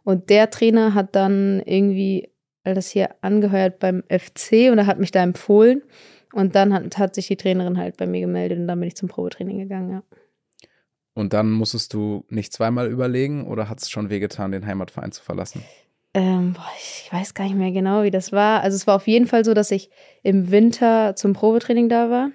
Und 0.03 0.29
der 0.29 0.49
Trainer 0.49 0.93
hat 0.93 1.15
dann 1.15 1.61
irgendwie 1.65 2.29
das 2.63 2.89
hier 2.89 3.09
angeheuert 3.21 3.79
beim 3.79 4.03
FC 4.09 4.71
und 4.71 4.77
er 4.77 4.87
hat 4.87 4.99
mich 4.99 5.11
da 5.11 5.23
empfohlen. 5.23 5.81
Und 6.33 6.55
dann 6.55 6.73
hat, 6.73 6.97
hat 6.97 7.15
sich 7.15 7.27
die 7.27 7.35
Trainerin 7.35 7.77
halt 7.77 7.97
bei 7.97 8.07
mir 8.07 8.21
gemeldet 8.21 8.57
und 8.57 8.67
dann 8.67 8.79
bin 8.79 8.87
ich 8.87 8.95
zum 8.95 9.09
Probetraining 9.09 9.57
gegangen, 9.57 9.91
ja. 9.91 10.03
Und 11.13 11.33
dann 11.33 11.51
musstest 11.51 11.93
du 11.93 12.23
nicht 12.29 12.53
zweimal 12.53 12.89
überlegen 12.89 13.45
oder 13.45 13.67
hat 13.67 13.81
es 13.81 13.89
schon 13.89 14.09
wehgetan, 14.09 14.53
den 14.53 14.65
Heimatverein 14.65 15.11
zu 15.11 15.21
verlassen? 15.21 15.61
Ähm, 16.13 16.53
boah, 16.53 16.71
ich 16.77 17.09
weiß 17.11 17.33
gar 17.33 17.43
nicht 17.43 17.57
mehr 17.57 17.71
genau, 17.71 18.03
wie 18.03 18.11
das 18.11 18.31
war. 18.31 18.61
Also 18.61 18.75
es 18.75 18.87
war 18.87 18.95
auf 18.95 19.07
jeden 19.07 19.27
Fall 19.27 19.43
so, 19.43 19.53
dass 19.53 19.71
ich 19.71 19.89
im 20.23 20.51
Winter 20.51 21.15
zum 21.17 21.33
Probetraining 21.33 21.89
da 21.89 22.09
war 22.09 22.31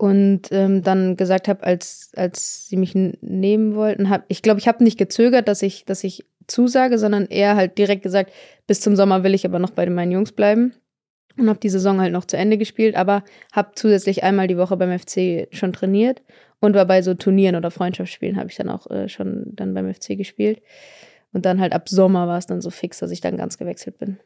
und 0.00 0.50
ähm, 0.50 0.82
dann 0.82 1.14
gesagt 1.18 1.46
habe, 1.46 1.62
als 1.62 2.10
als 2.16 2.68
sie 2.68 2.78
mich 2.78 2.94
nehmen 2.94 3.74
wollten, 3.74 4.08
hab 4.08 4.24
ich 4.28 4.40
glaube, 4.40 4.58
ich 4.58 4.66
habe 4.66 4.82
nicht 4.82 4.96
gezögert, 4.96 5.46
dass 5.46 5.60
ich 5.60 5.84
dass 5.84 6.04
ich 6.04 6.24
zusage, 6.46 6.98
sondern 6.98 7.26
eher 7.26 7.54
halt 7.54 7.76
direkt 7.76 8.02
gesagt, 8.02 8.32
bis 8.66 8.80
zum 8.80 8.96
Sommer 8.96 9.24
will 9.24 9.34
ich 9.34 9.44
aber 9.44 9.58
noch 9.58 9.72
bei 9.72 9.84
meinen 9.90 10.10
Jungs 10.10 10.32
bleiben 10.32 10.72
und 11.36 11.50
habe 11.50 11.58
die 11.58 11.68
Saison 11.68 12.00
halt 12.00 12.14
noch 12.14 12.24
zu 12.24 12.38
Ende 12.38 12.56
gespielt, 12.56 12.96
aber 12.96 13.24
habe 13.52 13.72
zusätzlich 13.74 14.24
einmal 14.24 14.46
die 14.46 14.56
Woche 14.56 14.78
beim 14.78 14.98
FC 14.98 15.48
schon 15.54 15.74
trainiert 15.74 16.22
und 16.60 16.74
war 16.74 16.86
bei 16.86 17.02
so 17.02 17.12
Turnieren 17.12 17.56
oder 17.56 17.70
Freundschaftsspielen 17.70 18.38
habe 18.38 18.48
ich 18.48 18.56
dann 18.56 18.70
auch 18.70 18.90
äh, 18.90 19.06
schon 19.10 19.52
dann 19.52 19.74
beim 19.74 19.92
FC 19.92 20.16
gespielt. 20.16 20.62
Und 21.34 21.44
dann 21.44 21.60
halt 21.60 21.74
ab 21.74 21.90
Sommer 21.90 22.26
war 22.26 22.38
es 22.38 22.46
dann 22.46 22.62
so 22.62 22.70
fix, 22.70 23.00
dass 23.00 23.10
ich 23.10 23.20
dann 23.20 23.36
ganz 23.36 23.58
gewechselt 23.58 23.98
bin. 23.98 24.18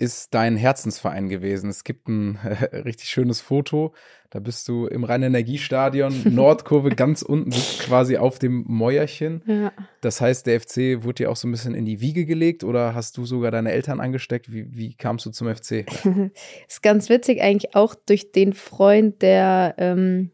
Ist 0.00 0.32
dein 0.32 0.56
Herzensverein 0.56 1.28
gewesen. 1.28 1.68
Es 1.70 1.82
gibt 1.82 2.08
ein 2.08 2.36
äh, 2.44 2.76
richtig 2.76 3.08
schönes 3.08 3.40
Foto. 3.40 3.94
Da 4.30 4.38
bist 4.38 4.68
du 4.68 4.86
im 4.86 5.02
Rhein-Energiestadion, 5.02 6.22
Nordkurve 6.34 6.90
ganz 6.90 7.22
unten, 7.22 7.50
sitzt 7.50 7.80
quasi 7.80 8.16
auf 8.16 8.38
dem 8.38 8.64
Mäuerchen. 8.68 9.42
Ja. 9.46 9.72
Das 10.00 10.20
heißt, 10.20 10.46
der 10.46 10.60
FC 10.60 11.02
wurde 11.02 11.14
dir 11.14 11.30
auch 11.30 11.36
so 11.36 11.48
ein 11.48 11.50
bisschen 11.50 11.74
in 11.74 11.84
die 11.84 12.00
Wiege 12.00 12.26
gelegt 12.26 12.62
oder 12.62 12.94
hast 12.94 13.16
du 13.16 13.24
sogar 13.24 13.50
deine 13.50 13.72
Eltern 13.72 14.00
angesteckt? 14.00 14.52
Wie, 14.52 14.66
wie 14.76 14.94
kamst 14.94 15.26
du 15.26 15.30
zum 15.30 15.52
FC? 15.52 15.86
ist 16.68 16.82
ganz 16.82 17.08
witzig, 17.08 17.42
eigentlich 17.42 17.74
auch 17.74 17.96
durch 17.96 18.30
den 18.30 18.52
Freund, 18.52 19.20
der 19.20 19.74
ähm, 19.78 20.30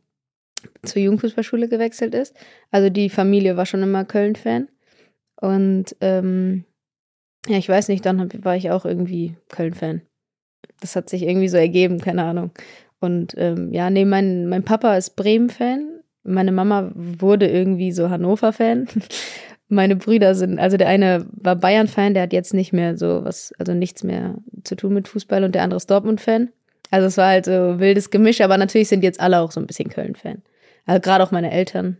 zur 0.82 1.00
Jugendfußballschule 1.00 1.68
gewechselt 1.68 2.14
ist. 2.14 2.36
Also 2.70 2.90
die 2.90 3.08
Familie 3.08 3.56
war 3.56 3.64
schon 3.64 3.82
immer 3.82 4.04
Köln-Fan. 4.04 4.68
Und 5.40 5.96
ähm, 6.00 6.64
ja, 7.46 7.58
ich 7.58 7.68
weiß 7.68 7.88
nicht, 7.88 8.04
dann 8.06 8.30
war 8.44 8.56
ich 8.56 8.70
auch 8.70 8.84
irgendwie 8.84 9.36
Köln-Fan. 9.48 10.02
Das 10.80 10.96
hat 10.96 11.08
sich 11.08 11.22
irgendwie 11.22 11.48
so 11.48 11.56
ergeben, 11.56 12.00
keine 12.00 12.24
Ahnung. 12.24 12.50
Und 13.00 13.34
ähm, 13.36 13.72
ja, 13.72 13.90
nee, 13.90 14.04
mein, 14.04 14.48
mein 14.48 14.62
Papa 14.62 14.96
ist 14.96 15.16
Bremen-Fan. 15.16 16.00
Meine 16.22 16.52
Mama 16.52 16.90
wurde 16.94 17.48
irgendwie 17.48 17.92
so 17.92 18.08
Hannover-Fan. 18.08 18.88
Meine 19.68 19.96
Brüder 19.96 20.34
sind, 20.34 20.58
also 20.58 20.76
der 20.76 20.88
eine 20.88 21.26
war 21.32 21.56
Bayern-Fan, 21.56 22.12
der 22.12 22.24
hat 22.24 22.34
jetzt 22.34 22.52
nicht 22.52 22.74
mehr 22.74 22.98
so 22.98 23.24
was, 23.24 23.52
also 23.58 23.72
nichts 23.72 24.04
mehr 24.04 24.36
zu 24.62 24.76
tun 24.76 24.92
mit 24.92 25.08
Fußball 25.08 25.42
und 25.42 25.54
der 25.54 25.62
andere 25.62 25.78
ist 25.78 25.90
Dortmund-Fan. 25.90 26.50
Also 26.90 27.06
es 27.06 27.16
war 27.16 27.28
halt 27.28 27.46
so 27.46 27.80
wildes 27.80 28.10
Gemisch, 28.10 28.42
aber 28.42 28.58
natürlich 28.58 28.88
sind 28.88 29.02
jetzt 29.02 29.20
alle 29.20 29.40
auch 29.40 29.50
so 29.50 29.60
ein 29.60 29.66
bisschen 29.66 29.88
Köln-Fan. 29.88 30.42
Also 30.84 31.00
gerade 31.00 31.24
auch 31.24 31.30
meine 31.30 31.50
Eltern. 31.50 31.96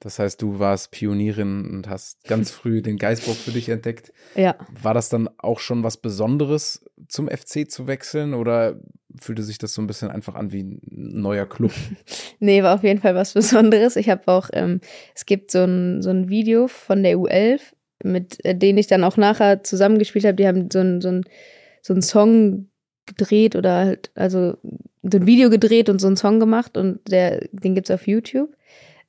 Das 0.00 0.18
heißt, 0.18 0.42
du 0.42 0.58
warst 0.58 0.90
Pionierin 0.90 1.70
und 1.70 1.88
hast 1.88 2.24
ganz 2.24 2.50
früh 2.52 2.82
den 2.82 2.98
Geisbock 2.98 3.36
für 3.36 3.52
dich 3.52 3.68
entdeckt. 3.68 4.12
Ja. 4.34 4.56
War 4.82 4.94
das 4.94 5.08
dann 5.08 5.28
auch 5.38 5.60
schon 5.60 5.82
was 5.82 5.96
Besonderes, 5.96 6.84
zum 7.08 7.28
FC 7.28 7.70
zu 7.70 7.86
wechseln 7.86 8.34
oder 8.34 8.80
fühlte 9.20 9.42
sich 9.42 9.58
das 9.58 9.74
so 9.74 9.82
ein 9.82 9.86
bisschen 9.86 10.10
einfach 10.10 10.34
an 10.34 10.52
wie 10.52 10.62
ein 10.62 10.80
neuer 10.90 11.46
Club? 11.46 11.72
nee, 12.40 12.62
war 12.62 12.74
auf 12.74 12.82
jeden 12.82 13.00
Fall 13.00 13.14
was 13.14 13.32
Besonderes. 13.34 13.96
Ich 13.96 14.08
habe 14.10 14.22
auch, 14.26 14.50
ähm, 14.52 14.80
es 15.14 15.26
gibt 15.26 15.50
so 15.50 15.64
ein, 15.64 16.02
so 16.02 16.10
ein 16.10 16.28
Video 16.28 16.68
von 16.68 17.02
der 17.02 17.16
U11, 17.16 17.60
mit 18.02 18.44
äh, 18.44 18.54
denen 18.56 18.78
ich 18.78 18.86
dann 18.86 19.04
auch 19.04 19.16
nachher 19.16 19.62
zusammengespielt 19.62 20.24
habe. 20.24 20.36
Die 20.36 20.46
haben 20.46 20.68
so 20.70 20.80
ein, 20.80 21.00
so 21.00 21.08
ein, 21.08 21.24
so 21.82 21.94
ein 21.94 22.02
Song 22.02 22.68
gedreht 23.06 23.56
oder 23.56 23.76
halt, 23.76 24.10
also 24.14 24.56
so 25.02 25.18
ein 25.18 25.26
Video 25.26 25.50
gedreht 25.50 25.88
und 25.88 26.00
so 26.00 26.06
einen 26.06 26.16
Song 26.16 26.40
gemacht 26.40 26.76
und 26.76 27.00
der, 27.10 27.46
den 27.52 27.74
gibt's 27.74 27.90
auf 27.90 28.06
YouTube. 28.06 28.53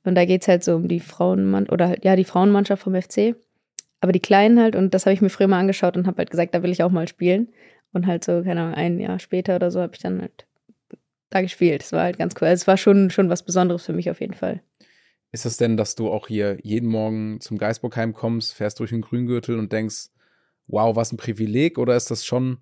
Und 0.06 0.14
da 0.14 0.24
geht's 0.24 0.48
halt 0.48 0.64
so 0.64 0.76
um 0.76 0.88
die 0.88 1.00
Frauenmannschaft 1.00 1.72
oder 1.72 1.88
halt, 1.88 2.04
ja, 2.04 2.16
die 2.16 2.24
Frauenmannschaft 2.24 2.82
vom 2.82 2.94
FC. 2.94 3.34
Aber 4.00 4.12
die 4.12 4.20
Kleinen 4.20 4.60
halt, 4.60 4.76
und 4.76 4.94
das 4.94 5.06
habe 5.06 5.14
ich 5.14 5.20
mir 5.20 5.30
früher 5.30 5.48
mal 5.48 5.58
angeschaut 5.58 5.96
und 5.96 6.06
habe 6.06 6.18
halt 6.18 6.30
gesagt, 6.30 6.54
da 6.54 6.62
will 6.62 6.70
ich 6.70 6.82
auch 6.82 6.90
mal 6.90 7.08
spielen. 7.08 7.48
Und 7.92 8.06
halt 8.06 8.24
so, 8.24 8.42
keine 8.42 8.62
Ahnung, 8.62 8.74
ein 8.74 9.00
Jahr 9.00 9.18
später 9.18 9.56
oder 9.56 9.70
so 9.70 9.80
habe 9.80 9.94
ich 9.94 10.00
dann 10.00 10.20
halt 10.20 10.46
da 11.30 11.40
gespielt. 11.40 11.82
Es 11.82 11.92
war 11.92 12.02
halt 12.02 12.18
ganz 12.18 12.34
cool. 12.40 12.48
Also 12.48 12.62
es 12.62 12.66
war 12.66 12.76
schon, 12.76 13.10
schon 13.10 13.30
was 13.30 13.42
Besonderes 13.42 13.84
für 13.84 13.92
mich 13.92 14.10
auf 14.10 14.20
jeden 14.20 14.34
Fall. 14.34 14.62
Ist 15.32 15.46
es 15.46 15.56
denn, 15.56 15.76
dass 15.76 15.96
du 15.96 16.10
auch 16.10 16.28
hier 16.28 16.58
jeden 16.62 16.88
Morgen 16.88 17.40
zum 17.40 17.58
Geisbockheim 17.58 18.14
kommst, 18.14 18.54
fährst 18.54 18.78
durch 18.80 18.90
den 18.90 19.00
Grüngürtel 19.00 19.58
und 19.58 19.72
denkst, 19.72 20.08
wow, 20.66 20.94
was 20.94 21.12
ein 21.12 21.16
Privileg? 21.16 21.78
Oder 21.78 21.96
ist 21.96 22.10
das 22.10 22.24
schon 22.24 22.58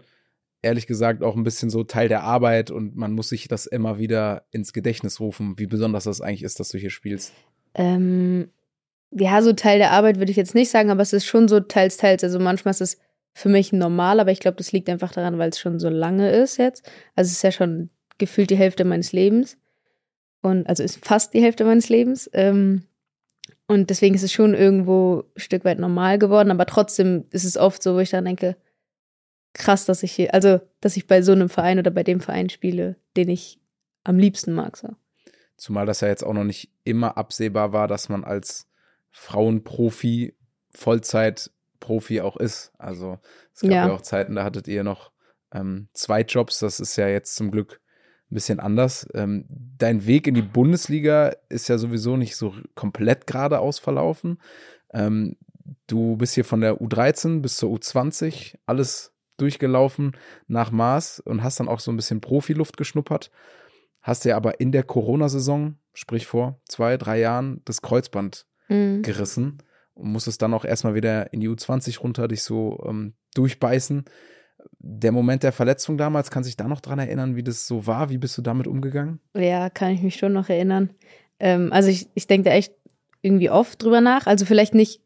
ehrlich 0.64 0.87
gesagt 0.87 1.22
auch 1.22 1.37
ein 1.37 1.44
bisschen 1.44 1.70
so 1.70 1.85
Teil 1.85 2.09
der 2.09 2.22
Arbeit 2.22 2.70
und 2.70 2.96
man 2.96 3.12
muss 3.12 3.29
sich 3.29 3.46
das 3.48 3.66
immer 3.66 3.98
wieder 3.98 4.46
ins 4.50 4.72
Gedächtnis 4.72 5.20
rufen, 5.20 5.59
wie 5.59 5.66
besonders 5.66 6.05
das 6.05 6.20
eigentlich 6.20 6.42
ist, 6.42 6.59
dass 6.59 6.70
du 6.70 6.79
hier 6.79 6.90
spielst. 6.90 7.33
Ähm, 7.74 8.48
ja, 9.11 9.42
so 9.42 9.53
Teil 9.53 9.79
der 9.79 9.92
Arbeit 9.92 10.18
würde 10.18 10.31
ich 10.31 10.37
jetzt 10.37 10.55
nicht 10.55 10.70
sagen, 10.70 10.90
aber 10.90 11.03
es 11.03 11.12
ist 11.12 11.27
schon 11.27 11.46
so 11.46 11.61
teils, 11.61 11.96
teils. 11.96 12.24
Also 12.24 12.38
manchmal 12.38 12.72
ist 12.72 12.81
es 12.81 12.98
für 13.33 13.48
mich 13.48 13.72
normal, 13.72 14.20
aber 14.20 14.33
ich 14.33 14.40
glaube, 14.40 14.57
das 14.57 14.72
liegt 14.72 14.88
einfach 14.88 15.12
daran, 15.12 15.38
weil 15.38 15.50
es 15.50 15.59
schon 15.59 15.79
so 15.79 15.88
lange 15.88 16.31
ist 16.31 16.57
jetzt. 16.57 16.88
Also 17.14 17.29
es 17.29 17.35
ist 17.37 17.42
ja 17.42 17.53
schon 17.53 17.90
gefühlt 18.18 18.50
die 18.50 18.57
Hälfte 18.57 18.85
meines 18.85 19.12
Lebens. 19.12 19.59
Und 20.42 20.68
also 20.68 20.83
ist 20.83 21.05
fast 21.05 21.35
die 21.35 21.42
Hälfte 21.42 21.64
meines 21.64 21.88
Lebens. 21.88 22.29
Ähm, 22.33 22.85
und 23.66 23.90
deswegen 23.90 24.14
ist 24.14 24.22
es 24.22 24.33
schon 24.33 24.55
irgendwo 24.55 25.24
ein 25.37 25.40
Stück 25.40 25.64
weit 25.64 25.79
normal 25.79 26.18
geworden, 26.18 26.50
aber 26.50 26.66
trotzdem 26.66 27.24
ist 27.31 27.44
es 27.44 27.57
oft 27.57 27.83
so, 27.83 27.94
wo 27.94 27.98
ich 27.98 28.11
dann 28.11 28.27
denke, 28.27 28.57
krass, 29.55 29.87
dass 29.87 30.03
ich 30.03 30.12
hier, 30.12 30.35
also, 30.35 30.61
dass 30.81 30.97
ich 30.97 31.07
bei 31.07 31.23
so 31.23 31.33
einem 31.33 31.49
Verein 31.49 31.79
oder 31.79 31.90
bei 31.90 32.03
dem 32.03 32.21
Verein 32.21 32.51
spiele, 32.51 32.97
den 33.17 33.31
ich 33.31 33.59
am 34.03 34.19
liebsten 34.19 34.53
mag. 34.53 34.77
So. 34.77 34.90
Zumal 35.57 35.87
das 35.87 36.03
ja 36.03 36.09
jetzt 36.09 36.25
auch 36.25 36.35
noch 36.35 36.45
nicht 36.45 36.71
immer 36.85 37.17
absehbar 37.17 37.73
war, 37.73 37.88
dass 37.88 38.09
man 38.09 38.25
als 38.25 38.69
Frauenprofi 39.11 40.35
Vollzeitprofi 40.75 42.21
auch 42.21 42.37
ist. 42.37 42.73
Also 42.79 43.19
es 43.55 43.62
gab 43.62 43.71
ja, 43.71 43.87
ja 43.87 43.93
auch 43.93 44.03
Zeiten, 44.03 44.35
da 44.35 44.45
hattet 44.45 44.69
ihr 44.69 44.83
noch 44.83 45.12
ähm, 45.53 45.88
zwei 45.93 46.23
Jobs. 46.23 46.59
Das 46.59 46.81
ist 46.81 46.97
ja 46.97 47.09
jetzt 47.09 47.37
zum 47.37 47.51
Glück 47.53 47.81
ein 48.31 48.35
bisschen 48.35 48.59
anders. 48.59 49.07
Ähm, 49.14 49.47
dein 49.49 50.05
Weg 50.07 50.27
in 50.27 50.35
die 50.35 50.43
Bundesliga 50.43 51.33
ist 51.49 51.69
ja 51.69 51.79
sowieso 51.79 52.17
nicht 52.17 52.37
so 52.37 52.55
komplett 52.75 53.29
geradeaus 53.29 53.79
verlaufen. 53.79 54.40
Ähm, 54.93 55.37
du 55.87 56.17
bist 56.17 56.35
hier 56.35 56.45
von 56.45 56.61
der 56.61 56.81
U13 56.81 57.40
bis 57.40 57.57
zur 57.57 57.71
U20, 57.71 58.57
alles 58.67 59.13
durchgelaufen 59.37 60.12
nach 60.47 60.70
Maß 60.70 61.20
und 61.20 61.42
hast 61.42 61.61
dann 61.61 61.68
auch 61.68 61.81
so 61.81 61.90
ein 61.92 61.97
bisschen 61.97 62.20
Profiluft 62.20 62.77
geschnuppert. 62.77 63.31
hast 64.03 64.25
dir 64.27 64.37
aber 64.37 64.61
in 64.61 64.70
der 64.70 64.83
Corona-Saison, 64.83 65.77
sprich 65.94 66.27
vor 66.27 66.61
zwei, 66.68 66.97
drei 66.99 67.20
Jahren, 67.20 67.62
das 67.64 67.81
Kreuzband 67.83 68.47
Mhm. 68.68 69.03
gerissen 69.03 69.59
und 69.94 70.12
musstest 70.12 70.40
dann 70.42 70.55
auch 70.55 70.64
erstmal 70.64 70.94
wieder 70.94 71.33
in 71.33 71.40
die 71.40 71.49
U20 71.49 72.01
runter, 72.01 72.29
dich 72.29 72.42
so 72.42 72.83
ähm, 72.88 73.14
durchbeißen. 73.35 74.05
Der 74.79 75.12
Moment 75.12 75.42
der 75.42 75.53
Verletzung 75.53 75.99
damals, 75.99 76.31
kann 76.31 76.44
sich 76.44 76.57
da 76.57 76.66
noch 76.68 76.81
dran 76.81 76.99
erinnern, 76.99 77.37
wie 77.37 77.42
das 77.42 77.66
so 77.66 77.87
war? 77.87 78.09
Wie 78.11 78.18
bist 78.18 78.37
du 78.38 78.42
damit 78.42 78.66
umgegangen? 78.66 79.20
Ja, 79.35 79.68
kann 79.70 79.92
ich 79.92 80.03
mich 80.03 80.16
schon 80.16 80.33
noch 80.33 80.49
erinnern. 80.49 80.90
Ähm, 81.38 81.73
also 81.73 81.88
ich, 81.90 82.09
ich 82.14 82.27
denke 82.27 82.49
da 82.49 82.55
echt 82.57 82.73
irgendwie 83.20 83.51
oft 83.51 83.83
drüber 83.83 84.01
nach. 84.01 84.27
Also 84.27 84.47
vielleicht 84.47 84.75
nicht 84.75 85.01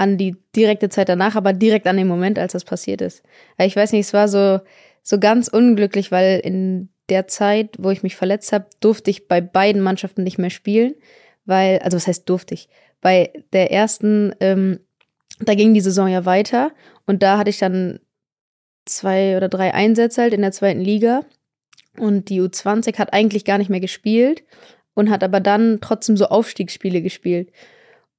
an 0.00 0.16
die 0.16 0.34
direkte 0.56 0.88
Zeit 0.88 1.10
danach, 1.10 1.36
aber 1.36 1.52
direkt 1.52 1.86
an 1.86 1.98
den 1.98 2.08
Moment, 2.08 2.38
als 2.38 2.52
das 2.52 2.64
passiert 2.64 3.02
ist. 3.02 3.22
Ich 3.58 3.76
weiß 3.76 3.92
nicht, 3.92 4.06
es 4.06 4.14
war 4.14 4.28
so, 4.28 4.60
so 5.02 5.20
ganz 5.20 5.46
unglücklich, 5.48 6.10
weil 6.10 6.40
in 6.40 6.88
der 7.10 7.28
Zeit, 7.28 7.76
wo 7.78 7.90
ich 7.90 8.02
mich 8.02 8.16
verletzt 8.16 8.50
habe, 8.54 8.64
durfte 8.80 9.10
ich 9.10 9.28
bei 9.28 9.42
beiden 9.42 9.82
Mannschaften 9.82 10.22
nicht 10.22 10.38
mehr 10.38 10.48
spielen. 10.48 10.94
Weil, 11.44 11.80
also 11.80 11.98
was 11.98 12.06
heißt 12.06 12.26
durfte 12.26 12.54
ich? 12.54 12.70
Bei 13.02 13.30
der 13.52 13.72
ersten, 13.72 14.34
ähm, 14.40 14.80
da 15.38 15.54
ging 15.54 15.74
die 15.74 15.82
Saison 15.82 16.08
ja 16.08 16.24
weiter 16.24 16.72
und 17.04 17.22
da 17.22 17.36
hatte 17.36 17.50
ich 17.50 17.58
dann 17.58 18.00
zwei 18.86 19.36
oder 19.36 19.50
drei 19.50 19.74
Einsätze 19.74 20.22
halt 20.22 20.32
in 20.32 20.40
der 20.40 20.52
zweiten 20.52 20.80
Liga. 20.80 21.26
Und 21.98 22.30
die 22.30 22.40
U20 22.40 22.96
hat 22.98 23.12
eigentlich 23.12 23.44
gar 23.44 23.58
nicht 23.58 23.68
mehr 23.68 23.80
gespielt 23.80 24.44
und 24.94 25.10
hat 25.10 25.22
aber 25.22 25.40
dann 25.40 25.80
trotzdem 25.82 26.16
so 26.16 26.26
Aufstiegsspiele 26.26 27.02
gespielt. 27.02 27.52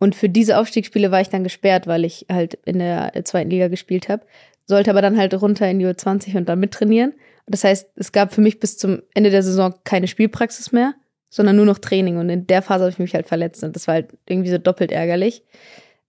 Und 0.01 0.15
für 0.15 0.29
diese 0.29 0.57
Aufstiegsspiele 0.57 1.11
war 1.11 1.21
ich 1.21 1.29
dann 1.29 1.43
gesperrt, 1.43 1.85
weil 1.85 2.05
ich 2.05 2.25
halt 2.27 2.55
in 2.65 2.79
der 2.79 3.13
zweiten 3.23 3.51
Liga 3.51 3.67
gespielt 3.67 4.09
habe. 4.09 4.25
Sollte 4.65 4.89
aber 4.89 5.03
dann 5.03 5.15
halt 5.15 5.39
runter 5.39 5.69
in 5.69 5.77
die 5.77 5.85
U20 5.85 6.35
und 6.37 6.49
dann 6.49 6.59
mittrainieren. 6.59 7.13
Das 7.45 7.63
heißt, 7.63 7.87
es 7.97 8.11
gab 8.11 8.33
für 8.33 8.41
mich 8.41 8.59
bis 8.59 8.79
zum 8.79 9.03
Ende 9.13 9.29
der 9.29 9.43
Saison 9.43 9.75
keine 9.83 10.07
Spielpraxis 10.07 10.71
mehr, 10.71 10.95
sondern 11.29 11.55
nur 11.55 11.67
noch 11.67 11.77
Training. 11.77 12.17
Und 12.17 12.29
in 12.29 12.47
der 12.47 12.63
Phase 12.63 12.85
habe 12.85 12.91
ich 12.91 12.97
mich 12.97 13.13
halt 13.13 13.27
verletzt. 13.27 13.63
Und 13.63 13.75
das 13.75 13.85
war 13.85 13.93
halt 13.93 14.17
irgendwie 14.27 14.49
so 14.49 14.57
doppelt 14.57 14.91
ärgerlich. 14.91 15.43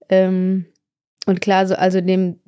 Ähm, 0.08 0.64
und 1.26 1.42
klar, 1.42 1.66
so, 1.66 1.74
also 1.74 1.98
in, 1.98 2.06
dem, 2.06 2.40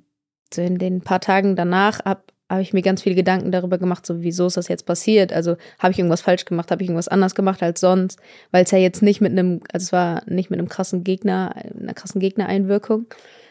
so 0.50 0.62
in 0.62 0.78
den 0.78 1.02
paar 1.02 1.20
Tagen 1.20 1.56
danach 1.56 2.02
habe 2.06 2.22
hab 2.54 2.60
ich 2.60 2.72
mir 2.72 2.82
ganz 2.82 3.02
viele 3.02 3.14
Gedanken 3.14 3.52
darüber 3.52 3.78
gemacht, 3.78 4.06
so 4.06 4.22
wieso 4.22 4.46
ist 4.46 4.56
das 4.56 4.68
jetzt 4.68 4.86
passiert? 4.86 5.32
Also 5.32 5.56
habe 5.78 5.92
ich 5.92 5.98
irgendwas 5.98 6.22
falsch 6.22 6.44
gemacht, 6.44 6.70
habe 6.70 6.82
ich 6.82 6.88
irgendwas 6.88 7.08
anders 7.08 7.34
gemacht 7.34 7.62
als 7.62 7.80
sonst, 7.80 8.18
weil 8.50 8.64
es 8.64 8.70
ja 8.70 8.78
jetzt 8.78 9.02
nicht 9.02 9.20
mit 9.20 9.32
einem, 9.32 9.60
also 9.72 9.84
es 9.84 9.92
war 9.92 10.22
nicht 10.26 10.50
mit 10.50 10.58
einem 10.58 10.68
krassen 10.68 11.04
Gegner, 11.04 11.54
einer 11.78 11.94
krassen 11.94 12.20
Gegnereinwirkung. 12.20 13.06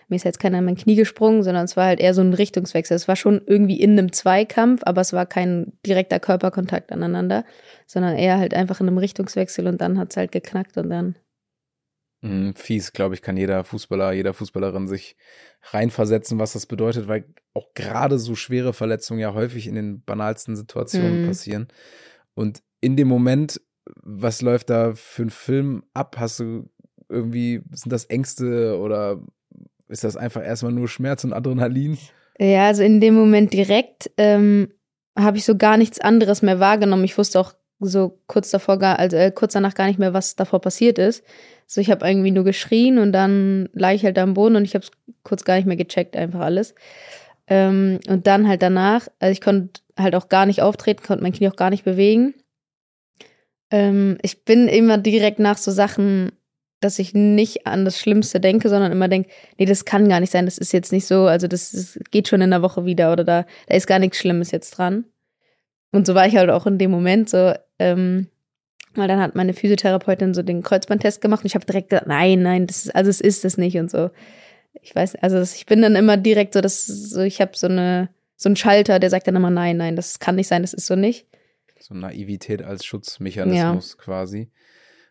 Mir 0.09 0.17
ist 0.17 0.25
jetzt 0.25 0.39
keiner 0.39 0.59
in 0.59 0.65
mein 0.65 0.75
Knie 0.75 0.95
gesprungen, 0.95 1.43
sondern 1.43 1.65
es 1.65 1.77
war 1.77 1.85
halt 1.85 1.99
eher 1.99 2.13
so 2.13 2.21
ein 2.21 2.33
Richtungswechsel. 2.33 2.95
Es 2.95 3.07
war 3.07 3.15
schon 3.15 3.41
irgendwie 3.45 3.79
in 3.79 3.91
einem 3.91 4.11
Zweikampf, 4.11 4.81
aber 4.85 5.01
es 5.01 5.13
war 5.13 5.25
kein 5.25 5.73
direkter 5.85 6.19
Körperkontakt 6.19 6.91
aneinander, 6.91 7.45
sondern 7.87 8.15
eher 8.15 8.37
halt 8.37 8.53
einfach 8.53 8.81
in 8.81 8.87
einem 8.87 8.97
Richtungswechsel 8.97 9.67
und 9.67 9.81
dann 9.81 9.97
hat 9.97 10.11
es 10.11 10.17
halt 10.17 10.31
geknackt 10.31 10.77
und 10.77 10.89
dann 10.89 11.15
Mhm, 12.23 12.55
fies, 12.55 12.93
glaube 12.93 13.15
ich, 13.15 13.21
kann 13.21 13.35
jeder 13.37 13.63
Fußballer, 13.63 14.13
jeder 14.13 14.33
Fußballerin 14.33 14.87
sich 14.87 15.15
reinversetzen, 15.71 16.39
was 16.39 16.53
das 16.53 16.65
bedeutet, 16.65 17.07
weil 17.07 17.25
auch 17.53 17.73
gerade 17.73 18.17
so 18.17 18.35
schwere 18.35 18.73
Verletzungen 18.73 19.19
ja 19.19 19.33
häufig 19.33 19.67
in 19.67 19.75
den 19.75 20.01
banalsten 20.03 20.55
Situationen 20.55 21.21
Mhm. 21.21 21.25
passieren. 21.25 21.67
Und 22.33 22.63
in 22.81 22.95
dem 22.95 23.07
Moment, 23.09 23.61
was 24.01 24.41
läuft 24.41 24.69
da 24.69 24.93
für 24.93 25.23
einen 25.23 25.29
Film 25.29 25.83
ab? 25.93 26.15
Hast 26.17 26.39
du 26.39 26.69
irgendwie, 27.09 27.61
sind 27.71 27.91
das 27.91 28.05
Ängste 28.05 28.77
oder 28.79 29.21
ist 29.89 30.03
das 30.03 30.15
einfach 30.17 30.43
erstmal 30.43 30.71
nur 30.71 30.87
Schmerz 30.87 31.23
und 31.23 31.33
Adrenalin? 31.33 31.97
Ja, 32.39 32.67
also 32.67 32.83
in 32.83 33.01
dem 33.01 33.13
Moment 33.15 33.53
direkt 33.53 34.09
ähm, 34.17 34.71
habe 35.17 35.37
ich 35.37 35.45
so 35.45 35.57
gar 35.57 35.77
nichts 35.77 35.99
anderes 35.99 36.41
mehr 36.41 36.59
wahrgenommen. 36.59 37.03
Ich 37.03 37.17
wusste 37.17 37.39
auch 37.39 37.53
so 37.87 38.19
kurz 38.27 38.49
davor 38.51 38.79
gar, 38.79 38.99
also 38.99 39.17
äh, 39.17 39.31
kurz 39.31 39.53
danach 39.53 39.75
gar 39.75 39.87
nicht 39.87 39.99
mehr, 39.99 40.13
was 40.13 40.35
davor 40.35 40.61
passiert 40.61 40.97
ist. 40.97 41.23
So, 41.67 41.81
ich 41.81 41.89
habe 41.89 42.07
irgendwie 42.07 42.31
nur 42.31 42.43
geschrien 42.43 42.97
und 42.97 43.11
dann 43.11 43.69
lag 43.73 43.93
ich 43.93 44.03
halt 44.05 44.17
am 44.19 44.33
Boden 44.33 44.55
und 44.55 44.63
ich 44.63 44.75
habe 44.75 44.85
es 44.85 44.91
kurz 45.23 45.43
gar 45.43 45.55
nicht 45.55 45.65
mehr 45.65 45.77
gecheckt, 45.77 46.15
einfach 46.15 46.41
alles. 46.41 46.75
Ähm, 47.47 47.99
und 48.07 48.27
dann 48.27 48.47
halt 48.47 48.61
danach, 48.61 49.07
also 49.19 49.31
ich 49.31 49.41
konnte 49.41 49.81
halt 49.97 50.15
auch 50.15 50.29
gar 50.29 50.45
nicht 50.45 50.61
auftreten, 50.61 51.03
konnte 51.03 51.23
mein 51.23 51.33
Knie 51.33 51.49
auch 51.49 51.55
gar 51.55 51.69
nicht 51.69 51.83
bewegen. 51.83 52.33
Ähm, 53.71 54.17
ich 54.21 54.45
bin 54.45 54.67
immer 54.67 54.97
direkt 54.97 55.39
nach 55.39 55.57
so 55.57 55.71
Sachen, 55.71 56.31
dass 56.79 56.99
ich 56.99 57.13
nicht 57.13 57.65
an 57.65 57.85
das 57.85 57.97
Schlimmste 57.97 58.39
denke, 58.39 58.69
sondern 58.69 58.91
immer 58.91 59.07
denke, 59.07 59.29
nee, 59.57 59.65
das 59.65 59.85
kann 59.85 60.09
gar 60.09 60.19
nicht 60.19 60.31
sein, 60.31 60.45
das 60.45 60.57
ist 60.57 60.73
jetzt 60.73 60.91
nicht 60.91 61.05
so, 61.05 61.25
also 61.25 61.47
das, 61.47 61.73
ist, 61.73 61.99
geht 62.11 62.27
schon 62.27 62.41
in 62.41 62.51
der 62.51 62.61
Woche 62.61 62.85
wieder 62.85 63.11
oder 63.11 63.23
da, 63.23 63.45
da 63.67 63.75
ist 63.75 63.87
gar 63.87 63.99
nichts 63.99 64.17
Schlimmes 64.17 64.51
jetzt 64.51 64.71
dran. 64.71 65.05
Und 65.93 66.05
so 66.05 66.15
war 66.15 66.27
ich 66.27 66.35
halt 66.35 66.49
auch 66.49 66.65
in 66.65 66.77
dem 66.77 66.91
Moment 66.91 67.29
so, 67.29 67.53
ähm, 67.79 68.27
weil 68.95 69.07
dann 69.07 69.21
hat 69.21 69.35
meine 69.35 69.53
Physiotherapeutin 69.53 70.33
so 70.33 70.43
den 70.43 70.61
Kreuzbandtest 70.61 71.21
gemacht 71.21 71.43
und 71.43 71.45
ich 71.45 71.55
habe 71.55 71.65
direkt 71.65 71.89
gesagt, 71.89 72.07
nein, 72.07 72.41
nein, 72.41 72.67
das 72.67 72.85
ist, 72.85 72.95
also 72.95 73.09
es 73.09 73.21
ist 73.21 73.45
es 73.45 73.57
nicht 73.57 73.77
und 73.77 73.89
so. 73.89 74.09
Ich 74.81 74.93
weiß, 74.93 75.15
also 75.15 75.39
ich 75.39 75.65
bin 75.65 75.81
dann 75.81 75.95
immer 75.95 76.17
direkt 76.17 76.53
so, 76.53 76.61
dass 76.61 76.85
so, 76.85 77.21
ich 77.21 77.39
habe 77.39 77.51
so 77.55 77.67
eine 77.67 78.09
so 78.35 78.49
einen 78.49 78.55
Schalter, 78.55 78.99
der 78.99 79.09
sagt 79.09 79.27
dann 79.27 79.35
immer, 79.35 79.49
nein, 79.49 79.77
nein, 79.77 79.95
das 79.95 80.19
kann 80.19 80.35
nicht 80.35 80.47
sein, 80.47 80.61
das 80.61 80.73
ist 80.73 80.85
so 80.85 80.95
nicht. 80.95 81.27
So 81.79 81.93
Naivität 81.93 82.61
als 82.61 82.85
Schutzmechanismus 82.85 83.97
quasi. 83.97 84.51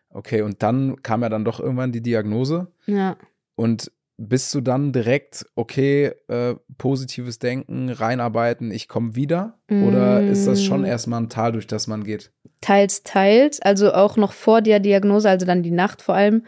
Okay, 0.09 0.41
und 0.41 0.61
dann 0.61 1.01
kam 1.01 1.21
ja 1.23 1.29
dann 1.29 1.45
doch 1.45 1.59
irgendwann 1.59 1.91
die 1.91 2.01
Diagnose. 2.01 2.71
Ja. 2.85 3.17
Und 3.55 3.91
bist 4.17 4.53
du 4.53 4.61
dann 4.61 4.93
direkt, 4.93 5.45
okay, 5.55 6.11
äh, 6.27 6.55
positives 6.77 7.39
Denken, 7.39 7.89
reinarbeiten, 7.89 8.71
ich 8.71 8.87
komme 8.87 9.15
wieder? 9.15 9.57
Oder 9.69 10.27
ist 10.27 10.45
das 10.45 10.63
schon 10.63 10.81
Mm. 10.81 10.85
erstmal 10.85 11.21
ein 11.21 11.29
Tal, 11.29 11.51
durch 11.53 11.65
das 11.67 11.87
man 11.87 12.03
geht? 12.03 12.31
Teils, 12.61 13.03
teils. 13.03 13.59
Also 13.61 13.93
auch 13.93 14.15
noch 14.17 14.31
vor 14.33 14.61
der 14.61 14.79
Diagnose, 14.79 15.29
also 15.29 15.45
dann 15.45 15.63
die 15.63 15.71
Nacht 15.71 16.01
vor 16.01 16.15
allem, 16.15 16.45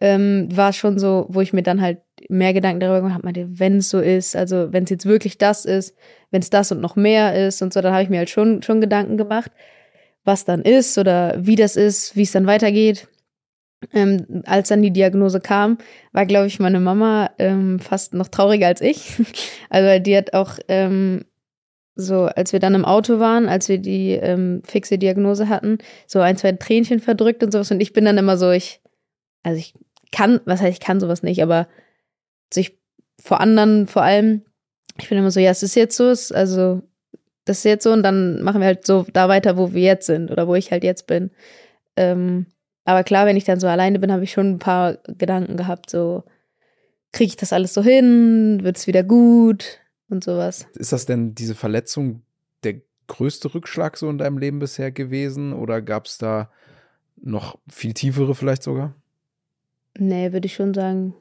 ähm, 0.00 0.48
war 0.54 0.72
schon 0.72 0.98
so, 0.98 1.26
wo 1.28 1.40
ich 1.40 1.52
mir 1.52 1.62
dann 1.62 1.80
halt 1.80 1.98
mehr 2.28 2.52
Gedanken 2.52 2.80
darüber 2.80 3.00
gemacht 3.00 3.22
habe, 3.24 3.58
wenn 3.58 3.78
es 3.78 3.90
so 3.90 4.00
ist, 4.00 4.36
also 4.36 4.72
wenn 4.72 4.84
es 4.84 4.90
jetzt 4.90 5.06
wirklich 5.06 5.38
das 5.38 5.64
ist, 5.64 5.96
wenn 6.30 6.42
es 6.42 6.50
das 6.50 6.70
und 6.72 6.80
noch 6.80 6.94
mehr 6.94 7.46
ist 7.46 7.62
und 7.62 7.72
so, 7.72 7.80
dann 7.80 7.92
habe 7.92 8.02
ich 8.02 8.10
mir 8.10 8.18
halt 8.18 8.30
schon, 8.30 8.62
schon 8.62 8.80
Gedanken 8.80 9.16
gemacht, 9.16 9.50
was 10.24 10.44
dann 10.44 10.62
ist 10.62 10.98
oder 10.98 11.34
wie 11.38 11.56
das 11.56 11.76
ist, 11.76 12.16
wie 12.16 12.22
es 12.22 12.32
dann 12.32 12.46
weitergeht. 12.46 13.08
Ähm, 13.92 14.42
als 14.44 14.68
dann 14.68 14.82
die 14.82 14.92
Diagnose 14.92 15.40
kam, 15.40 15.78
war, 16.12 16.26
glaube 16.26 16.48
ich, 16.48 16.58
meine 16.58 16.80
Mama 16.80 17.30
ähm, 17.38 17.78
fast 17.78 18.12
noch 18.12 18.28
trauriger 18.28 18.66
als 18.66 18.80
ich. 18.80 19.12
Also 19.70 20.02
die 20.02 20.16
hat 20.16 20.32
auch 20.32 20.58
ähm, 20.68 21.24
so, 21.94 22.24
als 22.24 22.52
wir 22.52 22.60
dann 22.60 22.74
im 22.74 22.84
Auto 22.84 23.18
waren, 23.18 23.48
als 23.48 23.68
wir 23.68 23.78
die 23.78 24.12
ähm, 24.12 24.62
fixe 24.64 24.98
Diagnose 24.98 25.48
hatten, 25.48 25.78
so 26.06 26.20
ein, 26.20 26.36
zwei 26.36 26.52
Tränchen 26.52 27.00
verdrückt 27.00 27.42
und 27.42 27.52
sowas. 27.52 27.70
Und 27.70 27.80
ich 27.80 27.92
bin 27.92 28.04
dann 28.04 28.18
immer 28.18 28.36
so, 28.36 28.50
ich, 28.50 28.80
also 29.42 29.58
ich 29.58 29.74
kann, 30.10 30.40
was 30.44 30.60
heißt, 30.60 30.72
ich 30.72 30.80
kann 30.80 31.00
sowas 31.00 31.22
nicht, 31.22 31.42
aber 31.42 31.68
so 32.52 32.60
ich 32.60 32.78
vor 33.20 33.40
anderen 33.40 33.86
vor 33.86 34.02
allem, 34.02 34.42
ich 34.98 35.08
bin 35.08 35.18
immer 35.18 35.30
so, 35.30 35.40
ja, 35.40 35.50
es 35.50 35.62
ist 35.62 35.74
jetzt 35.74 35.96
so, 35.96 36.08
es, 36.08 36.32
also 36.32 36.82
das 37.44 37.58
ist 37.58 37.64
jetzt 37.64 37.84
so 37.84 37.92
und 37.92 38.02
dann 38.02 38.42
machen 38.42 38.60
wir 38.60 38.66
halt 38.66 38.86
so 38.86 39.06
da 39.12 39.28
weiter, 39.28 39.56
wo 39.56 39.72
wir 39.72 39.82
jetzt 39.82 40.06
sind 40.06 40.30
oder 40.30 40.46
wo 40.46 40.54
ich 40.54 40.70
halt 40.70 40.84
jetzt 40.84 41.06
bin. 41.06 41.30
Ähm, 41.96 42.46
aber 42.88 43.04
klar, 43.04 43.26
wenn 43.26 43.36
ich 43.36 43.44
dann 43.44 43.60
so 43.60 43.66
alleine 43.66 43.98
bin, 43.98 44.10
habe 44.10 44.24
ich 44.24 44.32
schon 44.32 44.52
ein 44.52 44.58
paar 44.58 44.96
Gedanken 45.18 45.58
gehabt, 45.58 45.90
so 45.90 46.24
kriege 47.12 47.28
ich 47.28 47.36
das 47.36 47.52
alles 47.52 47.74
so 47.74 47.82
hin, 47.82 48.60
wird 48.62 48.78
es 48.78 48.86
wieder 48.86 49.02
gut 49.02 49.80
und 50.08 50.24
sowas. 50.24 50.66
Ist 50.72 50.92
das 50.92 51.04
denn 51.04 51.34
diese 51.34 51.54
Verletzung 51.54 52.22
der 52.64 52.80
größte 53.06 53.52
Rückschlag 53.52 53.98
so 53.98 54.08
in 54.08 54.16
deinem 54.16 54.38
Leben 54.38 54.58
bisher 54.58 54.90
gewesen? 54.90 55.52
Oder 55.52 55.82
gab 55.82 56.06
es 56.06 56.16
da 56.16 56.50
noch 57.16 57.58
viel 57.68 57.92
tiefere 57.92 58.34
vielleicht 58.34 58.62
sogar? 58.62 58.94
Nee, 59.98 60.32
würde 60.32 60.46
ich 60.46 60.54
schon 60.54 60.72
sagen, 60.72 61.12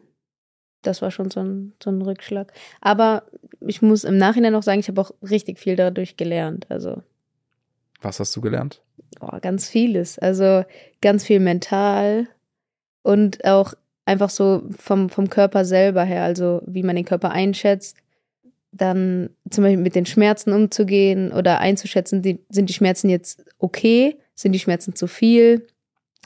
das 0.84 1.02
war 1.02 1.12
schon 1.12 1.32
so 1.32 1.42
ein, 1.42 1.74
so 1.84 1.90
ein 1.90 2.02
Rückschlag. 2.02 2.54
Aber 2.80 3.24
ich 3.60 3.82
muss 3.82 4.06
im 4.06 4.16
Nachhinein 4.16 4.54
noch 4.54 4.64
sagen, 4.64 4.80
ich 4.80 4.88
habe 4.88 5.02
auch 5.02 5.12
richtig 5.22 5.60
viel 5.60 5.76
dadurch 5.76 6.16
gelernt. 6.16 6.66
Also 6.70 7.04
Was 8.02 8.20
hast 8.20 8.36
du 8.36 8.42
gelernt? 8.42 8.82
oh, 9.20 9.38
ganz 9.42 9.70
vieles. 9.70 10.20
Also 10.20 10.64
ganz 11.02 11.24
viel 11.24 11.40
mental 11.40 12.28
und 13.04 13.44
auch 13.46 13.74
einfach 14.06 14.30
so 14.30 14.64
vom, 14.78 15.10
vom 15.10 15.30
Körper 15.30 15.66
selber 15.66 16.04
her, 16.04 16.24
also 16.24 16.62
wie 16.66 16.84
man 16.84 16.96
den 16.96 17.06
Körper 17.06 17.32
einschätzt. 17.32 17.98
Dann 18.72 19.30
zum 19.50 19.64
Beispiel 19.64 19.82
mit 19.82 19.96
den 19.96 20.06
Schmerzen 20.06 20.54
umzugehen 20.54 21.32
oder 21.32 21.60
einzuschätzen, 21.60 22.22
die, 22.22 22.40
sind 22.50 22.70
die 22.70 22.74
Schmerzen 22.74 23.10
jetzt 23.10 23.44
okay? 23.60 24.18
Sind 24.36 24.52
die 24.52 24.60
Schmerzen 24.60 24.94
zu 24.96 25.08
viel? 25.08 25.68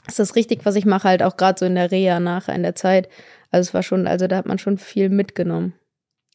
Ist 0.06 0.18
das 0.18 0.36
richtig, 0.36 0.66
was 0.66 0.74
ich 0.74 0.84
mache? 0.84 1.08
Halt 1.08 1.22
auch 1.22 1.36
gerade 1.36 1.58
so 1.58 1.64
in 1.64 1.76
der 1.76 1.90
Reha 1.90 2.20
nachher 2.20 2.54
in 2.54 2.62
der 2.62 2.74
Zeit. 2.74 3.08
Also 3.50 3.68
es 3.68 3.74
war 3.74 3.82
schon, 3.82 4.06
also 4.06 4.26
da 4.26 4.36
hat 4.36 4.46
man 4.46 4.58
schon 4.58 4.76
viel 4.76 5.08
mitgenommen. 5.08 5.74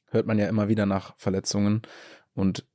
Hört 0.10 0.26
man 0.26 0.40
ja 0.40 0.48
immer 0.48 0.70
wieder 0.70 0.86
nach 0.86 1.16
Verletzungen. 1.18 1.82
Und 2.34 2.66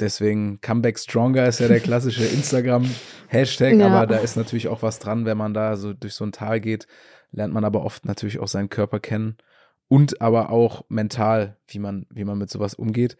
deswegen 0.00 0.60
Comeback 0.60 0.98
Stronger 0.98 1.46
ist 1.46 1.60
ja 1.60 1.68
der 1.68 1.80
klassische 1.80 2.24
Instagram-Hashtag, 2.84 3.74
Ja. 3.74 3.88
aber 3.88 4.06
da 4.06 4.16
ist 4.18 4.36
natürlich 4.36 4.68
auch 4.68 4.82
was 4.82 4.98
dran, 4.98 5.24
wenn 5.24 5.36
man 5.38 5.54
da 5.54 5.76
so 5.76 5.92
durch 5.92 6.14
so 6.14 6.24
ein 6.24 6.32
Tal 6.32 6.60
geht, 6.60 6.86
lernt 7.32 7.52
man 7.54 7.64
aber 7.64 7.84
oft 7.84 8.04
natürlich 8.04 8.38
auch 8.38 8.48
seinen 8.48 8.68
Körper 8.68 9.00
kennen 9.00 9.36
und 9.88 10.20
aber 10.20 10.50
auch 10.50 10.84
mental, 10.88 11.56
wie 11.66 11.78
man, 11.78 12.06
wie 12.10 12.24
man 12.24 12.38
mit 12.38 12.50
sowas 12.50 12.74
umgeht. 12.74 13.16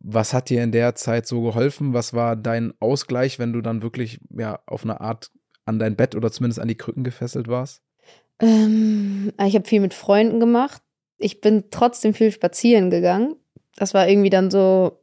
Was 0.00 0.32
hat 0.32 0.48
dir 0.48 0.62
in 0.62 0.72
der 0.72 0.94
Zeit 0.94 1.26
so 1.26 1.42
geholfen? 1.42 1.92
Was 1.92 2.14
war 2.14 2.36
dein 2.36 2.72
Ausgleich, 2.80 3.38
wenn 3.38 3.52
du 3.52 3.60
dann 3.60 3.82
wirklich 3.82 4.20
ja 4.30 4.60
auf 4.66 4.84
eine 4.84 5.00
Art 5.00 5.30
an 5.64 5.78
dein 5.78 5.96
Bett 5.96 6.14
oder 6.14 6.30
zumindest 6.30 6.60
an 6.60 6.68
die 6.68 6.76
Krücken 6.76 7.02
gefesselt 7.04 7.48
warst? 7.48 7.82
Ähm, 8.40 9.32
ich 9.44 9.54
habe 9.56 9.66
viel 9.66 9.80
mit 9.80 9.94
Freunden 9.94 10.38
gemacht. 10.38 10.82
Ich 11.18 11.40
bin 11.40 11.64
trotzdem 11.70 12.14
viel 12.14 12.30
spazieren 12.30 12.90
gegangen. 12.90 13.34
Das 13.74 13.92
war 13.92 14.08
irgendwie 14.08 14.30
dann 14.30 14.50
so 14.52 15.00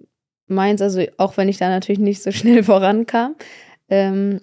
meins, 0.48 0.82
also 0.82 1.04
auch 1.18 1.38
wenn 1.38 1.50
ich 1.50 1.58
da 1.58 1.70
natürlich 1.70 2.00
nicht 2.00 2.24
so 2.24 2.32
schnell 2.34 2.64
vorankam. 2.64 3.36
Ähm, 3.90 4.42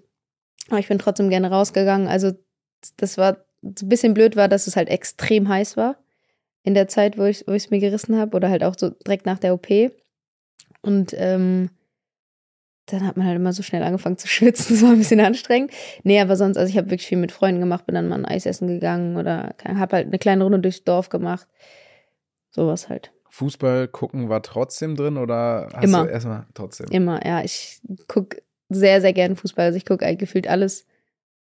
aber 0.68 0.78
ich 0.78 0.88
bin 0.88 0.98
trotzdem 0.98 1.30
gerne 1.30 1.50
rausgegangen. 1.50 2.08
Also 2.08 2.32
das 2.96 3.18
war 3.18 3.38
ein 3.62 3.74
bisschen 3.88 4.14
blöd 4.14 4.36
war, 4.36 4.48
dass 4.48 4.66
es 4.66 4.76
halt 4.76 4.88
extrem 4.88 5.48
heiß 5.48 5.76
war 5.76 5.96
in 6.64 6.74
der 6.74 6.88
Zeit, 6.88 7.18
wo 7.18 7.24
ich 7.24 7.46
es 7.46 7.70
mir 7.70 7.80
gerissen 7.80 8.16
habe 8.16 8.36
oder 8.36 8.48
halt 8.48 8.64
auch 8.64 8.74
so 8.78 8.90
direkt 8.90 9.26
nach 9.26 9.38
der 9.38 9.54
OP. 9.54 9.68
Und 10.82 11.14
ähm, 11.16 11.70
dann 12.86 13.06
hat 13.06 13.16
man 13.16 13.26
halt 13.26 13.36
immer 13.36 13.52
so 13.52 13.62
schnell 13.62 13.82
angefangen 13.82 14.18
zu 14.18 14.28
schwitzen. 14.28 14.76
Das 14.76 14.82
war 14.82 14.90
ein 14.90 14.98
bisschen 14.98 15.20
anstrengend. 15.20 15.72
Nee, 16.02 16.20
aber 16.20 16.36
sonst, 16.36 16.56
also 16.56 16.70
ich 16.70 16.76
habe 16.76 16.90
wirklich 16.90 17.06
viel 17.06 17.18
mit 17.18 17.32
Freunden 17.32 17.60
gemacht, 17.60 17.86
bin 17.86 17.94
dann 17.94 18.08
mal 18.08 18.16
ein 18.16 18.24
Eis 18.24 18.46
essen 18.46 18.68
gegangen 18.68 19.16
oder 19.16 19.54
habe 19.64 19.96
halt 19.96 20.06
eine 20.08 20.18
kleine 20.18 20.44
Runde 20.44 20.60
durchs 20.60 20.84
Dorf 20.84 21.08
gemacht. 21.08 21.48
Sowas 22.50 22.88
halt. 22.88 23.12
Fußball 23.32 23.88
gucken 23.88 24.28
war 24.28 24.42
trotzdem 24.42 24.94
drin 24.94 25.16
oder 25.16 25.70
hast 25.72 25.84
Immer. 25.84 26.04
du 26.04 26.10
erstmal 26.10 26.46
trotzdem? 26.52 26.88
Immer, 26.90 27.24
ja. 27.24 27.42
Ich 27.42 27.80
gucke 28.06 28.42
sehr, 28.68 29.00
sehr 29.00 29.14
gerne 29.14 29.36
Fußball. 29.36 29.64
Also 29.64 29.78
ich 29.78 29.86
gucke 29.86 30.04
eigentlich 30.04 30.18
gefühlt 30.18 30.46
alles, 30.46 30.84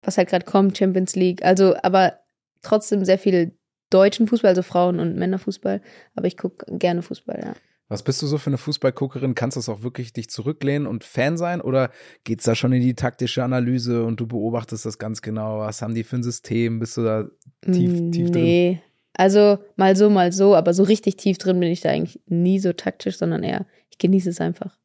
was 0.04 0.20
halt 0.20 0.30
gerade 0.30 0.46
kommt, 0.46 0.78
Champions 0.78 1.16
League. 1.16 1.44
Also, 1.44 1.76
aber 1.82 2.20
trotzdem 2.62 3.04
sehr 3.06 3.18
viel 3.18 3.58
deutschen 3.90 4.28
Fußball, 4.28 4.50
also 4.50 4.62
Frauen- 4.62 5.00
und 5.00 5.16
Männerfußball. 5.16 5.82
Aber 6.14 6.28
ich 6.28 6.38
gucke 6.38 6.64
gerne 6.78 7.02
Fußball, 7.02 7.42
ja. 7.44 7.54
Was 7.88 8.04
bist 8.04 8.22
du 8.22 8.28
so 8.28 8.38
für 8.38 8.52
eine 8.52 8.60
Fußballguckerin? 8.60 9.34
Kannst 9.34 9.56
du 9.58 9.60
es 9.60 9.68
auch 9.68 9.82
wirklich 9.82 10.14
dich 10.14 10.30
zurücklehnen 10.30 10.86
und 10.86 11.04
Fan 11.04 11.38
sein? 11.38 11.60
Oder 11.60 11.90
geht's 12.24 12.44
da 12.44 12.54
schon 12.54 12.72
in 12.72 12.84
die 12.84 12.94
taktische 12.94 13.44
Analyse 13.44 14.04
und 14.06 14.20
du 14.20 14.28
beobachtest 14.28 14.86
das 14.86 15.00
ganz 15.00 15.24
genau? 15.24 15.62
Was 15.62 15.82
haben 15.82 15.96
die 15.96 16.04
für 16.04 16.18
ein 16.18 16.24
System? 16.24 16.78
Bist 16.78 16.98
du 16.98 17.04
da 17.04 17.26
tief, 17.66 18.12
tief 18.12 18.30
drin? 18.30 18.44
Nee. 18.44 18.82
Also 19.20 19.58
mal 19.76 19.98
so, 19.98 20.10
mal 20.10 20.32
so, 20.32 20.56
aber 20.56 20.74
so 20.74 20.84
richtig 20.84 21.18
tief 21.18 21.38
drin 21.38 21.60
bin 21.60 21.70
ich 21.70 21.82
da 21.82 21.90
eigentlich 21.90 22.22
nie 22.28 22.58
so 22.58 22.72
taktisch, 22.72 23.18
sondern 23.18 23.44
eher, 23.44 23.66
ich 23.90 23.98
genieße 23.98 24.30
es 24.30 24.40
einfach. 24.40 24.80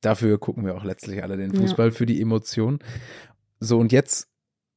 Dafür 0.00 0.38
gucken 0.38 0.64
wir 0.64 0.74
auch 0.74 0.82
letztlich 0.84 1.22
alle 1.22 1.36
den 1.36 1.52
Ja. 1.52 1.60
Fußball, 1.60 1.90
für 1.92 2.06
die 2.06 2.22
Emotionen. 2.22 2.78
So, 3.60 3.78
und 3.78 3.92
jetzt 3.92 4.28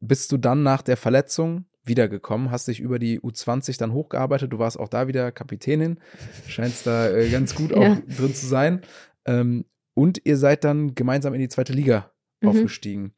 bist 0.02 0.34
du 0.34 0.38
dann 0.38 0.64
nach 0.64 0.82
der 0.82 0.98
Verletzung 0.98 1.64
wiedergekommen, 1.86 2.52
hast 2.52 2.68
dich 2.68 2.82
über 2.82 3.00
die 3.00 3.22
U20 3.22 3.78
dann 3.80 3.94
hochgearbeitet. 3.94 4.52
Du 4.52 4.60
warst 4.60 4.78
auch 4.78 4.90
da 4.90 5.08
wieder 5.08 5.32
Kapitänin, 5.32 6.02
scheinst 6.48 6.86
da 6.86 7.10
äh, 7.10 7.30
ganz 7.30 7.56
gut 7.56 7.72
auch 7.74 7.84
Ja. 7.84 8.02
drin 8.18 8.36
zu 8.36 8.46
sein. 8.48 8.82
Ähm, 9.24 9.64
und 9.94 10.20
ihr 10.26 10.36
seid 10.36 10.66
dann 10.66 10.94
gemeinsam 10.94 11.34
in 11.34 11.40
die 11.40 11.50
zweite 11.50 11.72
Liga 11.72 12.12
Mhm. 12.42 12.50
aufgestiegen. 12.50 13.14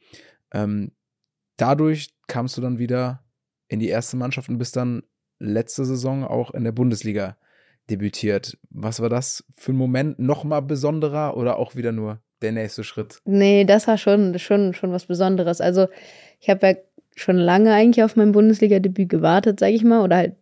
Ähm, 0.52 0.92
dadurch 1.58 2.14
kamst 2.28 2.56
du 2.56 2.62
dann 2.62 2.78
wieder 2.78 3.24
in 3.68 3.80
die 3.80 3.88
erste 3.90 4.16
Mannschaft 4.16 4.48
und 4.50 4.60
bist 4.60 4.76
dann 4.76 5.02
letzte 5.40 5.86
Saison 5.86 6.24
auch 6.24 6.52
in 6.52 6.64
der 6.64 6.72
Bundesliga 6.72 7.38
debütiert. 7.90 8.58
Was 8.70 9.02
war 9.02 9.10
das 9.10 9.44
für 9.56 9.74
ein 9.74 9.78
Moment? 9.78 10.20
Nochmal 10.20 10.62
besonderer 10.62 11.36
oder 11.36 11.58
auch 11.58 11.76
wieder 11.76 11.92
nur 11.92 12.22
der 12.42 12.52
nächste 12.52 12.84
Schritt? 12.84 13.20
Nee, 13.26 13.66
das 13.66 13.88
war 13.88 13.98
schon, 13.98 14.38
schon, 14.40 14.74
schon 14.74 14.92
was 14.92 15.06
Besonderes. 15.06 15.62
Also 15.62 15.88
ich 16.40 16.50
habe 16.50 16.68
ja 16.68 16.76
schon 17.16 17.38
lange 17.38 17.74
eigentlich 17.74 18.04
auf 18.04 18.16
mein 18.16 18.32
Bundesliga-Debüt 18.32 19.10
gewartet, 19.10 19.60
sage 19.60 19.74
ich 19.74 19.84
mal, 19.84 20.02
oder 20.02 20.18
halt 20.18 20.36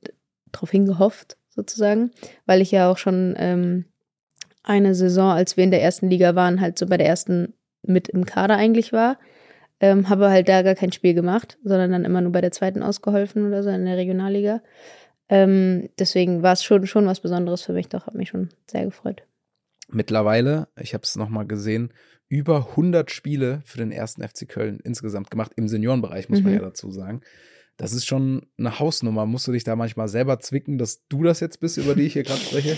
drauf 0.51 0.71
hingehofft, 0.71 1.37
sozusagen, 1.49 2.11
weil 2.45 2.61
ich 2.61 2.71
ja 2.71 2.89
auch 2.89 2.97
schon 2.97 3.35
ähm, 3.37 3.85
eine 4.63 4.95
Saison, 4.95 5.31
als 5.31 5.57
wir 5.57 5.63
in 5.63 5.71
der 5.71 5.81
ersten 5.81 6.09
Liga 6.09 6.35
waren, 6.35 6.61
halt 6.61 6.77
so 6.77 6.85
bei 6.85 6.97
der 6.97 7.07
ersten 7.07 7.53
mit 7.83 8.09
im 8.09 8.25
Kader 8.25 8.55
eigentlich 8.55 8.93
war. 8.93 9.17
Ähm, 9.83 10.09
habe 10.09 10.29
halt 10.29 10.47
da 10.47 10.61
gar 10.61 10.75
kein 10.75 10.91
Spiel 10.91 11.13
gemacht, 11.15 11.57
sondern 11.63 11.91
dann 11.91 12.05
immer 12.05 12.21
nur 12.21 12.31
bei 12.31 12.41
der 12.41 12.51
zweiten 12.51 12.83
ausgeholfen 12.83 13.47
oder 13.47 13.63
so 13.63 13.69
in 13.69 13.85
der 13.85 13.97
Regionalliga. 13.97 14.61
Ähm, 15.27 15.89
deswegen 15.97 16.43
war 16.43 16.53
es 16.53 16.63
schon, 16.63 16.85
schon 16.85 17.07
was 17.07 17.19
Besonderes 17.19 17.63
für 17.63 17.73
mich, 17.73 17.89
doch, 17.89 18.05
hat 18.05 18.13
mich 18.15 18.29
schon 18.29 18.49
sehr 18.67 18.85
gefreut. 18.85 19.23
Mittlerweile, 19.89 20.67
ich 20.79 20.93
habe 20.93 21.03
es 21.03 21.15
nochmal 21.15 21.47
gesehen, 21.47 21.91
über 22.29 22.69
100 22.69 23.11
Spiele 23.11 23.61
für 23.65 23.79
den 23.79 23.91
ersten 23.91 24.21
FC 24.21 24.47
Köln 24.47 24.79
insgesamt 24.83 25.31
gemacht, 25.31 25.51
im 25.55 25.67
Seniorenbereich, 25.67 26.29
muss 26.29 26.41
man 26.43 26.53
Mhm. 26.53 26.59
ja 26.59 26.63
dazu 26.65 26.91
sagen. 26.91 27.21
Das 27.75 27.93
ist 27.93 28.05
schon 28.05 28.45
eine 28.57 28.79
Hausnummer. 28.79 29.25
Musst 29.25 29.47
du 29.47 29.51
dich 29.51 29.63
da 29.63 29.75
manchmal 29.75 30.07
selber 30.07 30.39
zwicken, 30.39 30.77
dass 30.77 31.07
du 31.07 31.23
das 31.23 31.39
jetzt 31.39 31.59
bist, 31.59 31.77
über 31.77 31.95
die 31.95 32.03
ich 32.03 32.13
hier 32.13 32.23
gerade 32.23 32.39
spreche? 32.39 32.77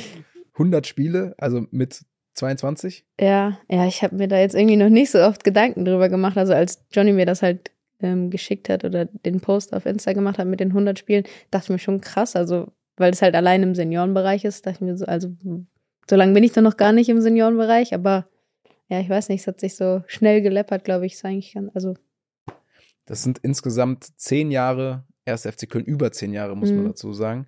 100 0.53 0.87
Spiele, 0.87 1.35
also 1.37 1.65
mit 1.71 2.05
22? 2.33 3.05
Ja, 3.19 3.59
ja, 3.69 3.85
ich 3.85 4.01
habe 4.03 4.15
mir 4.15 4.27
da 4.27 4.37
jetzt 4.39 4.55
irgendwie 4.55 4.75
noch 4.77 4.89
nicht 4.89 5.11
so 5.11 5.19
oft 5.19 5.43
Gedanken 5.43 5.85
drüber 5.85 6.09
gemacht. 6.09 6.37
Also 6.37 6.53
als 6.53 6.83
Johnny 6.91 7.11
mir 7.13 7.25
das 7.25 7.41
halt 7.41 7.71
ähm, 8.01 8.29
geschickt 8.29 8.69
hat 8.69 8.83
oder 8.83 9.05
den 9.05 9.39
Post 9.39 9.73
auf 9.73 9.85
Insta 9.85 10.13
gemacht 10.13 10.37
hat 10.37 10.47
mit 10.47 10.59
den 10.59 10.69
100 10.69 10.97
Spielen, 10.99 11.23
dachte 11.51 11.65
ich 11.65 11.69
mir 11.69 11.79
schon 11.79 12.01
krass. 12.01 12.35
Also, 12.35 12.71
weil 12.97 13.11
es 13.13 13.21
halt 13.21 13.35
allein 13.35 13.63
im 13.63 13.75
Seniorenbereich 13.75 14.45
ist, 14.45 14.65
dachte 14.65 14.77
ich 14.77 14.81
mir 14.81 14.97
so, 14.97 15.05
also 15.05 15.29
so 16.09 16.15
lange 16.15 16.33
bin 16.33 16.43
ich 16.43 16.51
dann 16.51 16.63
noch 16.63 16.77
gar 16.77 16.91
nicht 16.91 17.09
im 17.09 17.21
Seniorenbereich, 17.21 17.93
aber 17.93 18.27
ja, 18.89 18.99
ich 18.99 19.09
weiß 19.09 19.29
nicht, 19.29 19.41
es 19.41 19.47
hat 19.47 19.59
sich 19.61 19.75
so 19.75 20.03
schnell 20.07 20.41
geleppert, 20.41 20.83
glaube 20.83 21.05
ich, 21.05 21.13
ist 21.13 21.23
eigentlich 21.25 21.53
ganz, 21.53 21.71
also 21.73 21.95
Das 23.05 23.23
sind 23.23 23.39
insgesamt 23.39 24.19
zehn 24.19 24.51
Jahre, 24.51 25.05
erst 25.25 25.45
FC 25.45 25.69
Köln, 25.69 25.85
über 25.85 26.11
zehn 26.11 26.33
Jahre, 26.33 26.55
muss 26.55 26.71
man 26.71 26.83
Mhm. 26.83 26.87
dazu 26.89 27.13
sagen. 27.13 27.47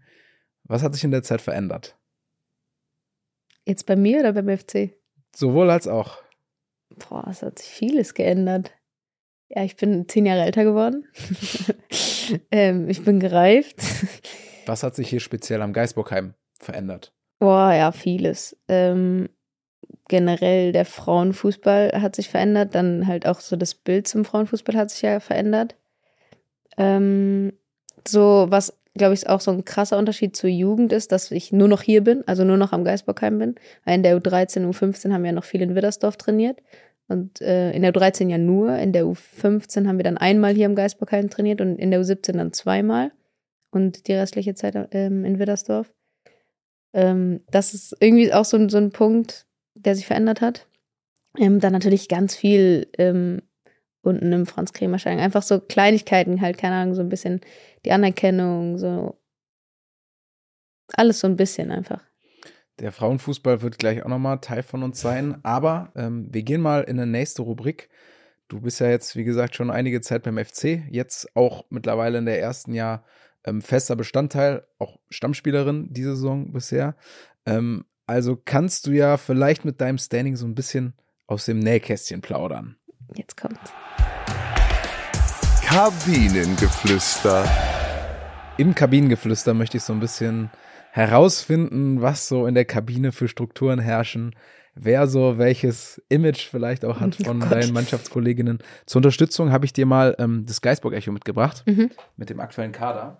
Was 0.63 0.81
hat 0.83 0.93
sich 0.93 1.03
in 1.03 1.11
der 1.11 1.23
Zeit 1.23 1.41
verändert? 1.41 1.97
Jetzt 3.65 3.85
bei 3.85 3.95
mir 3.95 4.19
oder 4.19 4.33
beim 4.33 4.57
FC? 4.57 4.91
Sowohl 5.35 5.69
als 5.69 5.87
auch. 5.87 6.17
Boah, 7.09 7.25
es 7.29 7.41
hat 7.41 7.59
sich 7.59 7.69
vieles 7.69 8.13
geändert. 8.13 8.71
Ja, 9.49 9.63
ich 9.63 9.75
bin 9.75 10.07
zehn 10.07 10.25
Jahre 10.25 10.43
älter 10.43 10.63
geworden. 10.63 11.07
ähm, 12.51 12.89
ich 12.89 13.03
bin 13.03 13.19
gereift. 13.19 13.75
Was 14.65 14.83
hat 14.83 14.95
sich 14.95 15.09
hier 15.09 15.19
speziell 15.19 15.61
am 15.61 15.73
Geisbockheim 15.73 16.33
verändert? 16.59 17.13
Boah, 17.39 17.73
ja, 17.73 17.91
vieles. 17.91 18.57
Ähm, 18.67 19.29
generell 20.07 20.71
der 20.71 20.85
Frauenfußball 20.85 22.01
hat 22.01 22.15
sich 22.15 22.29
verändert, 22.29 22.73
dann 22.75 23.07
halt 23.07 23.27
auch 23.27 23.39
so 23.39 23.55
das 23.55 23.75
Bild 23.75 24.07
zum 24.07 24.25
Frauenfußball 24.25 24.75
hat 24.75 24.89
sich 24.89 25.01
ja 25.01 25.19
verändert. 25.19 25.75
Ähm, 26.77 27.53
so, 28.07 28.45
was, 28.49 28.73
glaube 28.97 29.13
ich, 29.13 29.27
auch 29.29 29.41
so 29.41 29.51
ein 29.51 29.65
krasser 29.65 29.97
Unterschied 29.97 30.35
zur 30.35 30.49
Jugend 30.49 30.91
ist, 30.93 31.11
dass 31.11 31.31
ich 31.31 31.51
nur 31.51 31.67
noch 31.67 31.81
hier 31.81 32.03
bin, 32.03 32.23
also 32.27 32.43
nur 32.43 32.57
noch 32.57 32.71
am 32.73 32.83
Geisbockheim 32.83 33.37
bin. 33.37 33.55
In 33.85 34.03
der 34.03 34.17
U13, 34.17 34.65
U15 34.69 35.11
haben 35.13 35.23
wir 35.23 35.29
ja 35.31 35.35
noch 35.35 35.43
viel 35.43 35.61
in 35.61 35.75
Widdersdorf 35.75 36.17
trainiert. 36.17 36.61
Und 37.07 37.39
äh, 37.41 37.71
in 37.73 37.83
der 37.83 37.93
U13 37.93 38.29
ja 38.29 38.37
nur. 38.37 38.75
In 38.77 38.91
der 38.93 39.03
U15 39.05 39.87
haben 39.87 39.97
wir 39.97 40.03
dann 40.03 40.17
einmal 40.17 40.55
hier 40.55 40.65
am 40.65 40.75
Geisbockheim 40.75 41.29
trainiert 41.29 41.61
und 41.61 41.77
in 41.77 41.91
der 41.91 42.01
U17 42.01 42.33
dann 42.33 42.53
zweimal. 42.53 43.11
Und 43.71 44.07
die 44.07 44.13
restliche 44.13 44.55
Zeit 44.55 44.75
ähm, 44.91 45.23
in 45.25 45.37
Widdersdorf. 45.37 45.93
Ähm, 46.93 47.41
das 47.51 47.73
ist 47.73 47.95
irgendwie 47.99 48.33
auch 48.33 48.45
so, 48.45 48.57
ein- 48.57 48.69
so 48.69 48.77
ein 48.77 48.91
Punkt, 48.91 49.45
der 49.75 49.95
sich 49.95 50.05
verändert 50.07 50.41
hat. 50.41 50.67
Ähm, 51.37 51.59
dann 51.59 51.73
natürlich 51.73 52.07
ganz 52.07 52.35
viel 52.35 52.87
ähm, 52.97 53.41
unten 54.05 54.31
im 54.31 54.45
Franz 54.45 54.73
Kremer 54.73 54.99
Stein. 54.99 55.19
Einfach 55.19 55.43
so 55.43 55.59
Kleinigkeiten, 55.59 56.41
halt, 56.41 56.57
keine 56.57 56.75
Ahnung, 56.75 56.95
so 56.95 57.01
ein 57.01 57.09
bisschen 57.09 57.41
die 57.85 57.91
Anerkennung, 57.91 58.77
so 58.77 59.17
alles 60.93 61.19
so 61.19 61.27
ein 61.27 61.35
bisschen 61.35 61.71
einfach. 61.71 62.01
Der 62.79 62.91
Frauenfußball 62.91 63.61
wird 63.61 63.79
gleich 63.79 64.03
auch 64.03 64.09
nochmal 64.09 64.39
Teil 64.39 64.63
von 64.63 64.83
uns 64.83 64.99
sein. 64.99 65.37
Aber 65.43 65.91
ähm, 65.95 66.27
wir 66.31 66.43
gehen 66.43 66.61
mal 66.61 66.81
in 66.81 66.99
eine 66.99 67.09
nächste 67.09 67.41
Rubrik. 67.41 67.89
Du 68.47 68.61
bist 68.61 68.79
ja 68.79 68.89
jetzt, 68.89 69.15
wie 69.15 69.23
gesagt, 69.23 69.55
schon 69.55 69.71
einige 69.71 70.01
Zeit 70.01 70.23
beim 70.23 70.37
FC. 70.37 70.83
Jetzt 70.89 71.35
auch 71.35 71.65
mittlerweile 71.69 72.17
in 72.17 72.25
der 72.25 72.39
ersten 72.39 72.73
Jahr 72.73 73.05
ähm, 73.45 73.61
fester 73.61 73.95
Bestandteil, 73.95 74.67
auch 74.77 74.99
Stammspielerin 75.09 75.87
diese 75.91 76.15
Saison 76.15 76.51
bisher. 76.51 76.95
Ähm, 77.45 77.85
also 78.07 78.39
kannst 78.43 78.85
du 78.87 78.91
ja 78.91 79.17
vielleicht 79.17 79.65
mit 79.65 79.81
deinem 79.81 79.97
Standing 79.97 80.35
so 80.35 80.45
ein 80.45 80.55
bisschen 80.55 80.93
aus 81.27 81.45
dem 81.45 81.59
Nähkästchen 81.59 82.21
plaudern. 82.21 82.77
Jetzt 83.15 83.37
kommt's. 83.37 83.71
Kabinengeflüster. 85.65 87.43
Im 88.57 88.75
Kabinengeflüster 88.75 89.55
möchte 89.55 89.77
ich 89.77 89.83
so 89.83 89.93
ein 89.93 89.99
bisschen 89.99 90.51
herausfinden, 90.91 92.01
was 92.03 92.27
so 92.27 92.45
in 92.45 92.53
der 92.53 92.65
Kabine 92.65 93.11
für 93.11 93.27
Strukturen 93.27 93.79
herrschen, 93.79 94.35
wer 94.75 95.07
so 95.07 95.39
welches 95.39 96.01
Image 96.07 96.47
vielleicht 96.49 96.85
auch 96.85 96.99
hat 96.99 97.17
Oh 97.21 97.25
von 97.25 97.39
Gott. 97.39 97.51
deinen 97.51 97.73
Mannschaftskolleginnen. 97.73 98.59
Zur 98.85 98.99
Unterstützung 98.99 99.51
habe 99.51 99.65
ich 99.65 99.73
dir 99.73 99.87
mal 99.87 100.15
ähm, 100.19 100.45
das 100.45 100.61
Geisburg-Echo 100.61 101.11
mitgebracht, 101.11 101.63
Mhm. 101.65 101.89
mit 102.15 102.29
dem 102.29 102.39
aktuellen 102.39 102.71
Kader. 102.71 103.17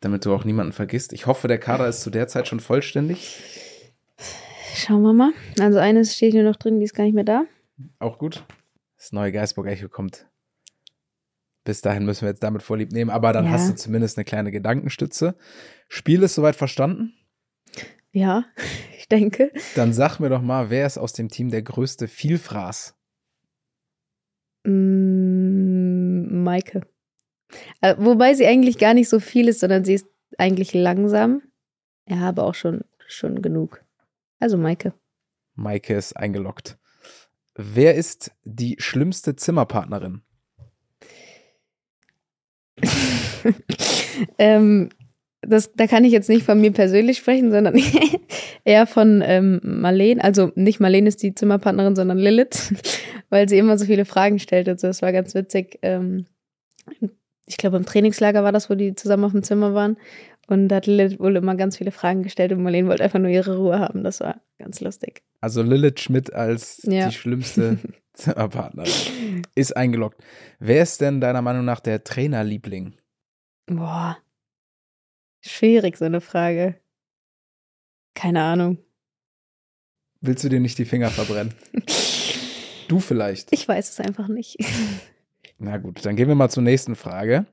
Damit 0.00 0.26
du 0.26 0.34
auch 0.34 0.44
niemanden 0.44 0.72
vergisst. 0.74 1.14
Ich 1.14 1.26
hoffe, 1.26 1.48
der 1.48 1.58
Kader 1.58 1.88
ist 1.88 2.02
zu 2.02 2.10
der 2.10 2.28
Zeit 2.28 2.46
schon 2.46 2.60
vollständig. 2.60 3.40
Schauen 4.74 5.00
wir 5.02 5.14
mal. 5.14 5.32
Also 5.58 5.78
eines 5.78 6.14
steht 6.14 6.32
hier 6.34 6.44
noch 6.44 6.56
drin, 6.56 6.78
die 6.78 6.84
ist 6.84 6.94
gar 6.94 7.04
nicht 7.04 7.14
mehr 7.14 7.24
da. 7.24 7.44
Auch 7.98 8.18
gut. 8.18 8.44
Das 8.96 9.12
neue 9.12 9.32
Geisburg-Echo 9.32 9.88
kommt. 9.88 10.28
Bis 11.64 11.80
dahin 11.80 12.04
müssen 12.04 12.22
wir 12.22 12.28
jetzt 12.30 12.42
damit 12.42 12.62
vorlieb 12.62 12.92
nehmen, 12.92 13.10
aber 13.10 13.32
dann 13.32 13.46
Ja. 13.46 13.50
hast 13.52 13.68
du 13.68 13.74
zumindest 13.74 14.16
eine 14.16 14.24
kleine 14.24 14.52
Gedankenstütze. 14.52 15.36
Spiel 15.88 16.22
ist 16.22 16.34
soweit 16.34 16.56
verstanden? 16.56 17.12
Ja, 18.12 18.44
ich 18.98 19.08
denke. 19.08 19.52
Dann 19.74 19.92
sag 19.92 20.18
mir 20.20 20.28
doch 20.30 20.42
mal, 20.42 20.70
wer 20.70 20.86
ist 20.86 20.96
aus 20.98 21.12
dem 21.12 21.28
Team 21.28 21.50
der 21.50 21.62
größte 21.62 22.08
Vielfraß? 22.08 22.94
Mm, 24.64 26.42
Maike. 26.44 26.82
Äh, 27.80 27.94
wobei 27.98 28.34
sie 28.34 28.46
eigentlich 28.46 28.78
gar 28.78 28.94
nicht 28.94 29.08
so 29.08 29.20
viel 29.20 29.48
ist, 29.48 29.60
sondern 29.60 29.84
sie 29.84 29.94
ist 29.94 30.06
eigentlich 30.38 30.72
langsam. 30.74 31.42
Ja, 32.08 32.28
aber 32.28 32.44
auch 32.44 32.54
schon, 32.54 32.84
schon 33.06 33.42
genug. 33.42 33.84
Also 34.38 34.56
Maike. 34.56 34.92
Maike 35.54 35.94
ist 35.94 36.16
eingeloggt. 36.16 36.78
Wer 37.56 37.94
ist 37.94 38.32
die 38.44 38.76
schlimmste 38.78 39.34
Zimmerpartnerin? 39.34 40.20
ähm, 44.38 44.90
das, 45.40 45.72
da 45.72 45.86
kann 45.86 46.04
ich 46.04 46.12
jetzt 46.12 46.28
nicht 46.28 46.44
von 46.44 46.60
mir 46.60 46.72
persönlich 46.72 47.18
sprechen, 47.18 47.50
sondern 47.50 47.80
eher 48.64 48.86
von 48.86 49.22
ähm, 49.24 49.60
Marlene. 49.62 50.22
Also 50.22 50.52
nicht 50.54 50.80
Marlene 50.80 51.08
ist 51.08 51.22
die 51.22 51.34
Zimmerpartnerin, 51.34 51.96
sondern 51.96 52.18
Lilith, 52.18 52.74
weil 53.30 53.48
sie 53.48 53.58
immer 53.58 53.78
so 53.78 53.86
viele 53.86 54.04
Fragen 54.04 54.38
stellt 54.38 54.68
und 54.68 54.78
so. 54.78 54.88
Das 54.88 55.00
war 55.00 55.12
ganz 55.12 55.34
witzig. 55.34 55.78
Ähm, 55.82 56.26
ich 57.46 57.56
glaube, 57.56 57.76
im 57.76 57.86
Trainingslager 57.86 58.44
war 58.44 58.52
das, 58.52 58.68
wo 58.68 58.74
die 58.74 58.94
zusammen 58.94 59.24
auf 59.24 59.32
dem 59.32 59.42
Zimmer 59.42 59.72
waren. 59.72 59.96
Und 60.46 60.68
da 60.68 60.76
hat 60.76 60.86
Lilith 60.86 61.18
wohl 61.18 61.36
immer 61.36 61.56
ganz 61.56 61.76
viele 61.76 61.90
Fragen 61.90 62.22
gestellt 62.22 62.52
und 62.52 62.62
Marlene 62.62 62.88
wollte 62.88 63.02
einfach 63.02 63.18
nur 63.18 63.30
ihre 63.30 63.56
Ruhe 63.56 63.78
haben. 63.78 64.04
Das 64.04 64.20
war 64.20 64.40
ganz 64.58 64.80
lustig. 64.80 65.22
Also 65.40 65.62
Lilith 65.62 66.00
Schmidt 66.00 66.32
als 66.32 66.82
ja. 66.84 67.08
die 67.08 67.14
schlimmste 67.14 67.78
Zimmerpartnerin 68.12 69.42
ist 69.54 69.76
eingeloggt. 69.76 70.22
Wer 70.58 70.82
ist 70.82 71.00
denn 71.00 71.20
deiner 71.20 71.42
Meinung 71.42 71.64
nach 71.64 71.80
der 71.80 72.04
Trainerliebling? 72.04 72.94
Boah. 73.66 74.18
Schwierig, 75.40 75.96
so 75.96 76.04
eine 76.04 76.20
Frage. 76.20 76.76
Keine 78.14 78.42
Ahnung. 78.42 78.78
Willst 80.20 80.44
du 80.44 80.48
dir 80.48 80.60
nicht 80.60 80.78
die 80.78 80.84
Finger 80.84 81.10
verbrennen? 81.10 81.54
du 82.88 83.00
vielleicht. 83.00 83.52
Ich 83.52 83.68
weiß 83.68 83.90
es 83.90 84.00
einfach 84.00 84.28
nicht. 84.28 84.56
Na 85.58 85.76
gut, 85.78 86.04
dann 86.04 86.16
gehen 86.16 86.28
wir 86.28 86.34
mal 86.34 86.50
zur 86.50 86.62
nächsten 86.62 86.96
Frage. 86.96 87.46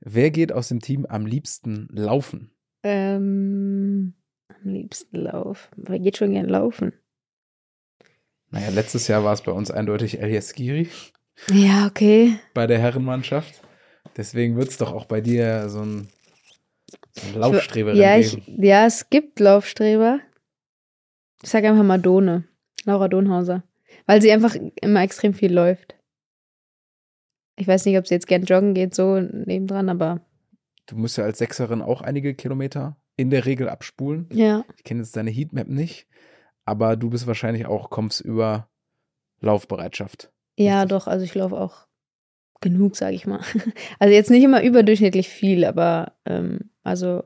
Wer 0.00 0.30
geht 0.30 0.52
aus 0.52 0.68
dem 0.68 0.80
Team 0.80 1.06
am 1.06 1.26
liebsten 1.26 1.88
laufen? 1.90 2.50
Ähm, 2.82 4.14
am 4.48 4.70
liebsten 4.70 5.16
laufen. 5.16 5.68
Wer 5.76 5.98
geht 5.98 6.16
schon 6.16 6.32
gern 6.32 6.48
laufen? 6.48 6.92
Naja, 8.50 8.70
letztes 8.70 9.08
Jahr 9.08 9.24
war 9.24 9.32
es 9.32 9.42
bei 9.42 9.52
uns 9.52 9.70
eindeutig 9.70 10.20
Elias 10.20 10.54
Giri. 10.54 10.88
Ja, 11.50 11.86
okay. 11.86 12.38
Bei 12.54 12.66
der 12.66 12.78
Herrenmannschaft. 12.78 13.62
Deswegen 14.16 14.56
wird 14.56 14.68
es 14.68 14.78
doch 14.78 14.92
auch 14.92 15.04
bei 15.04 15.20
dir 15.20 15.68
so 15.68 15.82
ein, 15.82 16.08
so 17.12 17.28
ein 17.28 17.40
Laufstreberin 17.40 17.98
ja, 17.98 18.18
geben. 18.18 18.42
Ich, 18.46 18.64
ja, 18.64 18.86
es 18.86 19.10
gibt 19.10 19.38
Laufstreber. 19.40 20.20
Ich 21.42 21.50
sage 21.50 21.68
einfach 21.68 21.84
mal 21.84 22.00
Done. 22.00 22.44
Laura 22.84 23.08
Donhauser. 23.08 23.64
Weil 24.06 24.22
sie 24.22 24.32
einfach 24.32 24.56
immer 24.80 25.02
extrem 25.02 25.34
viel 25.34 25.52
läuft. 25.52 25.94
Ich 27.58 27.66
weiß 27.66 27.84
nicht, 27.84 27.98
ob 27.98 28.06
sie 28.06 28.14
jetzt 28.14 28.28
gern 28.28 28.44
joggen 28.44 28.74
geht, 28.74 28.94
so 28.94 29.20
nebendran, 29.20 29.88
aber. 29.88 30.20
Du 30.86 30.96
musst 30.96 31.18
ja 31.18 31.24
als 31.24 31.38
Sechserin 31.38 31.82
auch 31.82 32.00
einige 32.00 32.34
Kilometer 32.34 32.96
in 33.16 33.30
der 33.30 33.44
Regel 33.44 33.68
abspulen. 33.68 34.28
Ja. 34.32 34.64
Ich 34.76 34.84
kenne 34.84 35.00
jetzt 35.00 35.16
deine 35.16 35.30
Heatmap 35.30 35.68
nicht, 35.68 36.06
aber 36.64 36.96
du 36.96 37.10
bist 37.10 37.26
wahrscheinlich 37.26 37.66
auch, 37.66 37.90
kommst 37.90 38.20
über 38.20 38.68
Laufbereitschaft. 39.40 40.30
Ja, 40.56 40.82
Richtig? 40.82 40.90
doch, 40.90 41.06
also 41.08 41.24
ich 41.24 41.34
laufe 41.34 41.56
auch 41.56 41.86
genug, 42.60 42.96
sage 42.96 43.14
ich 43.14 43.26
mal. 43.26 43.40
Also 43.98 44.14
jetzt 44.14 44.30
nicht 44.30 44.44
immer 44.44 44.62
überdurchschnittlich 44.62 45.28
viel, 45.28 45.64
aber 45.64 46.12
ähm, 46.24 46.70
also 46.82 47.24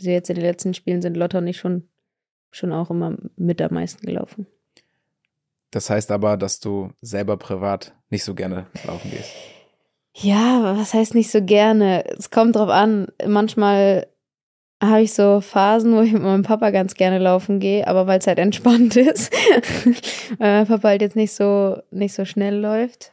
jetzt 0.00 0.30
in 0.30 0.36
den 0.36 0.44
letzten 0.44 0.74
Spielen 0.74 1.02
sind 1.02 1.16
Lotta 1.16 1.38
und 1.38 1.46
ich 1.46 1.58
schon, 1.58 1.88
schon 2.50 2.72
auch 2.72 2.90
immer 2.90 3.16
mit 3.36 3.60
am 3.62 3.74
meisten 3.74 4.06
gelaufen. 4.06 4.46
Das 5.70 5.88
heißt 5.88 6.10
aber, 6.10 6.36
dass 6.36 6.60
du 6.60 6.92
selber 7.00 7.38
privat 7.38 7.94
nicht 8.10 8.24
so 8.24 8.34
gerne 8.34 8.66
laufen 8.84 9.10
gehst. 9.10 9.32
Ja, 10.14 10.76
was 10.76 10.94
heißt 10.94 11.14
nicht 11.14 11.30
so 11.30 11.42
gerne? 11.42 12.04
Es 12.18 12.30
kommt 12.30 12.56
drauf 12.56 12.68
an. 12.68 13.08
Manchmal 13.26 14.06
habe 14.82 15.02
ich 15.02 15.14
so 15.14 15.40
Phasen, 15.40 15.94
wo 15.94 16.00
ich 16.00 16.12
mit 16.12 16.22
meinem 16.22 16.42
Papa 16.42 16.70
ganz 16.70 16.94
gerne 16.94 17.18
laufen 17.18 17.60
gehe, 17.60 17.86
aber 17.86 18.06
weil 18.06 18.18
es 18.18 18.26
halt 18.26 18.38
entspannt 18.38 18.96
ist. 18.96 19.32
weil 20.38 20.58
mein 20.58 20.66
Papa 20.66 20.88
halt 20.88 21.02
jetzt 21.02 21.16
nicht 21.16 21.32
so, 21.32 21.80
nicht 21.90 22.14
so 22.14 22.24
schnell 22.24 22.56
läuft. 22.56 23.12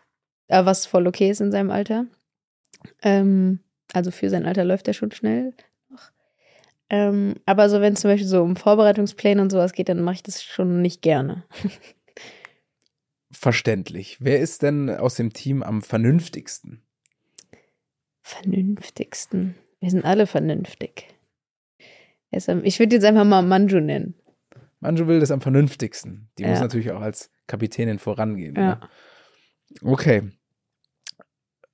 Aber 0.49 0.65
was 0.65 0.85
voll 0.88 1.07
okay 1.07 1.29
ist 1.29 1.41
in 1.41 1.51
seinem 1.51 1.71
Alter. 1.71 2.05
Ähm, 3.01 3.59
also 3.93 4.12
für 4.12 4.29
sein 4.29 4.45
Alter 4.45 4.65
läuft 4.65 4.88
er 4.88 4.93
schon 4.93 5.12
schnell. 5.12 5.53
Ähm, 6.89 7.35
aber 7.45 7.69
so, 7.69 7.81
wenn 7.81 7.93
es 7.93 8.01
zum 8.01 8.09
Beispiel 8.09 8.27
so 8.27 8.41
um 8.41 8.55
Vorbereitungspläne 8.55 9.41
und 9.41 9.51
sowas 9.51 9.73
geht, 9.73 9.89
dann 9.89 10.01
mache 10.01 10.15
ich 10.15 10.23
das 10.23 10.43
schon 10.43 10.81
nicht 10.81 11.03
gerne. 11.03 11.43
Verständlich. 13.31 14.17
Wer 14.19 14.39
ist 14.39 14.63
denn 14.63 14.89
aus 14.89 15.13
dem 15.15 15.33
Team 15.33 15.62
am 15.62 15.83
vernünftigsten? 15.83 16.81
Vernünftigsten. 18.29 19.55
Wir 19.79 19.89
sind 19.89 20.05
alle 20.05 20.27
vernünftig. 20.27 21.07
Ich 22.31 22.79
würde 22.79 22.95
jetzt 22.95 23.05
einfach 23.05 23.25
mal 23.25 23.41
Manju 23.41 23.79
nennen. 23.79 24.13
Manju 24.81 25.07
will 25.07 25.19
das 25.19 25.31
am 25.31 25.41
vernünftigsten. 25.41 26.29
Die 26.37 26.43
ja. 26.43 26.49
muss 26.49 26.59
natürlich 26.59 26.91
auch 26.91 27.01
als 27.01 27.31
Kapitänin 27.47 27.97
vorangehen. 27.97 28.55
Ja. 28.55 28.75
Ne? 28.75 28.79
Okay. 29.81 30.29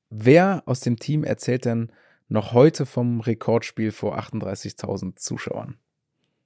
Wer 0.10 0.64
aus 0.66 0.80
dem 0.80 0.98
Team 0.98 1.26
erzählt 1.26 1.66
denn 1.66 1.92
noch 2.30 2.54
heute 2.54 2.86
vom 2.86 3.20
Rekordspiel 3.20 3.92
vor 3.92 4.18
38.000 4.18 5.18
Zuschauern? 5.18 5.78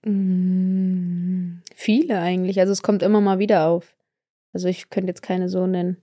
Mm, 0.04 1.62
viele 1.76 2.20
eigentlich. 2.20 2.60
Also 2.60 2.74
es 2.74 2.82
kommt 2.82 3.04
immer 3.04 3.22
mal 3.22 3.38
wieder 3.38 3.68
auf. 3.68 3.96
Also 4.54 4.68
ich 4.68 4.90
könnte 4.90 5.10
jetzt 5.10 5.22
keine 5.22 5.50
so 5.50 5.68
nennen. 5.68 6.02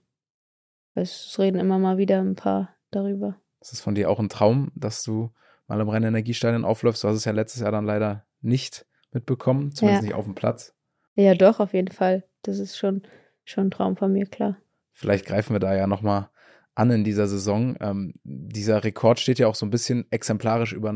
Es 0.95 1.37
reden 1.37 1.59
immer 1.59 1.77
mal 1.77 1.97
wieder 1.97 2.21
ein 2.21 2.35
paar 2.35 2.73
darüber. 2.89 3.37
Ist 3.61 3.73
es 3.73 3.81
von 3.81 3.95
dir 3.95 4.09
auch 4.09 4.19
ein 4.19 4.29
Traum, 4.29 4.71
dass 4.75 5.03
du 5.03 5.31
mal 5.67 5.79
im 5.79 5.89
Rennenergiestadion 5.89 6.65
aufläufst? 6.65 7.03
Du 7.03 7.07
hast 7.07 7.17
es 7.17 7.25
ja 7.25 7.31
letztes 7.31 7.61
Jahr 7.61 7.71
dann 7.71 7.85
leider 7.85 8.25
nicht 8.41 8.85
mitbekommen, 9.11 9.73
zumindest 9.73 10.03
ja. 10.03 10.07
nicht 10.07 10.15
auf 10.15 10.25
dem 10.25 10.35
Platz. 10.35 10.73
Ja, 11.15 11.33
doch, 11.33 11.59
auf 11.59 11.73
jeden 11.73 11.91
Fall. 11.91 12.23
Das 12.43 12.59
ist 12.59 12.77
schon, 12.77 13.01
schon 13.43 13.67
ein 13.67 13.71
Traum 13.71 13.97
von 13.97 14.13
mir, 14.13 14.25
klar. 14.25 14.57
Vielleicht 14.93 15.25
greifen 15.25 15.53
wir 15.53 15.59
da 15.59 15.75
ja 15.75 15.87
nochmal 15.87 16.29
an 16.75 16.91
in 16.91 17.03
dieser 17.03 17.27
Saison. 17.27 17.75
Ähm, 17.79 18.13
dieser 18.23 18.83
Rekord 18.83 19.19
steht 19.19 19.39
ja 19.39 19.47
auch 19.47 19.55
so 19.55 19.65
ein 19.65 19.71
bisschen 19.71 20.05
exemplarisch 20.11 20.73
über, 20.73 20.93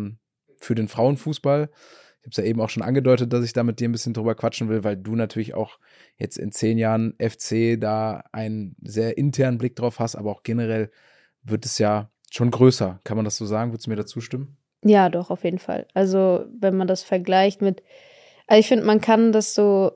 für 0.59 0.75
den 0.75 0.87
Frauenfußball. 0.87 1.69
Ich 2.21 2.25
habe 2.25 2.29
es 2.29 2.37
ja 2.37 2.43
eben 2.43 2.61
auch 2.61 2.69
schon 2.69 2.83
angedeutet, 2.83 3.33
dass 3.33 3.43
ich 3.43 3.53
da 3.53 3.63
mit 3.63 3.79
dir 3.79 3.89
ein 3.89 3.91
bisschen 3.91 4.13
drüber 4.13 4.35
quatschen 4.35 4.69
will, 4.69 4.83
weil 4.83 4.95
du 4.95 5.15
natürlich 5.15 5.55
auch 5.55 5.79
jetzt 6.17 6.37
in 6.37 6.51
zehn 6.51 6.77
Jahren 6.77 7.15
FC 7.17 7.81
da 7.81 8.23
einen 8.31 8.75
sehr 8.83 9.17
internen 9.17 9.57
Blick 9.57 9.75
drauf 9.75 9.99
hast, 9.99 10.15
aber 10.15 10.29
auch 10.29 10.43
generell 10.43 10.91
wird 11.41 11.65
es 11.65 11.79
ja 11.79 12.11
schon 12.31 12.51
größer. 12.51 12.99
Kann 13.03 13.17
man 13.17 13.25
das 13.25 13.37
so 13.37 13.45
sagen? 13.45 13.71
Würdest 13.71 13.85
du 13.85 13.91
mir 13.91 13.97
dazu 13.97 14.21
stimmen? 14.21 14.57
Ja, 14.83 15.09
doch, 15.09 15.29
auf 15.29 15.43
jeden 15.43 15.59
Fall. 15.59 15.85
Also, 15.93 16.45
wenn 16.59 16.75
man 16.75 16.87
das 16.87 17.03
vergleicht 17.03 17.61
mit, 17.61 17.83
also 18.47 18.59
ich 18.59 18.67
finde, 18.67 18.85
man 18.85 18.99
kann 18.99 19.31
das 19.31 19.53
so, 19.53 19.91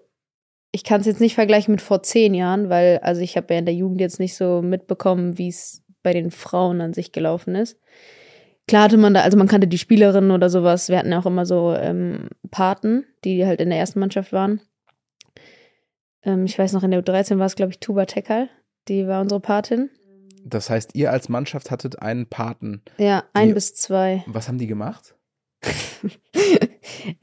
ich 0.71 0.83
kann 0.83 1.01
es 1.01 1.07
jetzt 1.07 1.21
nicht 1.21 1.35
vergleichen 1.35 1.71
mit 1.71 1.81
vor 1.81 2.03
zehn 2.03 2.33
Jahren, 2.33 2.69
weil, 2.69 2.99
also 2.99 3.21
ich 3.21 3.35
habe 3.35 3.53
ja 3.53 3.59
in 3.59 3.65
der 3.65 3.73
Jugend 3.73 4.01
jetzt 4.01 4.19
nicht 4.19 4.35
so 4.35 4.61
mitbekommen, 4.61 5.37
wie 5.37 5.47
es 5.47 5.83
bei 6.03 6.13
den 6.13 6.29
Frauen 6.29 6.81
an 6.81 6.93
sich 6.93 7.11
gelaufen 7.11 7.55
ist. 7.55 7.79
Klar 8.67 8.83
hatte 8.83 8.97
man 8.97 9.13
da, 9.13 9.21
also 9.21 9.37
man 9.37 9.47
kannte 9.47 9.67
die 9.67 9.77
Spielerinnen 9.77 10.31
oder 10.31 10.49
sowas. 10.49 10.89
Wir 10.89 10.97
hatten 10.97 11.11
ja 11.11 11.19
auch 11.19 11.25
immer 11.25 11.45
so 11.45 11.73
ähm, 11.73 12.29
Paten, 12.51 13.05
die 13.23 13.45
halt 13.45 13.61
in 13.61 13.69
der 13.69 13.79
ersten 13.79 13.99
Mannschaft 13.99 14.33
waren. 14.33 14.61
Ähm, 16.23 16.45
ich 16.45 16.57
weiß 16.57 16.73
noch, 16.73 16.83
in 16.83 16.91
der 16.91 17.03
U13 17.03 17.37
war 17.37 17.45
es, 17.45 17.55
glaube 17.55 17.71
ich, 17.71 17.79
Tuba 17.79 18.05
Tekal. 18.05 18.49
Die 18.87 19.07
war 19.07 19.21
unsere 19.21 19.39
Patin. 19.39 19.89
Das 20.47 20.69
heißt, 20.69 20.91
ihr 20.93 21.11
als 21.11 21.27
Mannschaft 21.27 21.71
hattet 21.71 21.99
einen 22.01 22.27
Paten. 22.27 22.83
Ja, 22.99 23.23
ein 23.33 23.55
bis 23.55 23.73
zwei. 23.73 24.23
Was 24.27 24.47
haben 24.47 24.59
die 24.59 24.67
gemacht? 24.67 25.15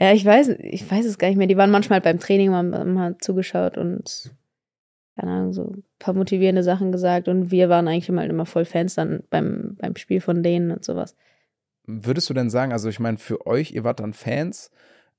ja, 0.01 0.13
ich 0.13 0.25
weiß, 0.25 0.49
ich 0.59 0.91
weiß 0.91 1.07
es 1.07 1.19
gar 1.19 1.29
nicht 1.29 1.37
mehr. 1.37 1.47
Die 1.47 1.57
waren 1.57 1.71
manchmal 1.71 2.01
beim 2.01 2.19
Training, 2.19 2.53
haben, 2.53 2.75
haben 2.75 3.21
zugeschaut 3.21 3.79
und 3.79 4.35
keine 5.17 5.31
Ahnung, 5.31 5.53
so 5.53 5.65
ein 5.69 5.85
paar 6.01 6.15
motivierende 6.15 6.65
Sachen 6.65 6.91
gesagt. 6.91 7.29
Und 7.29 7.53
wir 7.53 7.69
waren 7.69 7.87
eigentlich 7.87 8.09
immer, 8.09 8.25
immer 8.25 8.47
voll 8.47 8.65
Fans 8.65 8.97
dann 8.97 9.23
beim, 9.31 9.77
beim 9.79 9.95
Spiel 9.95 10.21
von 10.21 10.43
denen 10.43 10.73
und 10.73 10.85
sowas. 10.85 11.15
Würdest 11.85 12.29
du 12.29 12.35
denn 12.35 12.51
sagen, 12.51 12.73
also 12.73 12.89
ich 12.89 12.99
meine, 12.99 13.19
für 13.19 13.47
euch, 13.47 13.73
ihr 13.73 13.85
wart 13.85 14.01
dann 14.01 14.15
Fans, 14.15 14.73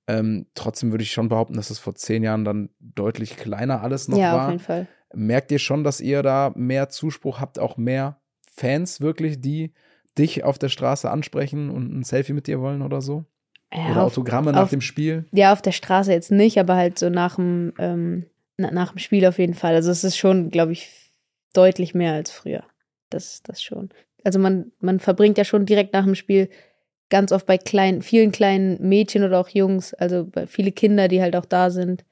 ähm, 0.07 0.47
trotzdem 0.55 0.91
würde 0.91 1.03
ich 1.03 1.11
schon 1.11 1.29
behaupten, 1.29 1.55
dass 1.55 1.69
es 1.69 1.79
vor 1.79 1.95
zehn 1.95 2.23
Jahren 2.23 2.43
dann 2.43 2.69
deutlich 2.79 3.37
kleiner 3.37 3.81
alles 3.81 4.09
noch 4.09 4.17
ja, 4.17 4.33
war. 4.33 4.37
Ja, 4.37 4.45
auf 4.45 4.51
jeden 4.51 4.63
Fall. 4.63 4.87
Merkt 5.15 5.51
ihr 5.51 5.59
schon, 5.59 5.83
dass 5.83 6.01
ihr 6.01 6.23
da 6.23 6.51
mehr 6.55 6.89
Zuspruch 6.89 7.39
habt, 7.39 7.59
auch 7.59 7.77
mehr 7.77 8.19
Fans 8.55 9.01
wirklich, 9.01 9.41
die 9.41 9.73
dich 10.17 10.43
auf 10.43 10.59
der 10.59 10.69
Straße 10.69 11.09
ansprechen 11.09 11.69
und 11.69 11.99
ein 11.99 12.03
Selfie 12.03 12.33
mit 12.33 12.47
dir 12.47 12.59
wollen 12.59 12.81
oder 12.81 13.01
so? 13.01 13.25
Ja, 13.73 13.91
oder 13.91 14.03
Autogramme 14.03 14.51
auf, 14.51 14.55
nach 14.55 14.69
dem 14.69 14.81
Spiel? 14.81 15.25
Ja, 15.31 15.53
auf 15.53 15.61
der 15.61 15.71
Straße 15.71 16.11
jetzt 16.11 16.31
nicht, 16.31 16.59
aber 16.59 16.75
halt 16.75 16.99
so 16.99 17.09
nach 17.09 17.35
dem, 17.35 17.73
ähm, 17.79 18.25
nach 18.57 18.91
dem 18.91 18.99
Spiel 18.99 19.25
auf 19.25 19.39
jeden 19.39 19.55
Fall. 19.55 19.73
Also 19.73 19.89
es 19.89 20.03
ist 20.03 20.17
schon, 20.17 20.51
glaube 20.51 20.73
ich, 20.73 20.91
deutlich 21.53 21.95
mehr 21.95 22.13
als 22.13 22.31
früher. 22.31 22.63
Das, 23.09 23.41
das 23.43 23.61
schon 23.61 23.89
also 24.23 24.39
man, 24.39 24.71
man 24.79 24.99
verbringt 24.99 25.37
ja 25.37 25.45
schon 25.45 25.65
direkt 25.65 25.93
nach 25.93 26.05
dem 26.05 26.15
Spiel 26.15 26.49
ganz 27.09 27.31
oft 27.31 27.45
bei 27.45 27.57
kleinen, 27.57 28.01
vielen 28.01 28.31
kleinen 28.31 28.81
Mädchen 28.87 29.23
oder 29.23 29.39
auch 29.39 29.49
Jungs, 29.49 29.93
also 29.93 30.25
bei 30.25 30.47
viele 30.47 30.71
Kinder, 30.71 31.07
die 31.07 31.21
halt 31.21 31.35
auch 31.35 31.45
da 31.45 31.69
sind, 31.69 32.05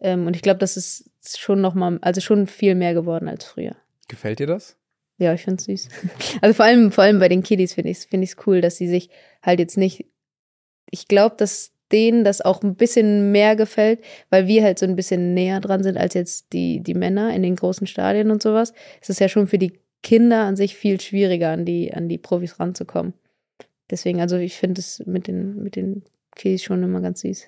Ähm, 0.00 0.26
und 0.26 0.36
ich 0.36 0.42
glaube, 0.42 0.58
das 0.58 0.76
ist 0.76 1.10
schon 1.38 1.60
noch 1.60 1.74
mal, 1.74 1.98
also 2.02 2.20
schon 2.20 2.46
viel 2.46 2.74
mehr 2.74 2.94
geworden 2.94 3.28
als 3.28 3.44
früher. 3.44 3.76
Gefällt 4.08 4.38
dir 4.38 4.46
das? 4.46 4.76
Ja, 5.18 5.32
ich 5.32 5.42
find's 5.42 5.64
süß. 5.64 5.88
Also 6.40 6.54
vor 6.54 6.64
allem, 6.64 6.92
vor 6.92 7.04
allem 7.04 7.18
bei 7.18 7.28
den 7.28 7.42
Kiddies 7.42 7.74
finde 7.74 7.90
ich 7.90 7.98
es 7.98 8.04
find 8.04 8.24
ich's 8.24 8.36
cool, 8.46 8.60
dass 8.60 8.76
sie 8.76 8.88
sich 8.88 9.10
halt 9.42 9.60
jetzt 9.60 9.76
nicht. 9.76 10.06
Ich 10.90 11.08
glaube, 11.08 11.36
dass 11.38 11.72
denen 11.92 12.24
das 12.24 12.40
auch 12.40 12.62
ein 12.62 12.74
bisschen 12.74 13.30
mehr 13.30 13.56
gefällt, 13.56 14.00
weil 14.30 14.46
wir 14.46 14.64
halt 14.64 14.78
so 14.78 14.86
ein 14.86 14.96
bisschen 14.96 15.34
näher 15.34 15.60
dran 15.60 15.82
sind 15.82 15.96
als 15.96 16.14
jetzt 16.14 16.52
die, 16.52 16.80
die 16.80 16.94
Männer 16.94 17.34
in 17.34 17.42
den 17.42 17.56
großen 17.56 17.86
Stadien 17.86 18.30
und 18.30 18.42
sowas. 18.42 18.72
Es 19.00 19.10
ist 19.10 19.20
ja 19.20 19.28
schon 19.28 19.46
für 19.46 19.58
die 19.58 19.78
Kinder 20.02 20.42
an 20.42 20.56
sich 20.56 20.76
viel 20.76 21.00
schwieriger, 21.00 21.50
an 21.50 21.64
die, 21.64 21.94
an 21.94 22.08
die 22.08 22.18
Profis 22.18 22.58
ranzukommen. 22.58 23.14
Deswegen, 23.90 24.20
also 24.20 24.36
ich 24.36 24.56
finde 24.56 24.80
es 24.80 25.02
mit 25.06 25.28
den, 25.28 25.62
mit 25.62 25.76
den 25.76 26.02
Kiddies 26.34 26.62
schon 26.62 26.82
immer 26.82 27.00
ganz 27.00 27.20
süß. 27.20 27.46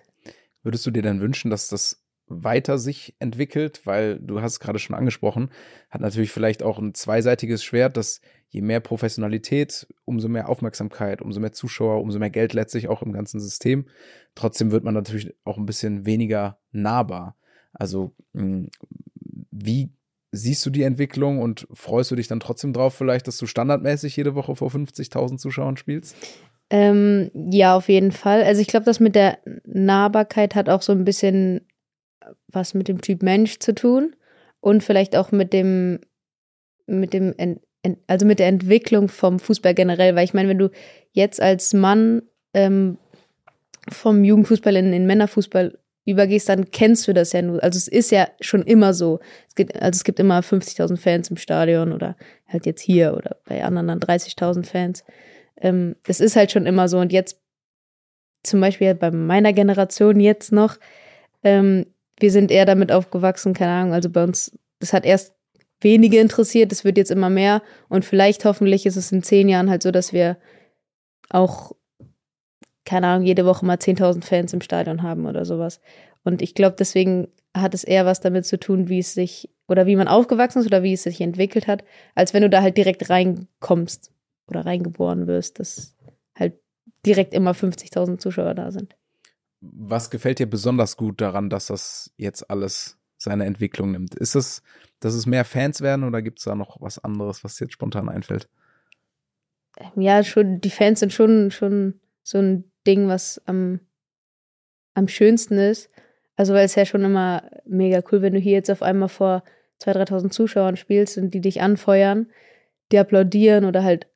Würdest 0.62 0.86
du 0.86 0.90
dir 0.90 1.02
dann 1.02 1.20
wünschen, 1.20 1.50
dass 1.50 1.68
das 1.68 2.02
weiter 2.28 2.78
sich 2.78 3.14
entwickelt, 3.18 3.82
weil 3.84 4.18
du 4.18 4.40
hast 4.40 4.52
es 4.52 4.60
gerade 4.60 4.78
schon 4.78 4.96
angesprochen, 4.96 5.50
hat 5.90 6.00
natürlich 6.00 6.32
vielleicht 6.32 6.62
auch 6.62 6.78
ein 6.78 6.94
zweiseitiges 6.94 7.62
Schwert, 7.62 7.96
dass 7.96 8.20
je 8.48 8.62
mehr 8.62 8.80
Professionalität, 8.80 9.86
umso 10.04 10.28
mehr 10.28 10.48
Aufmerksamkeit, 10.48 11.22
umso 11.22 11.40
mehr 11.40 11.52
Zuschauer, 11.52 12.00
umso 12.00 12.18
mehr 12.18 12.30
Geld 12.30 12.52
letztlich 12.52 12.88
auch 12.88 13.02
im 13.02 13.12
ganzen 13.12 13.40
System. 13.40 13.86
Trotzdem 14.34 14.70
wird 14.70 14.84
man 14.84 14.94
natürlich 14.94 15.34
auch 15.44 15.56
ein 15.56 15.66
bisschen 15.66 16.06
weniger 16.06 16.58
nahbar. 16.72 17.36
Also 17.72 18.14
hm, 18.34 18.70
wie 19.50 19.92
siehst 20.32 20.66
du 20.66 20.70
die 20.70 20.82
Entwicklung 20.82 21.38
und 21.38 21.66
freust 21.72 22.10
du 22.10 22.16
dich 22.16 22.28
dann 22.28 22.40
trotzdem 22.40 22.72
drauf 22.72 22.94
vielleicht, 22.94 23.26
dass 23.26 23.38
du 23.38 23.46
standardmäßig 23.46 24.16
jede 24.16 24.34
Woche 24.34 24.56
vor 24.56 24.68
50.000 24.68 25.38
Zuschauern 25.38 25.76
spielst? 25.76 26.16
Ähm, 26.68 27.30
ja, 27.34 27.76
auf 27.76 27.88
jeden 27.88 28.12
Fall. 28.12 28.42
Also 28.42 28.60
ich 28.60 28.66
glaube, 28.66 28.84
das 28.84 29.00
mit 29.00 29.14
der 29.14 29.38
Nahbarkeit 29.64 30.54
hat 30.54 30.68
auch 30.68 30.82
so 30.82 30.92
ein 30.92 31.04
bisschen 31.04 31.60
was 32.48 32.74
mit 32.74 32.88
dem 32.88 33.00
Typ 33.00 33.22
Mensch 33.22 33.58
zu 33.58 33.74
tun 33.74 34.14
und 34.60 34.82
vielleicht 34.82 35.16
auch 35.16 35.32
mit 35.32 35.52
dem, 35.52 36.00
mit 36.86 37.12
dem, 37.12 37.34
also 38.06 38.26
mit 38.26 38.38
der 38.38 38.48
Entwicklung 38.48 39.08
vom 39.08 39.38
Fußball 39.38 39.74
generell, 39.74 40.14
weil 40.14 40.24
ich 40.24 40.34
meine, 40.34 40.48
wenn 40.48 40.58
du 40.58 40.70
jetzt 41.12 41.40
als 41.40 41.72
Mann 41.72 42.22
ähm, 42.54 42.98
vom 43.88 44.24
Jugendfußball 44.24 44.74
in 44.76 44.92
den 44.92 45.06
Männerfußball 45.06 45.78
übergehst, 46.04 46.48
dann 46.48 46.70
kennst 46.70 47.06
du 47.08 47.12
das 47.12 47.32
ja 47.32 47.42
nur. 47.42 47.62
Also 47.62 47.76
es 47.76 47.88
ist 47.88 48.10
ja 48.10 48.28
schon 48.40 48.62
immer 48.62 48.94
so. 48.94 49.20
Es 49.48 49.54
gibt, 49.54 49.74
also 49.74 49.96
es 49.96 50.04
gibt 50.04 50.20
immer 50.20 50.40
50.000 50.40 50.96
Fans 50.96 51.30
im 51.30 51.36
Stadion 51.36 51.92
oder 51.92 52.16
halt 52.46 52.64
jetzt 52.64 52.80
hier 52.80 53.14
oder 53.14 53.36
bei 53.44 53.62
anderen 53.64 53.88
dann 53.88 54.00
30.000 54.00 54.64
Fans. 54.64 55.04
Ähm, 55.60 55.96
das 56.06 56.20
ist 56.20 56.36
halt 56.36 56.52
schon 56.52 56.66
immer 56.66 56.88
so. 56.88 56.98
Und 56.98 57.12
jetzt 57.12 57.40
zum 58.44 58.60
Beispiel 58.60 58.94
bei 58.94 59.10
meiner 59.10 59.52
Generation 59.52 60.20
jetzt 60.20 60.52
noch, 60.52 60.76
ähm, 61.42 61.86
wir 62.18 62.30
sind 62.30 62.50
eher 62.50 62.64
damit 62.64 62.92
aufgewachsen, 62.92 63.54
keine 63.54 63.72
Ahnung, 63.72 63.92
also 63.94 64.10
bei 64.10 64.24
uns, 64.24 64.58
das 64.78 64.92
hat 64.92 65.04
erst 65.04 65.34
wenige 65.80 66.18
interessiert, 66.20 66.72
das 66.72 66.84
wird 66.84 66.96
jetzt 66.96 67.10
immer 67.10 67.30
mehr 67.30 67.62
und 67.88 68.04
vielleicht 68.04 68.44
hoffentlich 68.44 68.86
ist 68.86 68.96
es 68.96 69.12
in 69.12 69.22
zehn 69.22 69.48
Jahren 69.48 69.70
halt 69.70 69.82
so, 69.82 69.90
dass 69.90 70.12
wir 70.12 70.38
auch, 71.28 71.72
keine 72.84 73.08
Ahnung, 73.08 73.26
jede 73.26 73.44
Woche 73.44 73.66
mal 73.66 73.76
10.000 73.76 74.24
Fans 74.24 74.52
im 74.52 74.60
Stadion 74.60 75.02
haben 75.02 75.26
oder 75.26 75.44
sowas. 75.44 75.80
Und 76.24 76.40
ich 76.40 76.54
glaube, 76.54 76.76
deswegen 76.78 77.28
hat 77.54 77.74
es 77.74 77.84
eher 77.84 78.06
was 78.06 78.20
damit 78.20 78.46
zu 78.46 78.58
tun, 78.58 78.88
wie 78.88 79.00
es 79.00 79.14
sich 79.14 79.50
oder 79.68 79.86
wie 79.86 79.96
man 79.96 80.08
aufgewachsen 80.08 80.60
ist 80.60 80.66
oder 80.66 80.82
wie 80.82 80.92
es 80.92 81.02
sich 81.02 81.20
entwickelt 81.20 81.66
hat, 81.66 81.84
als 82.14 82.32
wenn 82.32 82.42
du 82.42 82.50
da 82.50 82.62
halt 82.62 82.76
direkt 82.76 83.10
reinkommst 83.10 84.12
oder 84.48 84.64
reingeboren 84.64 85.26
wirst, 85.26 85.58
dass 85.58 85.96
halt 86.38 86.54
direkt 87.04 87.34
immer 87.34 87.52
50.000 87.52 88.18
Zuschauer 88.18 88.54
da 88.54 88.70
sind. 88.70 88.96
Was 89.60 90.10
gefällt 90.10 90.38
dir 90.38 90.48
besonders 90.48 90.96
gut 90.96 91.20
daran, 91.20 91.50
dass 91.50 91.66
das 91.66 92.12
jetzt 92.16 92.50
alles 92.50 92.98
seine 93.16 93.46
Entwicklung 93.46 93.92
nimmt? 93.92 94.14
Ist 94.14 94.34
es, 94.34 94.62
dass 95.00 95.14
es 95.14 95.26
mehr 95.26 95.44
Fans 95.44 95.80
werden 95.80 96.04
oder 96.04 96.22
gibt 96.22 96.38
es 96.38 96.44
da 96.44 96.54
noch 96.54 96.80
was 96.80 96.98
anderes, 96.98 97.42
was 97.44 97.56
dir 97.56 97.64
jetzt 97.64 97.74
spontan 97.74 98.08
einfällt? 98.08 98.48
Ähm, 99.78 100.00
ja, 100.00 100.22
schon, 100.22 100.60
die 100.60 100.70
Fans 100.70 101.00
sind 101.00 101.12
schon, 101.12 101.50
schon 101.50 102.00
so 102.22 102.38
ein 102.38 102.70
Ding, 102.86 103.08
was 103.08 103.40
am, 103.46 103.80
am 104.94 105.08
schönsten 105.08 105.58
ist. 105.58 105.90
Also, 106.36 106.52
weil 106.52 106.66
es 106.66 106.74
ja 106.74 106.84
schon 106.84 107.04
immer 107.04 107.50
mega 107.64 108.02
cool, 108.10 108.20
wenn 108.20 108.34
du 108.34 108.38
hier 108.38 108.52
jetzt 108.52 108.70
auf 108.70 108.82
einmal 108.82 109.08
vor 109.08 109.42
2.000, 109.80 110.08
3.000 110.08 110.30
Zuschauern 110.30 110.76
spielst 110.76 111.16
und 111.18 111.32
die 111.32 111.40
dich 111.40 111.62
anfeuern, 111.62 112.30
die 112.92 112.98
applaudieren 112.98 113.64
oder 113.64 113.82
halt 113.82 114.06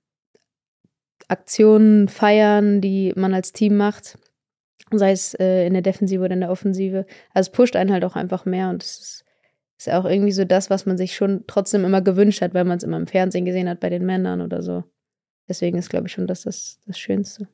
Aktionen 1.28 2.08
feiern, 2.08 2.80
die 2.80 3.12
man 3.16 3.32
als 3.32 3.52
Team 3.52 3.76
macht 3.76 4.18
sei 4.92 5.12
es 5.12 5.34
äh, 5.34 5.66
in 5.66 5.72
der 5.72 5.82
Defensive 5.82 6.24
oder 6.24 6.34
in 6.34 6.40
der 6.40 6.50
Offensive. 6.50 7.06
Also 7.32 7.48
es 7.48 7.52
pusht 7.52 7.76
einen 7.76 7.92
halt 7.92 8.04
auch 8.04 8.16
einfach 8.16 8.44
mehr 8.44 8.70
und 8.70 8.82
es 8.82 8.98
ist, 8.98 9.24
ist 9.78 9.90
auch 9.90 10.04
irgendwie 10.04 10.32
so 10.32 10.44
das, 10.44 10.70
was 10.70 10.86
man 10.86 10.98
sich 10.98 11.14
schon 11.14 11.44
trotzdem 11.46 11.84
immer 11.84 12.02
gewünscht 12.02 12.42
hat, 12.42 12.54
weil 12.54 12.64
man 12.64 12.78
es 12.78 12.84
immer 12.84 12.96
im 12.96 13.06
Fernsehen 13.06 13.44
gesehen 13.44 13.68
hat 13.68 13.80
bei 13.80 13.88
den 13.88 14.04
Männern 14.04 14.40
oder 14.40 14.62
so. 14.62 14.84
Deswegen 15.48 15.78
ist, 15.78 15.90
glaube 15.90 16.06
ich, 16.06 16.12
schon 16.12 16.26
das, 16.26 16.42
das 16.42 16.78
das 16.86 16.98
Schönste. 16.98 17.48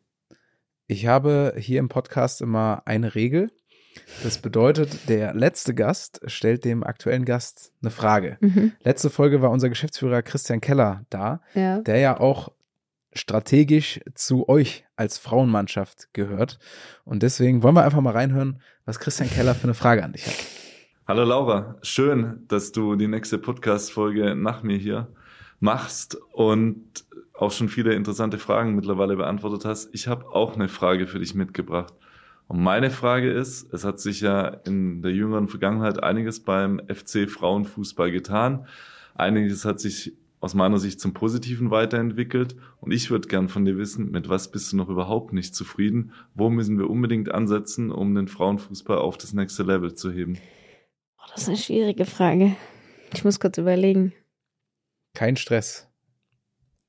Ich 0.86 1.06
habe 1.06 1.54
hier 1.56 1.80
im 1.80 1.88
Podcast 1.88 2.40
immer 2.40 2.82
eine 2.84 3.14
Regel. 3.14 3.50
Das 4.22 4.38
bedeutet, 4.38 5.08
der 5.08 5.34
letzte 5.34 5.74
Gast 5.74 6.20
stellt 6.26 6.64
dem 6.64 6.84
aktuellen 6.84 7.24
Gast 7.24 7.72
eine 7.82 7.90
Frage. 7.90 8.36
Mhm. 8.40 8.72
Letzte 8.82 9.10
Folge 9.10 9.42
war 9.42 9.50
unser 9.50 9.68
Geschäftsführer 9.68 10.22
Christian 10.22 10.60
Keller 10.60 11.04
da, 11.10 11.40
ja. 11.54 11.80
der 11.80 11.98
ja 11.98 12.20
auch 12.20 12.52
strategisch 13.16 14.00
zu 14.14 14.48
euch 14.48 14.84
als 14.94 15.18
Frauenmannschaft 15.18 16.12
gehört. 16.12 16.58
Und 17.04 17.22
deswegen 17.22 17.62
wollen 17.62 17.74
wir 17.74 17.84
einfach 17.84 18.00
mal 18.00 18.12
reinhören, 18.12 18.60
was 18.84 18.98
Christian 19.00 19.30
Keller 19.30 19.54
für 19.54 19.64
eine 19.64 19.74
Frage 19.74 20.04
an 20.04 20.12
dich 20.12 20.26
hat. 20.26 20.34
Hallo 21.08 21.24
Laura, 21.24 21.76
schön, 21.82 22.44
dass 22.48 22.72
du 22.72 22.96
die 22.96 23.08
nächste 23.08 23.38
Podcast-Folge 23.38 24.34
nach 24.34 24.62
mir 24.62 24.76
hier 24.76 25.08
machst 25.60 26.16
und 26.32 27.04
auch 27.32 27.52
schon 27.52 27.68
viele 27.68 27.94
interessante 27.94 28.38
Fragen 28.38 28.74
mittlerweile 28.74 29.16
beantwortet 29.16 29.64
hast. 29.64 29.94
Ich 29.94 30.08
habe 30.08 30.26
auch 30.26 30.54
eine 30.54 30.68
Frage 30.68 31.06
für 31.06 31.18
dich 31.18 31.34
mitgebracht. 31.34 31.94
Und 32.48 32.62
meine 32.62 32.90
Frage 32.90 33.30
ist, 33.30 33.72
es 33.72 33.84
hat 33.84 34.00
sich 34.00 34.20
ja 34.20 34.46
in 34.46 35.02
der 35.02 35.12
jüngeren 35.12 35.48
Vergangenheit 35.48 36.02
einiges 36.02 36.40
beim 36.40 36.80
FC 36.88 37.28
Frauenfußball 37.28 38.10
getan. 38.10 38.66
Einiges 39.14 39.64
hat 39.64 39.80
sich 39.80 40.12
aus 40.46 40.54
meiner 40.54 40.78
Sicht 40.78 41.00
zum 41.00 41.12
Positiven 41.12 41.70
weiterentwickelt. 41.70 42.56
Und 42.80 42.92
ich 42.92 43.10
würde 43.10 43.28
gern 43.28 43.48
von 43.48 43.64
dir 43.64 43.76
wissen, 43.76 44.10
mit 44.12 44.28
was 44.28 44.50
bist 44.50 44.72
du 44.72 44.76
noch 44.76 44.88
überhaupt 44.88 45.32
nicht 45.32 45.54
zufrieden? 45.54 46.12
Wo 46.34 46.48
müssen 46.48 46.78
wir 46.78 46.88
unbedingt 46.88 47.30
ansetzen, 47.32 47.90
um 47.90 48.14
den 48.14 48.28
Frauenfußball 48.28 48.98
auf 48.98 49.18
das 49.18 49.34
nächste 49.34 49.64
Level 49.64 49.94
zu 49.94 50.12
heben? 50.12 50.38
Oh, 51.18 51.24
das 51.32 51.42
ist 51.42 51.48
eine 51.48 51.56
schwierige 51.56 52.06
Frage. 52.06 52.56
Ich 53.12 53.24
muss 53.24 53.40
kurz 53.40 53.58
überlegen. 53.58 54.12
Kein 55.14 55.36
Stress. 55.36 55.88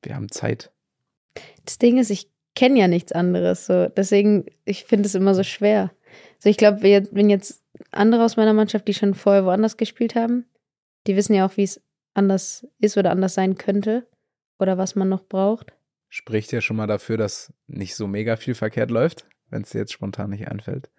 Wir 0.04 0.16
haben 0.16 0.30
Zeit. 0.30 0.72
Das 1.66 1.80
Ding 1.80 1.98
ist, 1.98 2.12
ich 2.12 2.30
kenne 2.56 2.80
ja 2.80 2.88
nichts 2.88 3.12
anderes. 3.12 3.66
So. 3.66 3.88
Deswegen, 3.88 4.46
ich 4.66 4.86
finde 4.86 5.08
es 5.08 5.16
immer 5.16 5.34
so 5.34 5.44
schwer. 5.44 5.92
Also 6.38 6.50
ich 6.50 6.58
glaube, 6.58 6.84
wenn 6.84 7.30
jetzt 7.30 7.64
andere 7.92 8.24
aus 8.24 8.38
meiner 8.38 8.54
Mannschaft, 8.54 8.88
die 8.88 8.94
schon 8.94 9.16
vorher 9.16 9.46
woanders 9.46 9.78
gespielt 9.78 10.14
haben, 10.14 10.46
die 11.08 11.16
wissen 11.16 11.34
ja 11.34 11.48
auch, 11.48 11.58
wie 11.58 11.64
es 11.64 11.82
anders 12.18 12.68
ist 12.80 12.98
oder 12.98 13.12
anders 13.12 13.34
sein 13.34 13.58
könnte 13.58 14.08
oder 14.60 14.78
was 14.78 14.96
man 14.96 15.10
noch 15.10 15.26
braucht. 15.26 15.74
Spricht 16.10 16.52
ja 16.52 16.62
schon 16.62 16.78
mal 16.78 16.88
dafür, 16.88 17.18
dass 17.18 17.54
nicht 17.68 17.96
so 17.96 18.08
mega 18.08 18.38
viel 18.38 18.56
verkehrt 18.56 18.92
läuft, 18.92 19.28
wenn 19.50 19.64
es 19.64 19.72
dir 19.72 19.80
jetzt 19.80 19.94
spontan 19.94 20.30
nicht 20.30 20.48
einfällt. 20.48 20.90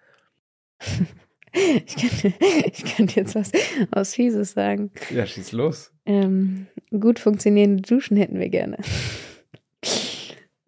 ich, 1.53 1.95
könnte, 1.95 2.33
ich 2.65 2.95
könnte 2.95 3.19
jetzt 3.19 3.35
was, 3.35 3.51
was 3.91 4.13
Fieses 4.15 4.51
sagen. 4.51 4.91
Ja, 5.09 5.25
schieß 5.25 5.51
los. 5.51 5.91
Ähm, 6.05 6.67
gut 6.91 7.19
funktionierende 7.19 7.81
Duschen 7.81 8.17
hätten 8.17 8.39
wir 8.39 8.49
gerne. 8.49 8.77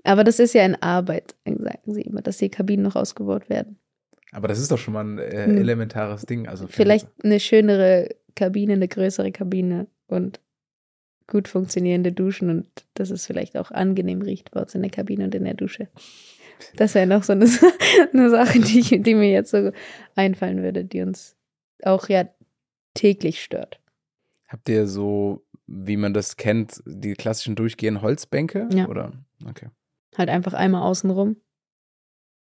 Aber 0.04 0.24
das 0.24 0.40
ist 0.40 0.54
ja 0.54 0.66
in 0.66 0.76
Arbeit, 0.82 1.36
sagen 1.46 1.94
sie 1.94 2.02
immer, 2.02 2.22
dass 2.22 2.38
die 2.38 2.50
Kabinen 2.50 2.84
noch 2.84 2.96
ausgebaut 2.96 3.50
werden. 3.50 3.78
Aber 4.32 4.48
das 4.48 4.60
ist 4.60 4.72
doch 4.72 4.78
schon 4.78 4.94
mal 4.94 5.06
ein 5.06 5.20
äh, 5.20 5.46
hm. 5.46 5.58
elementares 5.58 6.26
Ding. 6.26 6.48
Also 6.48 6.68
Vielleicht 6.68 7.08
eine 7.24 7.40
schönere 7.40 8.10
Kabine, 8.36 8.74
eine 8.74 8.88
größere 8.88 9.32
Kabine 9.32 9.88
und 10.12 10.40
gut 11.28 11.48
funktionierende 11.48 12.12
Duschen 12.12 12.50
und 12.50 12.68
dass 12.94 13.10
es 13.10 13.26
vielleicht 13.26 13.58
auch 13.58 13.72
angenehm 13.72 14.22
riecht 14.22 14.52
bei 14.52 14.62
uns 14.62 14.76
in 14.76 14.82
der 14.82 14.92
Kabine 14.92 15.24
und 15.24 15.36
in 15.36 15.46
der 15.46 15.54
Dusche. 15.54 15.88
Das 16.76 16.94
wäre 16.94 17.08
noch 17.08 17.24
so 17.24 17.34
eine, 17.34 17.46
eine 18.14 18.30
Sache, 18.30 18.60
die, 18.60 19.02
die 19.02 19.16
mir 19.16 19.32
jetzt 19.32 19.52
so 19.52 19.72
einfallen 20.16 20.62
würde, 20.62 20.84
die 20.84 21.02
uns 21.02 21.36
auch 21.84 22.10
ja 22.10 22.28
täglich 22.94 23.42
stört. 23.42 23.80
Habt 24.48 24.68
ihr 24.70 24.88
so, 24.88 25.46
wie 25.66 25.98
man 25.98 26.14
das 26.14 26.36
kennt, 26.36 26.84
die 26.86 27.14
klassischen 27.14 27.56
durchgehenden 27.56 28.02
Holzbänke? 28.02 28.68
Ja. 28.74 28.88
Oder? 28.90 29.14
Okay. 29.48 29.70
Halt 30.18 30.30
einfach 30.30 30.54
einmal 30.54 30.84
außenrum 30.84 31.38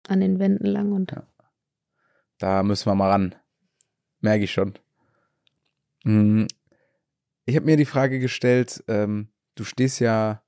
an 0.07 0.19
den 0.19 0.39
Wänden 0.39 0.65
lang 0.65 0.91
und. 0.91 1.11
Ja. 1.11 1.27
Da 2.39 2.63
müssen 2.63 2.87
wir 2.87 2.95
mal 2.95 3.11
ran. 3.11 3.35
Merke 4.19 4.45
ich 4.45 4.51
schon. 4.51 4.73
Ich 7.51 7.57
habe 7.57 7.65
mir 7.65 7.75
die 7.75 7.83
Frage 7.83 8.19
gestellt, 8.19 8.81
ähm, 8.87 9.27
du 9.55 9.65
stehst 9.65 9.99
ja 9.99 10.41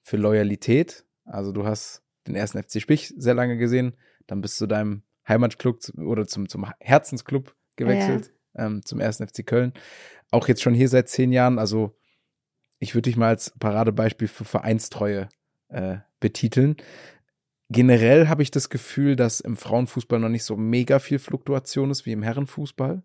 für 0.00 0.16
Loyalität, 0.16 1.04
also 1.26 1.52
du 1.52 1.66
hast 1.66 2.02
den 2.26 2.34
ersten 2.34 2.62
FC 2.62 2.80
Spich 2.80 3.12
sehr 3.18 3.34
lange 3.34 3.58
gesehen, 3.58 3.94
dann 4.26 4.40
bist 4.40 4.58
du 4.58 4.66
deinem 4.66 5.02
Heimatclub 5.28 5.80
oder 5.98 6.26
zum, 6.26 6.48
zum 6.48 6.64
Herzensclub 6.80 7.54
gewechselt, 7.76 8.32
ähm, 8.54 8.82
zum 8.86 9.00
ersten 9.00 9.28
FC 9.28 9.46
Köln. 9.46 9.74
Auch 10.30 10.48
jetzt 10.48 10.62
schon 10.62 10.72
hier 10.72 10.88
seit 10.88 11.10
zehn 11.10 11.30
Jahren. 11.30 11.58
Also 11.58 11.94
ich 12.78 12.94
würde 12.94 13.10
dich 13.10 13.18
mal 13.18 13.28
als 13.28 13.52
Paradebeispiel 13.58 14.28
für 14.28 14.46
Vereinstreue 14.46 15.28
äh, 15.68 15.98
betiteln. 16.20 16.76
Generell 17.68 18.28
habe 18.28 18.42
ich 18.42 18.50
das 18.50 18.70
Gefühl, 18.70 19.14
dass 19.14 19.40
im 19.40 19.58
Frauenfußball 19.58 20.20
noch 20.20 20.30
nicht 20.30 20.44
so 20.44 20.56
mega 20.56 21.00
viel 21.00 21.18
Fluktuation 21.18 21.90
ist 21.90 22.06
wie 22.06 22.12
im 22.12 22.22
Herrenfußball. 22.22 23.02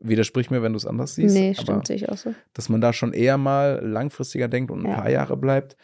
Widersprich 0.00 0.50
mir, 0.50 0.62
wenn 0.62 0.72
du 0.72 0.76
es 0.76 0.86
anders 0.86 1.14
siehst. 1.14 1.34
Nee, 1.34 1.54
stimmt, 1.54 1.86
sehe 1.86 1.96
ich 1.96 2.08
auch 2.08 2.16
so. 2.16 2.34
Dass 2.52 2.68
man 2.68 2.80
da 2.80 2.92
schon 2.92 3.12
eher 3.12 3.38
mal 3.38 3.80
langfristiger 3.84 4.48
denkt 4.48 4.70
und 4.70 4.84
ein 4.84 4.90
Ja. 4.90 4.96
paar 4.96 5.10
Jahre 5.10 5.36
bleibt. 5.36 5.76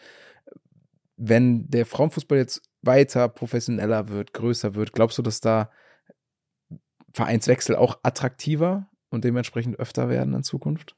Wenn 1.17 1.69
der 1.69 1.85
Frauenfußball 1.85 2.37
jetzt 2.37 2.61
weiter 2.81 3.29
professioneller 3.29 4.09
wird, 4.09 4.33
größer 4.33 4.75
wird, 4.75 4.93
glaubst 4.93 5.17
du, 5.17 5.21
dass 5.21 5.39
da 5.41 5.69
Vereinswechsel 7.13 7.75
auch 7.75 7.99
attraktiver 8.03 8.89
und 9.09 9.23
dementsprechend 9.23 9.79
öfter 9.79 10.09
werden 10.09 10.33
in 10.33 10.43
Zukunft? 10.43 10.95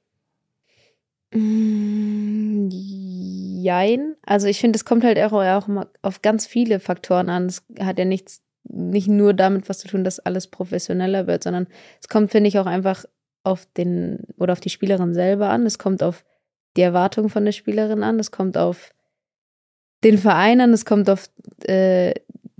Mm, 1.33 2.69
Jein. 2.71 4.15
Also 4.25 4.47
ich 4.47 4.59
finde, 4.59 4.77
es 4.77 4.85
kommt 4.85 5.03
halt 5.03 5.17
auch, 5.19 5.31
auch 5.33 5.67
auf 6.01 6.21
ganz 6.21 6.45
viele 6.45 6.79
Faktoren 6.79 7.29
an. 7.29 7.47
Es 7.47 7.63
hat 7.79 7.97
ja 7.99 8.05
nichts, 8.05 8.41
nicht 8.67 9.07
nur 9.07 9.33
damit 9.33 9.69
was 9.69 9.79
zu 9.79 9.87
tun, 9.87 10.03
dass 10.03 10.19
alles 10.19 10.47
professioneller 10.47 11.27
wird, 11.27 11.43
sondern 11.43 11.67
es 12.01 12.09
kommt, 12.09 12.31
finde 12.31 12.47
ich, 12.47 12.59
auch 12.59 12.65
einfach 12.65 13.05
auf 13.43 13.67
den 13.77 14.19
oder 14.37 14.53
auf 14.53 14.59
die 14.59 14.69
Spielerin 14.69 15.13
selber 15.13 15.49
an. 15.49 15.65
Es 15.65 15.77
kommt 15.77 16.01
auf 16.01 16.25
die 16.75 16.81
Erwartung 16.81 17.29
von 17.29 17.45
der 17.45 17.51
Spielerin 17.51 18.03
an. 18.03 18.19
Es 18.19 18.31
kommt 18.31 18.57
auf 18.57 18.91
den 20.03 20.17
Verein 20.17 20.61
an. 20.61 20.73
Es 20.73 20.85
kommt 20.85 21.09
auf 21.09 21.29
äh, 21.63 22.13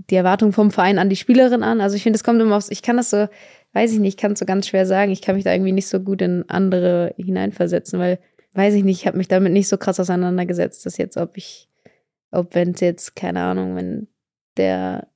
die 0.10 0.16
Erwartung 0.16 0.53
vom 0.53 0.72
Verein 0.72 0.99
an 0.99 1.10
die 1.10 1.16
Spielerin 1.16 1.64
an. 1.64 1.82
Also 1.82 1.95
ich 1.95 2.03
finde, 2.03 2.18
es 2.18 2.24
kommt 2.24 2.39
immer 2.41 2.56
aufs, 2.56 2.70
ich 2.70 2.82
kann 2.82 2.97
das 2.97 3.10
so, 3.10 3.28
weiß 3.74 3.91
ich 3.91 3.99
nicht, 3.99 4.16
ich 4.16 4.18
kann 4.18 4.34
es 4.34 4.39
so 4.39 4.45
ganz 4.45 4.68
schwer 4.68 4.86
sagen. 4.86 5.12
Ich 5.12 5.22
kann 5.22 5.36
mich 5.36 5.43
da 5.43 5.53
irgendwie 5.53 5.72
nicht 5.72 5.88
so 5.88 5.99
gut 5.99 6.22
in 6.22 6.45
andere 6.47 7.14
hineinversetzen, 7.18 7.99
weil 7.99 8.20
weiß 8.53 8.74
ich 8.76 8.84
nicht, 8.84 9.01
ich 9.01 9.08
habe 9.08 9.18
mich 9.18 9.28
damit 9.28 9.51
nicht 9.51 9.68
so 9.68 9.78
krass 9.78 9.99
auseinandergesetzt, 9.99 10.86
dass 10.86 10.97
jetzt, 10.97 11.18
ob 11.18 11.36
ich, 11.36 11.68
ob 12.32 12.56
wenn 12.56 12.72
es 12.72 12.80
jetzt, 12.80 13.16
keine 13.16 13.41
Ahnung, 13.41 13.76
wenn 13.76 14.08
der 14.56 15.08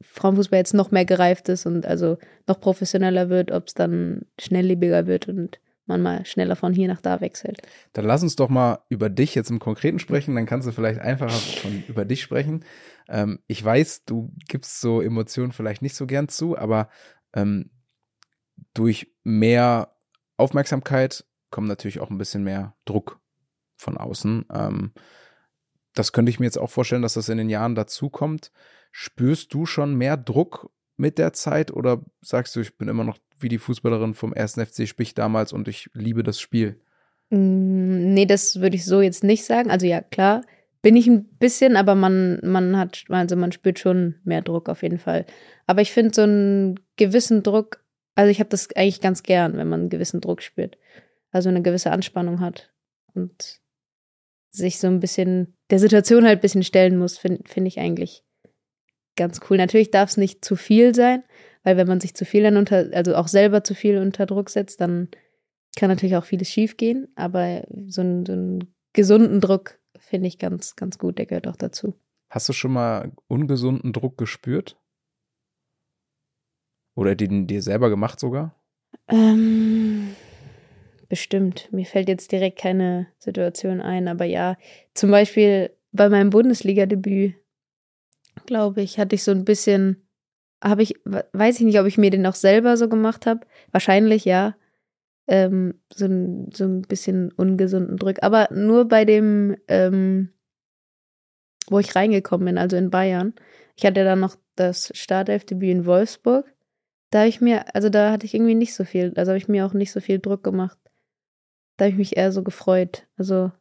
Frauenfußball 0.00 0.58
jetzt 0.58 0.74
noch 0.74 0.90
mehr 0.90 1.04
gereift 1.04 1.48
ist 1.48 1.66
und 1.66 1.86
also 1.86 2.18
noch 2.46 2.60
professioneller 2.60 3.28
wird, 3.28 3.50
ob 3.50 3.66
es 3.66 3.74
dann 3.74 4.22
schnelllebiger 4.38 5.06
wird 5.06 5.28
und 5.28 5.60
man 5.86 6.02
mal 6.02 6.24
schneller 6.26 6.54
von 6.54 6.72
hier 6.72 6.86
nach 6.86 7.00
da 7.00 7.20
wechselt. 7.20 7.62
Dann 7.94 8.04
lass 8.04 8.22
uns 8.22 8.36
doch 8.36 8.48
mal 8.48 8.80
über 8.88 9.08
dich 9.08 9.34
jetzt 9.34 9.50
im 9.50 9.58
Konkreten 9.58 9.98
sprechen, 9.98 10.34
dann 10.34 10.46
kannst 10.46 10.68
du 10.68 10.72
vielleicht 10.72 11.00
einfacher 11.00 11.30
von 11.30 11.82
über 11.88 12.04
dich 12.04 12.22
sprechen. 12.22 12.64
Ähm, 13.08 13.40
ich 13.46 13.64
weiß, 13.64 14.04
du 14.04 14.30
gibst 14.48 14.80
so 14.80 15.00
Emotionen 15.00 15.52
vielleicht 15.52 15.82
nicht 15.82 15.96
so 15.96 16.06
gern 16.06 16.28
zu, 16.28 16.56
aber 16.56 16.90
ähm, 17.32 17.70
durch 18.74 19.12
mehr 19.24 19.94
Aufmerksamkeit 20.36 21.24
kommt 21.50 21.68
natürlich 21.68 22.00
auch 22.00 22.10
ein 22.10 22.18
bisschen 22.18 22.44
mehr 22.44 22.76
Druck 22.84 23.18
von 23.76 23.96
außen. 23.96 24.46
Ähm, 24.52 24.92
das 25.94 26.12
könnte 26.12 26.30
ich 26.30 26.38
mir 26.38 26.46
jetzt 26.46 26.58
auch 26.58 26.70
vorstellen, 26.70 27.02
dass 27.02 27.14
das 27.14 27.28
in 27.28 27.38
den 27.38 27.48
Jahren 27.48 27.74
dazu 27.74 28.10
kommt. 28.10 28.52
Spürst 28.90 29.54
du 29.54 29.66
schon 29.66 29.94
mehr 29.94 30.16
Druck 30.16 30.70
mit 30.96 31.18
der 31.18 31.32
Zeit 31.32 31.70
oder 31.70 32.04
sagst 32.20 32.56
du, 32.56 32.60
ich 32.60 32.76
bin 32.76 32.88
immer 32.88 33.04
noch 33.04 33.18
wie 33.38 33.48
die 33.48 33.58
Fußballerin 33.58 34.14
vom 34.14 34.34
1. 34.34 34.54
FC 34.54 34.88
Spich 34.88 35.14
damals 35.14 35.52
und 35.52 35.68
ich 35.68 35.88
liebe 35.94 36.22
das 36.22 36.40
Spiel? 36.40 36.80
Mm, 37.30 38.14
Nee, 38.14 38.26
das 38.26 38.60
würde 38.60 38.76
ich 38.76 38.84
so 38.84 39.00
jetzt 39.00 39.22
nicht 39.22 39.44
sagen. 39.44 39.70
Also 39.70 39.86
ja, 39.86 40.00
klar, 40.00 40.42
bin 40.82 40.96
ich 40.96 41.06
ein 41.06 41.24
bisschen, 41.38 41.76
aber 41.76 41.94
man, 41.94 42.40
man 42.42 42.76
hat, 42.76 43.04
also 43.08 43.36
man 43.36 43.52
spürt 43.52 43.78
schon 43.78 44.16
mehr 44.24 44.42
Druck 44.42 44.68
auf 44.68 44.82
jeden 44.82 44.98
Fall. 44.98 45.24
Aber 45.66 45.82
ich 45.82 45.92
finde 45.92 46.14
so 46.14 46.22
einen 46.22 46.80
gewissen 46.96 47.42
Druck, 47.42 47.84
also 48.14 48.30
ich 48.30 48.40
habe 48.40 48.50
das 48.50 48.74
eigentlich 48.74 49.00
ganz 49.00 49.22
gern, 49.22 49.56
wenn 49.56 49.68
man 49.68 49.80
einen 49.80 49.90
gewissen 49.90 50.20
Druck 50.20 50.42
spürt. 50.42 50.78
Also 51.30 51.48
eine 51.48 51.62
gewisse 51.62 51.92
Anspannung 51.92 52.40
hat 52.40 52.72
und 53.14 53.60
sich 54.50 54.78
so 54.78 54.86
ein 54.86 55.00
bisschen 55.00 55.56
der 55.70 55.78
Situation 55.78 56.24
halt 56.24 56.38
ein 56.38 56.42
bisschen 56.42 56.62
stellen 56.64 56.96
muss, 56.96 57.18
finde 57.18 57.42
find 57.46 57.68
ich 57.68 57.78
eigentlich 57.78 58.24
ganz 59.18 59.40
cool. 59.48 59.58
Natürlich 59.58 59.90
darf 59.90 60.08
es 60.08 60.16
nicht 60.16 60.42
zu 60.42 60.56
viel 60.56 60.94
sein, 60.94 61.22
weil 61.62 61.76
wenn 61.76 61.86
man 61.86 62.00
sich 62.00 62.14
zu 62.14 62.24
viel 62.24 62.42
dann 62.42 62.56
unter, 62.56 62.88
also 62.94 63.14
auch 63.14 63.28
selber 63.28 63.62
zu 63.62 63.74
viel 63.74 63.98
unter 63.98 64.24
Druck 64.24 64.48
setzt, 64.48 64.80
dann 64.80 65.08
kann 65.76 65.90
natürlich 65.90 66.16
auch 66.16 66.24
vieles 66.24 66.48
schief 66.48 66.78
gehen, 66.78 67.08
aber 67.14 67.66
so 67.86 68.00
einen, 68.00 68.24
so 68.24 68.32
einen 68.32 68.74
gesunden 68.94 69.40
Druck 69.40 69.78
finde 69.98 70.28
ich 70.28 70.38
ganz, 70.38 70.76
ganz 70.76 70.98
gut, 70.98 71.18
der 71.18 71.26
gehört 71.26 71.46
auch 71.46 71.56
dazu. 71.56 71.94
Hast 72.30 72.48
du 72.48 72.52
schon 72.52 72.72
mal 72.72 73.12
ungesunden 73.26 73.92
Druck 73.92 74.16
gespürt? 74.18 74.76
Oder 76.94 77.14
den 77.14 77.46
dir 77.46 77.62
selber 77.62 77.90
gemacht 77.90 78.18
sogar? 78.18 78.56
Ähm, 79.06 80.16
bestimmt. 81.08 81.68
Mir 81.72 81.86
fällt 81.86 82.08
jetzt 82.08 82.32
direkt 82.32 82.58
keine 82.58 83.06
Situation 83.18 83.80
ein, 83.80 84.08
aber 84.08 84.24
ja, 84.24 84.56
zum 84.94 85.10
Beispiel 85.10 85.70
bei 85.92 86.08
meinem 86.08 86.30
Bundesliga-Debüt, 86.30 87.34
glaube 88.46 88.82
ich, 88.82 88.98
hatte 88.98 89.14
ich 89.14 89.22
so 89.22 89.30
ein 89.30 89.44
bisschen, 89.44 90.08
habe 90.62 90.82
ich, 90.82 90.94
weiß 91.04 91.60
ich 91.60 91.66
nicht, 91.66 91.80
ob 91.80 91.86
ich 91.86 91.98
mir 91.98 92.10
den 92.10 92.26
auch 92.26 92.34
selber 92.34 92.76
so 92.76 92.88
gemacht 92.88 93.26
habe. 93.26 93.46
Wahrscheinlich 93.70 94.24
ja. 94.24 94.56
Ähm, 95.30 95.74
so, 95.92 96.06
ein, 96.06 96.50
so 96.54 96.64
ein 96.64 96.82
bisschen 96.82 97.32
ungesunden 97.32 97.98
Druck. 97.98 98.22
Aber 98.22 98.48
nur 98.50 98.88
bei 98.88 99.04
dem, 99.04 99.56
ähm, 99.68 100.30
wo 101.68 101.78
ich 101.78 101.94
reingekommen 101.94 102.46
bin, 102.46 102.58
also 102.58 102.76
in 102.76 102.90
Bayern. 102.90 103.34
Ich 103.76 103.84
hatte 103.84 104.04
dann 104.04 104.20
noch 104.20 104.36
das 104.56 104.90
Startelfdebüt 104.94 105.70
in 105.70 105.86
Wolfsburg. 105.86 106.46
Da 107.10 107.20
habe 107.20 107.28
ich 107.28 107.40
mir, 107.40 107.74
also 107.74 107.88
da 107.88 108.10
hatte 108.10 108.26
ich 108.26 108.34
irgendwie 108.34 108.54
nicht 108.54 108.74
so 108.74 108.84
viel, 108.84 109.12
also 109.16 109.30
habe 109.30 109.38
ich 109.38 109.48
mir 109.48 109.64
auch 109.66 109.72
nicht 109.72 109.92
so 109.92 110.00
viel 110.00 110.18
Druck 110.18 110.42
gemacht. 110.42 110.78
Da 111.76 111.84
habe 111.84 111.92
ich 111.92 111.98
mich 111.98 112.16
eher 112.16 112.32
so 112.32 112.42
gefreut. 112.42 113.06
Also, 113.16 113.52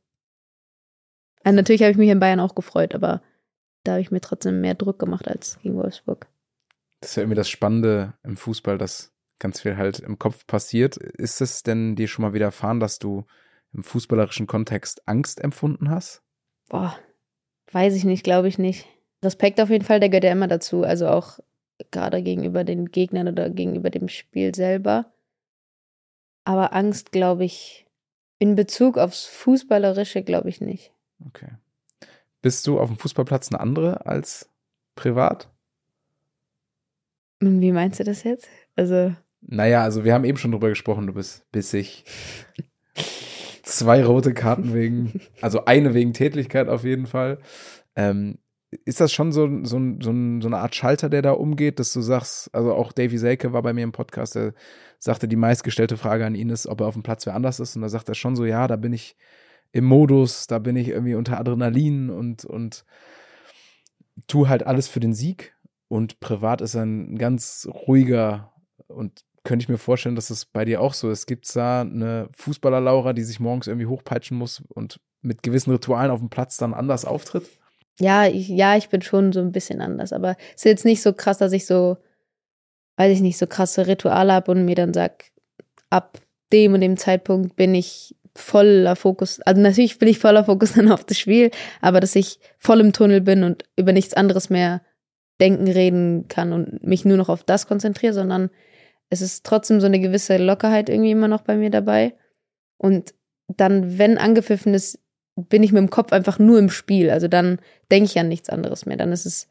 also 1.44 1.56
natürlich 1.56 1.82
habe 1.82 1.92
ich 1.92 1.98
mich 1.98 2.10
in 2.10 2.20
Bayern 2.20 2.40
auch 2.40 2.56
gefreut, 2.56 2.96
aber 2.96 3.22
da 3.84 3.94
habe 3.94 4.02
ich 4.02 4.12
mir 4.12 4.22
trotzdem 4.22 4.62
mehr 4.62 4.76
Druck 4.76 5.00
gemacht 5.00 5.28
als 5.28 5.60
gegen 5.62 5.76
Wolfsburg. 5.76 6.28
Das 7.02 7.12
ist 7.12 7.16
ja 7.16 7.24
irgendwie 7.24 7.36
das 7.36 7.50
Spannende 7.50 8.14
im 8.24 8.38
Fußball, 8.38 8.78
dass 8.78 9.14
ganz 9.40 9.62
viel 9.62 9.78
halt 9.78 10.00
im 10.00 10.18
Kopf 10.18 10.48
passiert. 10.48 10.98
Ist 10.98 11.42
es 11.42 11.64
denn 11.64 11.96
dir 11.96 12.08
schon 12.08 12.24
mal 12.24 12.34
widerfahren, 12.34 12.80
dass 12.80 13.00
du 13.00 13.26
im 13.74 13.84
fußballerischen 13.84 14.48
Kontext 14.48 15.08
Angst 15.08 15.42
empfunden 15.42 15.90
hast? 15.90 16.24
Boah, 16.70 16.98
weiß 17.72 17.96
ich 17.96 18.04
nicht, 18.04 18.24
glaube 18.24 18.48
ich 18.48 18.58
nicht. 18.58 18.88
Respekt 19.24 19.62
auf 19.62 19.70
jeden 19.70 19.86
Fall, 19.86 20.00
der 20.00 20.10
gehört 20.10 20.24
ja 20.24 20.32
immer 20.32 20.48
dazu. 20.48 20.84
Also 20.84 21.08
auch 21.08 21.40
gerade 21.92 22.24
gegenüber 22.24 22.64
den 22.64 22.92
Gegnern 22.92 23.28
oder 23.28 23.50
gegenüber 23.50 23.90
dem 23.90 24.10
Spiel 24.10 24.54
selber. 24.56 25.12
Aber 26.44 26.74
Angst, 26.74 27.12
glaube 27.12 27.46
ich, 27.46 27.86
in 28.40 28.56
Bezug 28.56 28.98
aufs 28.98 29.26
Fußballerische, 29.26 30.24
glaube 30.24 30.50
ich 30.50 30.62
nicht. 30.62 30.92
Okay. 31.26 31.50
Bist 32.48 32.66
du 32.66 32.80
auf 32.80 32.88
dem 32.88 32.98
Fußballplatz 32.98 33.52
eine 33.52 33.60
andere 33.60 34.06
als 34.06 34.50
privat? 34.96 35.50
Wie 37.42 37.74
meinst 37.74 38.00
du 38.00 38.06
das 38.06 38.24
jetzt? 38.24 38.48
Also. 38.78 39.14
Naja, 39.42 39.84
also 39.84 40.06
wir 40.06 40.14
haben 40.14 40.24
eben 40.24 40.38
schon 40.38 40.54
drüber 40.54 40.70
gesprochen, 40.70 41.08
du 41.08 41.14
bist 41.14 41.44
bissig. 41.52 42.06
Zwei 43.64 44.02
rote 44.06 44.34
Karten 44.34 44.74
wegen, 44.74 45.20
also 45.42 45.66
eine 45.66 45.94
wegen 45.94 46.14
Tätlichkeit 46.14 46.70
auf 46.70 46.86
jeden 46.86 47.06
Fall. 47.06 47.40
Ähm, 47.98 48.38
ist 48.86 49.02
das 49.02 49.12
schon 49.12 49.34
so, 49.34 49.50
so, 49.66 49.82
so, 50.00 50.14
so 50.40 50.48
eine 50.48 50.60
Art 50.60 50.74
Schalter, 50.74 51.10
der 51.10 51.24
da 51.24 51.32
umgeht, 51.32 51.80
dass 51.80 51.92
du 51.92 52.00
sagst, 52.00 52.50
also 52.56 52.74
auch 52.74 52.94
Davy 52.94 53.18
Selke 53.18 53.52
war 53.52 53.62
bei 53.62 53.74
mir 53.74 53.84
im 53.84 53.92
Podcast, 53.92 54.36
der 54.36 54.54
sagte, 55.00 55.28
die 55.28 55.36
meistgestellte 55.36 55.98
Frage 55.98 56.26
an 56.26 56.34
ihn 56.34 56.50
ist, 56.50 56.66
ob 56.66 56.80
er 56.80 56.88
auf 56.88 56.94
dem 56.94 57.04
Platz 57.04 57.26
wer 57.26 57.36
anders 57.36 57.60
ist. 57.60 57.76
Und 57.76 57.82
da 57.82 57.90
sagt 57.90 58.08
er 58.08 58.16
schon 58.16 58.38
so, 58.38 58.46
ja, 58.46 58.70
da 58.70 58.78
bin 58.78 58.94
ich 58.94 59.18
im 59.72 59.86
Modus, 59.86 60.48
da 60.48 60.60
bin 60.60 60.76
ich 60.76 60.90
irgendwie 60.90 61.16
unter 61.16 61.40
Adrenalin 61.40 62.10
und, 62.10 62.46
und 62.46 62.86
tu 64.28 64.48
halt 64.48 64.66
alles 64.66 64.88
für 64.88 65.00
den 65.00 65.14
Sieg. 65.14 65.56
Und 65.90 66.20
privat 66.20 66.62
ist 66.62 66.76
ein 66.76 67.18
ganz 67.18 67.68
ruhiger 67.72 68.52
und 68.88 69.22
könnte 69.44 69.64
ich 69.64 69.70
mir 69.70 69.78
vorstellen, 69.78 70.16
dass 70.16 70.30
es 70.30 70.46
bei 70.46 70.66
dir 70.66 70.82
auch 70.82 70.94
so 70.94 71.10
ist. 71.10 71.26
Gibt 71.26 71.46
es 71.46 71.54
da 71.54 71.82
eine 71.82 72.28
Fußballer-Laura, 72.36 73.14
die 73.14 73.24
sich 73.24 73.40
morgens 73.40 73.68
irgendwie 73.68 73.86
hochpeitschen 73.86 74.38
muss 74.38 74.62
und 74.68 75.00
mit 75.22 75.44
gewissen 75.44 75.72
Ritualen 75.72 76.12
auf 76.12 76.20
dem 76.20 76.30
Platz 76.30 76.58
dann 76.58 76.74
anders 76.74 77.06
auftritt? 77.06 77.48
Ja, 78.00 78.28
ich, 78.28 78.50
ja, 78.50 78.76
ich 78.76 78.90
bin 78.90 79.02
schon 79.02 79.32
so 79.32 79.40
ein 79.40 79.52
bisschen 79.52 79.82
anders, 79.82 80.14
aber 80.14 80.36
es 80.50 80.58
ist 80.58 80.66
jetzt 80.66 80.86
nicht 80.86 81.02
so 81.02 81.14
krass, 81.14 81.38
dass 81.38 81.54
ich 81.54 81.66
so, 81.66 81.98
weiß 82.98 83.12
ich 83.12 83.22
nicht, 83.22 83.38
so 83.38 83.48
krasse 83.48 83.88
Rituale 83.88 84.34
habe 84.34 84.52
und 84.52 84.66
mir 84.66 84.76
dann 84.76 84.94
sag, 84.94 85.32
ab 85.90 86.20
dem 86.52 86.74
und 86.74 86.82
dem 86.82 86.98
Zeitpunkt 86.98 87.56
bin 87.56 87.74
ich 87.74 88.16
voller 88.38 88.96
Fokus. 88.96 89.42
Also 89.42 89.62
natürlich 89.62 90.00
bin 90.00 90.10
ich 90.10 90.20
voller 90.20 90.46
Fokus 90.46 90.74
dann 90.76 90.92
auf 90.92 91.04
das 91.04 91.18
Spiel, 91.18 91.52
aber 91.82 92.00
dass 92.00 92.16
ich 92.16 92.40
voll 92.58 92.80
im 92.80 92.94
Tunnel 92.94 93.22
bin 93.22 93.44
und 93.44 93.64
über 93.76 93.94
nichts 93.94 94.14
anderes 94.14 94.50
mehr 94.50 94.82
denken, 95.40 95.68
reden 95.68 96.28
kann 96.28 96.54
und 96.54 96.84
mich 96.86 97.06
nur 97.06 97.18
noch 97.18 97.30
auf 97.30 97.44
das 97.44 97.68
konzentriere, 97.68 98.14
sondern 98.14 98.50
es 99.10 99.22
ist 99.22 99.46
trotzdem 99.46 99.80
so 99.80 99.86
eine 99.86 100.00
gewisse 100.00 100.38
Lockerheit 100.38 100.90
irgendwie 100.90 101.12
immer 101.12 101.28
noch 101.28 101.42
bei 101.42 101.56
mir 101.56 101.70
dabei. 101.70 102.14
Und 102.78 103.14
dann, 103.48 103.98
wenn 103.98 104.18
angepfiffen 104.18 104.74
ist, 104.74 105.00
bin 105.36 105.64
ich 105.64 105.72
mit 105.72 105.80
dem 105.80 105.90
Kopf 105.90 106.12
einfach 106.12 106.40
nur 106.40 106.58
im 106.60 106.70
Spiel. 106.70 107.10
Also 107.10 107.28
dann 107.28 107.60
denke 107.92 108.10
ich 108.10 108.20
an 108.20 108.28
nichts 108.28 108.50
anderes 108.50 108.86
mehr. 108.86 108.98
Dann 108.98 109.12
ist 109.12 109.26
es 109.26 109.48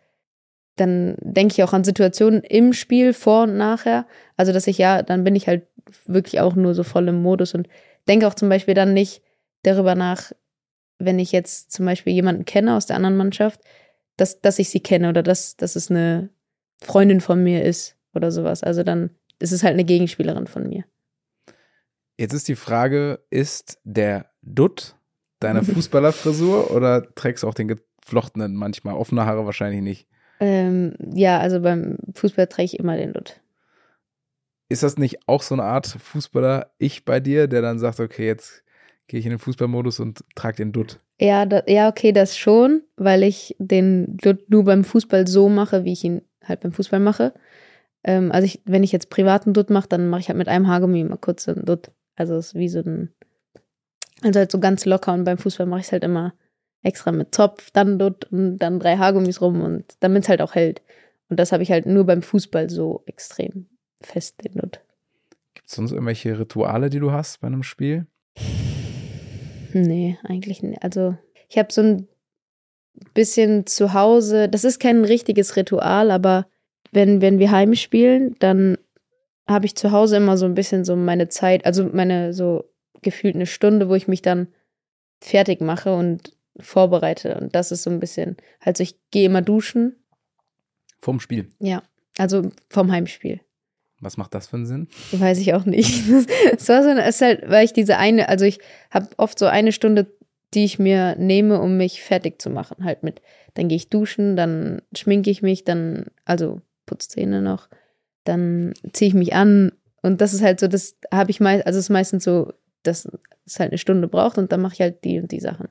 dann 0.77 1.17
denke 1.21 1.55
ich 1.55 1.63
auch 1.63 1.73
an 1.73 1.85
Situationen 1.85 2.43
im 2.43 2.73
Spiel 2.73 3.15
vor 3.15 3.45
und 3.45 3.57
nachher. 3.57 4.07
Also, 4.37 4.53
dass 4.53 4.67
ich 4.67 4.79
ja, 4.79 5.03
dann 5.03 5.25
bin 5.25 5.35
ich 5.35 5.49
halt 5.49 5.67
wirklich 6.05 6.41
auch 6.41 6.55
nur 6.55 6.75
so 6.75 6.85
voll 6.85 7.09
im 7.09 7.23
Modus 7.23 7.55
und 7.55 7.69
denke 8.09 8.27
auch 8.27 8.35
zum 8.35 8.49
Beispiel 8.49 8.75
dann 8.75 8.95
nicht 8.95 9.23
darüber 9.63 9.95
nach, 9.95 10.33
wenn 10.99 11.19
ich 11.19 11.33
jetzt 11.33 11.73
zum 11.73 11.87
Beispiel 11.87 12.13
jemanden 12.13 12.45
kenne 12.45 12.77
aus 12.77 12.87
der 12.87 12.97
anderen 12.97 13.17
Mannschaft, 13.17 13.61
dass, 14.17 14.41
dass 14.41 14.59
ich 14.59 14.71
sie 14.71 14.81
kenne 14.81 15.09
oder 15.09 15.23
dass, 15.23 15.57
dass 15.57 15.77
es 15.77 15.91
eine 15.91 16.31
Freundin 16.83 17.21
von 17.21 17.43
mir 17.43 17.65
ist 17.65 17.97
oder 18.15 18.31
sowas. 18.31 18.63
Also 18.63 18.83
dann 18.83 19.11
ist 19.39 19.53
es 19.53 19.63
halt 19.63 19.75
eine 19.75 19.85
Gegenspielerin 19.85 20.47
von 20.47 20.69
mir. 20.69 20.85
Jetzt 22.19 22.33
ist 22.33 22.49
die 22.49 22.57
Frage, 22.57 23.21
ist 23.31 23.79
der 23.85 24.31
Dutt 24.43 24.97
deine 25.41 25.63
Fußballerfrisur 25.65 26.71
oder 26.71 27.15
trägst 27.15 27.43
du 27.43 27.49
auch 27.49 27.55
den 27.55 27.69
geflochtenen 27.69 28.55
manchmal? 28.55 28.95
Offene 28.95 29.27
Haare 29.27 29.45
wahrscheinlich 29.45 29.83
nicht. 29.83 30.09
Ähm, 30.41 30.95
ja, 31.15 31.39
also 31.39 31.61
beim 31.61 31.99
Fußball 32.15 32.47
trage 32.47 32.65
ich 32.65 32.79
immer 32.79 32.97
den 32.97 33.13
Dutt. 33.13 33.41
Ist 34.69 34.83
das 34.83 34.99
nicht 34.99 35.29
auch 35.29 35.43
so 35.43 35.55
eine 35.55 35.63
Art 35.63 35.87
Fußballer-Ich 35.87 37.05
bei 37.05 37.21
dir, 37.21 37.47
der 37.47 37.63
dann 37.63 37.79
sagt, 37.79 38.01
okay, 38.01 38.27
jetzt 38.27 38.65
gehe 39.07 39.21
ich 39.21 39.27
in 39.27 39.31
den 39.31 39.39
Fußballmodus 39.39 40.01
und 40.01 40.25
trage 40.35 40.57
den 40.57 40.73
Dutt? 40.73 41.01
Ja, 41.21 41.47
da, 41.47 41.63
ja, 41.67 41.89
okay, 41.89 42.13
das 42.13 42.37
schon, 42.37 42.83
weil 42.97 43.23
ich 43.23 43.55
den 43.59 44.17
Dutt 44.17 44.51
nur 44.51 44.65
beim 44.65 44.85
Fußball 44.85 45.27
so 45.27 45.49
mache, 45.49 45.85
wie 45.85 45.93
ich 45.93 46.05
ihn 46.05 46.23
halt 46.45 46.61
beim 46.61 46.73
Fußball 46.73 47.01
mache. 47.01 47.33
Ähm, 48.05 48.33
also 48.33 48.45
ich, 48.45 48.61
wenn 48.65 48.83
ich 48.83 48.93
jetzt 48.93 49.09
privaten 49.09 49.55
Dutt 49.55 49.71
mache, 49.71 49.89
dann 49.89 50.09
mache 50.09 50.23
ich 50.23 50.29
halt 50.29 50.39
mit 50.39 50.49
einem 50.49 50.67
Haargummi 50.67 51.05
mal 51.05 51.17
kurz 51.17 51.49
einen 51.49 51.65
Dutt. 51.65 51.91
Also 52.17 52.37
es 52.37 52.49
ist 52.49 52.55
wie 52.55 52.69
so 52.69 52.81
ein, 52.81 53.13
also 54.23 54.39
halt 54.39 54.51
so 54.51 54.59
ganz 54.59 54.85
locker 54.85 55.15
und 55.15 55.25
beim 55.25 55.39
Fußball 55.39 55.67
mache 55.67 55.81
ich 55.81 55.87
es 55.87 55.93
halt 55.93 56.05
immer 56.05 56.35
extra 56.83 57.13
mit 57.13 57.35
Zopf, 57.35 57.71
dann 57.73 57.99
Dutt 57.99 58.27
und 58.31 58.59
dann 58.59 58.81
drei 58.81 58.97
Haargummis 58.97 59.41
rum 59.41 59.63
und 59.63 59.85
damit 60.01 60.25
es 60.25 60.29
halt 60.29 60.43
auch 60.43 60.55
hält. 60.55 60.83
Und 61.29 61.41
das 61.41 61.53
habe 61.53 61.63
ich 61.63 61.71
halt 61.71 61.87
nur 61.87 62.05
beim 62.05 62.23
Fußball 62.23 62.69
so 62.69 63.03
extrem 63.07 63.67
fest, 64.01 64.45
den 64.45 64.55
Dutt. 64.55 64.81
Gibt 65.55 65.69
es 65.69 65.75
sonst 65.75 65.93
irgendwelche 65.93 66.39
Rituale, 66.39 66.91
die 66.91 67.01
du 67.01 67.13
hast 67.13 67.41
bei 67.41 67.47
einem 67.47 67.63
Spiel? 67.63 68.07
Nee, 69.73 70.19
eigentlich 70.23 70.63
nicht. 70.63 70.83
Also 70.83 71.17
ich 71.49 71.59
habe 71.59 71.73
so 71.73 71.83
ein 71.83 72.09
bisschen 73.15 73.67
zu 73.67 73.93
Hause, 73.93 74.49
das 74.49 74.65
ist 74.65 74.81
kein 74.81 75.05
richtiges 75.05 75.57
Ritual, 75.57 76.11
aber 76.11 76.47
wenn, 76.93 77.21
wenn 77.21 77.39
wir 77.39 77.51
heimspielen, 77.51 78.37
dann 78.39 78.79
habe 79.47 79.67
ich 79.67 79.77
zu 79.77 79.93
Hause 79.93 80.17
immer 80.17 80.37
so 80.37 80.47
ein 80.47 80.55
bisschen 80.55 80.85
so 80.85 80.97
meine 80.97 81.29
Zeit, 81.29 81.67
also 81.67 81.89
meine 81.93 82.33
so 82.33 82.65
gefühlt 83.03 83.35
eine 83.35 83.47
Stunde, 83.47 83.89
wo 83.89 83.95
ich 83.95 84.09
mich 84.09 84.23
dann 84.23 84.49
fertig 85.21 85.61
mache 85.61 85.95
und 85.95 86.37
vorbereite. 86.59 87.39
Und 87.39 87.55
das 87.55 87.71
ist 87.71 87.83
so 87.83 87.91
ein 87.91 88.01
bisschen, 88.01 88.37
also 88.61 88.83
ich 88.83 88.97
gehe 89.11 89.27
immer 89.27 89.43
duschen. 89.43 89.97
Vom 91.01 91.21
Spiel? 91.21 91.51
Ja, 91.59 91.83
also 92.19 92.51
vom 92.69 92.91
Heimspiel. 92.91 93.41
Was 94.01 94.17
macht 94.17 94.35
das 94.35 94.47
für 94.47 94.57
einen 94.57 94.67
Sinn? 94.67 94.89
Weiß 95.13 95.39
ich 95.39 95.55
auch 95.55 95.65
nicht. 95.65 96.05
Es 96.57 96.69
war 96.69 96.83
so, 96.83 96.91
es 96.91 97.17
ist 97.17 97.23
halt, 97.23 97.49
weil 97.49 97.65
ich 97.65 97.73
diese 97.73 97.97
eine, 97.97 98.29
also 98.29 98.45
ich 98.45 98.59
habe 98.91 99.09
oft 99.17 99.39
so 99.39 99.47
eine 99.47 99.73
Stunde, 99.73 100.07
die 100.55 100.65
ich 100.65 100.79
mir 100.79 101.17
nehme, 101.17 101.61
um 101.61 101.77
mich 101.77 102.03
fertig 102.03 102.41
zu 102.41 102.51
machen. 102.51 102.85
Halt 102.85 103.03
mit, 103.03 103.23
dann 103.55 103.69
gehe 103.69 103.77
ich 103.77 103.89
duschen, 103.89 104.37
dann 104.37 104.83
schminke 104.95 105.31
ich 105.31 105.43
mich, 105.43 105.65
dann, 105.65 106.07
also 106.25 106.61
Putzzähne 106.87 107.43
noch, 107.43 107.69
dann 108.25 108.75
ziehe 108.93 109.09
ich 109.09 109.15
mich 109.15 109.35
an 109.35 109.73
und 110.03 110.21
das 110.21 110.35
ist 110.35 110.43
halt 110.43 110.61
so, 110.61 110.69
das 110.69 110.97
habe 111.13 111.31
ich 111.31 111.41
meist, 111.41 111.67
also 111.67 111.79
es 111.79 111.87
ist 111.87 111.91
meistens 111.91 112.25
so, 112.25 112.53
dass 112.83 113.09
es 113.45 113.59
halt 113.59 113.73
eine 113.73 113.79
Stunde 113.79 114.09
braucht 114.09 114.39
und 114.39 114.53
dann 114.53 114.61
mache 114.61 114.75
ich 114.75 114.81
halt 114.81 115.05
die 115.05 115.19
und 115.19 115.33
die 115.33 115.41
Sachen. 115.41 115.69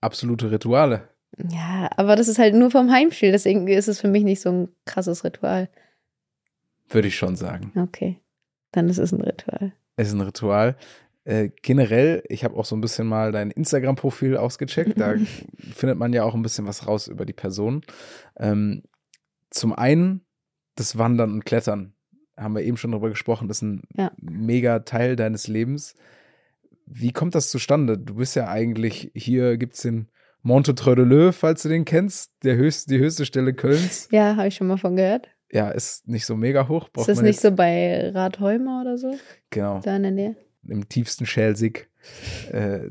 Absolute 0.00 0.50
Rituale. 0.50 1.08
Ja, 1.50 1.88
aber 1.96 2.16
das 2.16 2.28
ist 2.28 2.38
halt 2.38 2.54
nur 2.54 2.70
vom 2.70 2.90
Heimspiel, 2.90 3.32
deswegen 3.32 3.66
ist 3.66 3.88
es 3.88 4.00
für 4.00 4.08
mich 4.08 4.24
nicht 4.24 4.40
so 4.40 4.50
ein 4.50 4.68
krasses 4.84 5.24
Ritual. 5.24 5.68
Würde 6.90 7.08
ich 7.08 7.16
schon 7.16 7.36
sagen. 7.36 7.72
Okay, 7.76 8.18
dann 8.72 8.88
ist 8.88 8.98
es 8.98 9.12
ein 9.12 9.20
Ritual. 9.20 9.72
Es 9.96 10.08
ist 10.08 10.14
ein 10.14 10.20
Ritual. 10.20 10.76
Äh, 11.24 11.50
generell, 11.62 12.22
ich 12.28 12.44
habe 12.44 12.56
auch 12.56 12.64
so 12.64 12.74
ein 12.74 12.80
bisschen 12.80 13.06
mal 13.06 13.30
dein 13.32 13.50
Instagram-Profil 13.50 14.36
ausgecheckt. 14.36 14.98
Da 14.98 15.14
findet 15.58 15.98
man 15.98 16.12
ja 16.12 16.24
auch 16.24 16.34
ein 16.34 16.42
bisschen 16.42 16.66
was 16.66 16.86
raus 16.86 17.06
über 17.08 17.26
die 17.26 17.32
Person. 17.34 17.82
Ähm, 18.38 18.82
zum 19.50 19.72
einen 19.72 20.24
das 20.76 20.96
Wandern 20.98 21.32
und 21.32 21.44
Klettern. 21.44 21.92
Haben 22.36 22.54
wir 22.54 22.62
eben 22.62 22.78
schon 22.78 22.92
drüber 22.92 23.10
gesprochen. 23.10 23.48
Das 23.48 23.58
ist 23.58 23.62
ein 23.62 23.82
Ja. 23.96 24.12
mega 24.20 24.78
Teil 24.80 25.14
deines 25.14 25.46
Lebens. 25.46 25.94
Wie 26.86 27.12
kommt 27.12 27.34
das 27.34 27.50
zustande? 27.50 27.98
Du 27.98 28.14
bist 28.14 28.34
ja 28.34 28.48
eigentlich, 28.48 29.12
hier 29.14 29.58
gibt 29.58 29.74
es 29.74 29.82
den 29.82 30.08
Monte 30.42 30.74
Treux 30.74 31.32
falls 31.36 31.62
du 31.62 31.68
den 31.68 31.84
kennst, 31.84 32.32
der 32.44 32.56
höchste, 32.56 32.94
die 32.94 32.98
höchste 32.98 33.26
Stelle 33.26 33.52
Kölns. 33.52 34.08
Ja, 34.10 34.36
habe 34.36 34.48
ich 34.48 34.54
schon 34.54 34.68
mal 34.68 34.78
von 34.78 34.96
gehört. 34.96 35.28
Ja, 35.52 35.70
ist 35.70 36.06
nicht 36.08 36.26
so 36.26 36.36
mega 36.36 36.68
hoch. 36.68 36.86
Ist 36.86 36.92
Braucht 36.92 37.08
das 37.08 37.16
man 37.16 37.24
nicht 37.26 37.40
so 37.40 37.50
bei 37.50 38.10
Rathheumer 38.10 38.82
oder 38.82 38.98
so? 38.98 39.16
Genau, 39.50 39.80
Da 39.80 39.96
in 39.96 40.02
der 40.02 40.12
Nähe? 40.12 40.36
im 40.68 40.88
tiefsten 40.88 41.26
Schelsig. 41.26 41.88
äh, 42.52 42.90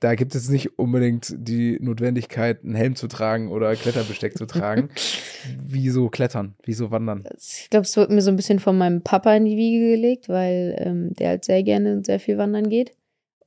da 0.00 0.14
gibt 0.14 0.34
es 0.36 0.48
nicht 0.48 0.78
unbedingt 0.78 1.34
die 1.36 1.76
Notwendigkeit, 1.80 2.62
einen 2.62 2.76
Helm 2.76 2.94
zu 2.94 3.08
tragen 3.08 3.50
oder 3.50 3.74
Kletterbesteck 3.74 4.38
zu 4.38 4.46
tragen. 4.46 4.90
Wieso 5.60 6.08
klettern? 6.08 6.54
Wieso 6.62 6.90
wandern? 6.92 7.24
Ich 7.36 7.68
glaube, 7.70 7.84
es 7.84 7.96
wird 7.96 8.10
mir 8.10 8.22
so 8.22 8.30
ein 8.30 8.36
bisschen 8.36 8.60
von 8.60 8.78
meinem 8.78 9.02
Papa 9.02 9.34
in 9.34 9.44
die 9.44 9.56
Wiege 9.56 9.90
gelegt, 9.96 10.28
weil 10.28 10.76
ähm, 10.78 11.14
der 11.14 11.30
halt 11.30 11.44
sehr 11.44 11.62
gerne 11.64 11.94
und 11.94 12.06
sehr 12.06 12.20
viel 12.20 12.38
wandern 12.38 12.68
geht. 12.68 12.92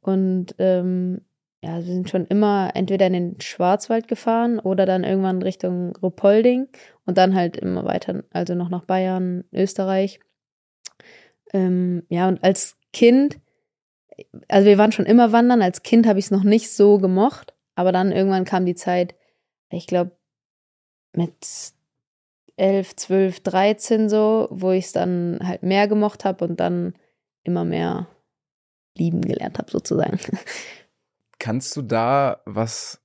Und 0.01 0.55
ähm, 0.59 1.22
ja, 1.64 1.78
wir 1.78 1.84
sind 1.84 2.09
schon 2.09 2.26
immer 2.26 2.72
entweder 2.74 3.07
in 3.07 3.14
den 3.14 3.39
Schwarzwald 3.39 4.07
gefahren 4.09 4.59
oder 4.59 4.86
dann 4.86 5.03
irgendwann 5.05 5.41
Richtung 5.41 5.95
Ruhpolding 6.01 6.68
und 7.12 7.18
dann 7.18 7.36
halt 7.36 7.57
immer 7.57 7.84
weiter, 7.84 8.24
also 8.32 8.55
noch 8.55 8.70
nach 8.70 8.86
Bayern, 8.86 9.43
Österreich. 9.51 10.22
Ähm, 11.51 12.03
ja, 12.07 12.30
und 12.30 12.41
als 12.41 12.78
Kind, 12.93 13.38
also 14.47 14.66
wir 14.66 14.78
waren 14.78 14.93
schon 14.93 15.05
immer 15.05 15.34
wandern, 15.34 15.62
als 15.62 15.84
Kind 15.84 16.07
habe 16.07 16.20
ich 16.20 16.26
es 16.26 16.32
noch 16.32 16.43
nicht 16.43 16.72
so 16.72 16.99
gemocht, 16.99 17.53
aber 17.76 17.91
dann 17.91 18.14
irgendwann 18.14 18.45
kam 18.45 18.66
die 18.66 18.76
Zeit, 18.76 19.14
ich 19.72 19.88
glaube, 19.88 20.16
mit 21.12 21.36
11, 22.55 22.95
12, 22.95 23.39
13 23.41 24.07
so, 24.07 24.47
wo 24.49 24.72
ich 24.72 24.86
es 24.86 24.91
dann 24.93 25.41
halt 25.43 25.64
mehr 25.64 25.89
gemocht 25.89 26.24
habe 26.24 26.45
und 26.45 26.62
dann 26.62 26.93
immer 27.43 27.66
mehr 27.66 28.07
lieben 28.95 29.20
gelernt 29.20 29.57
habe, 29.57 29.70
sozusagen. 29.70 30.18
Kannst 31.39 31.76
du 31.76 31.82
da 31.82 32.41
was 32.45 33.01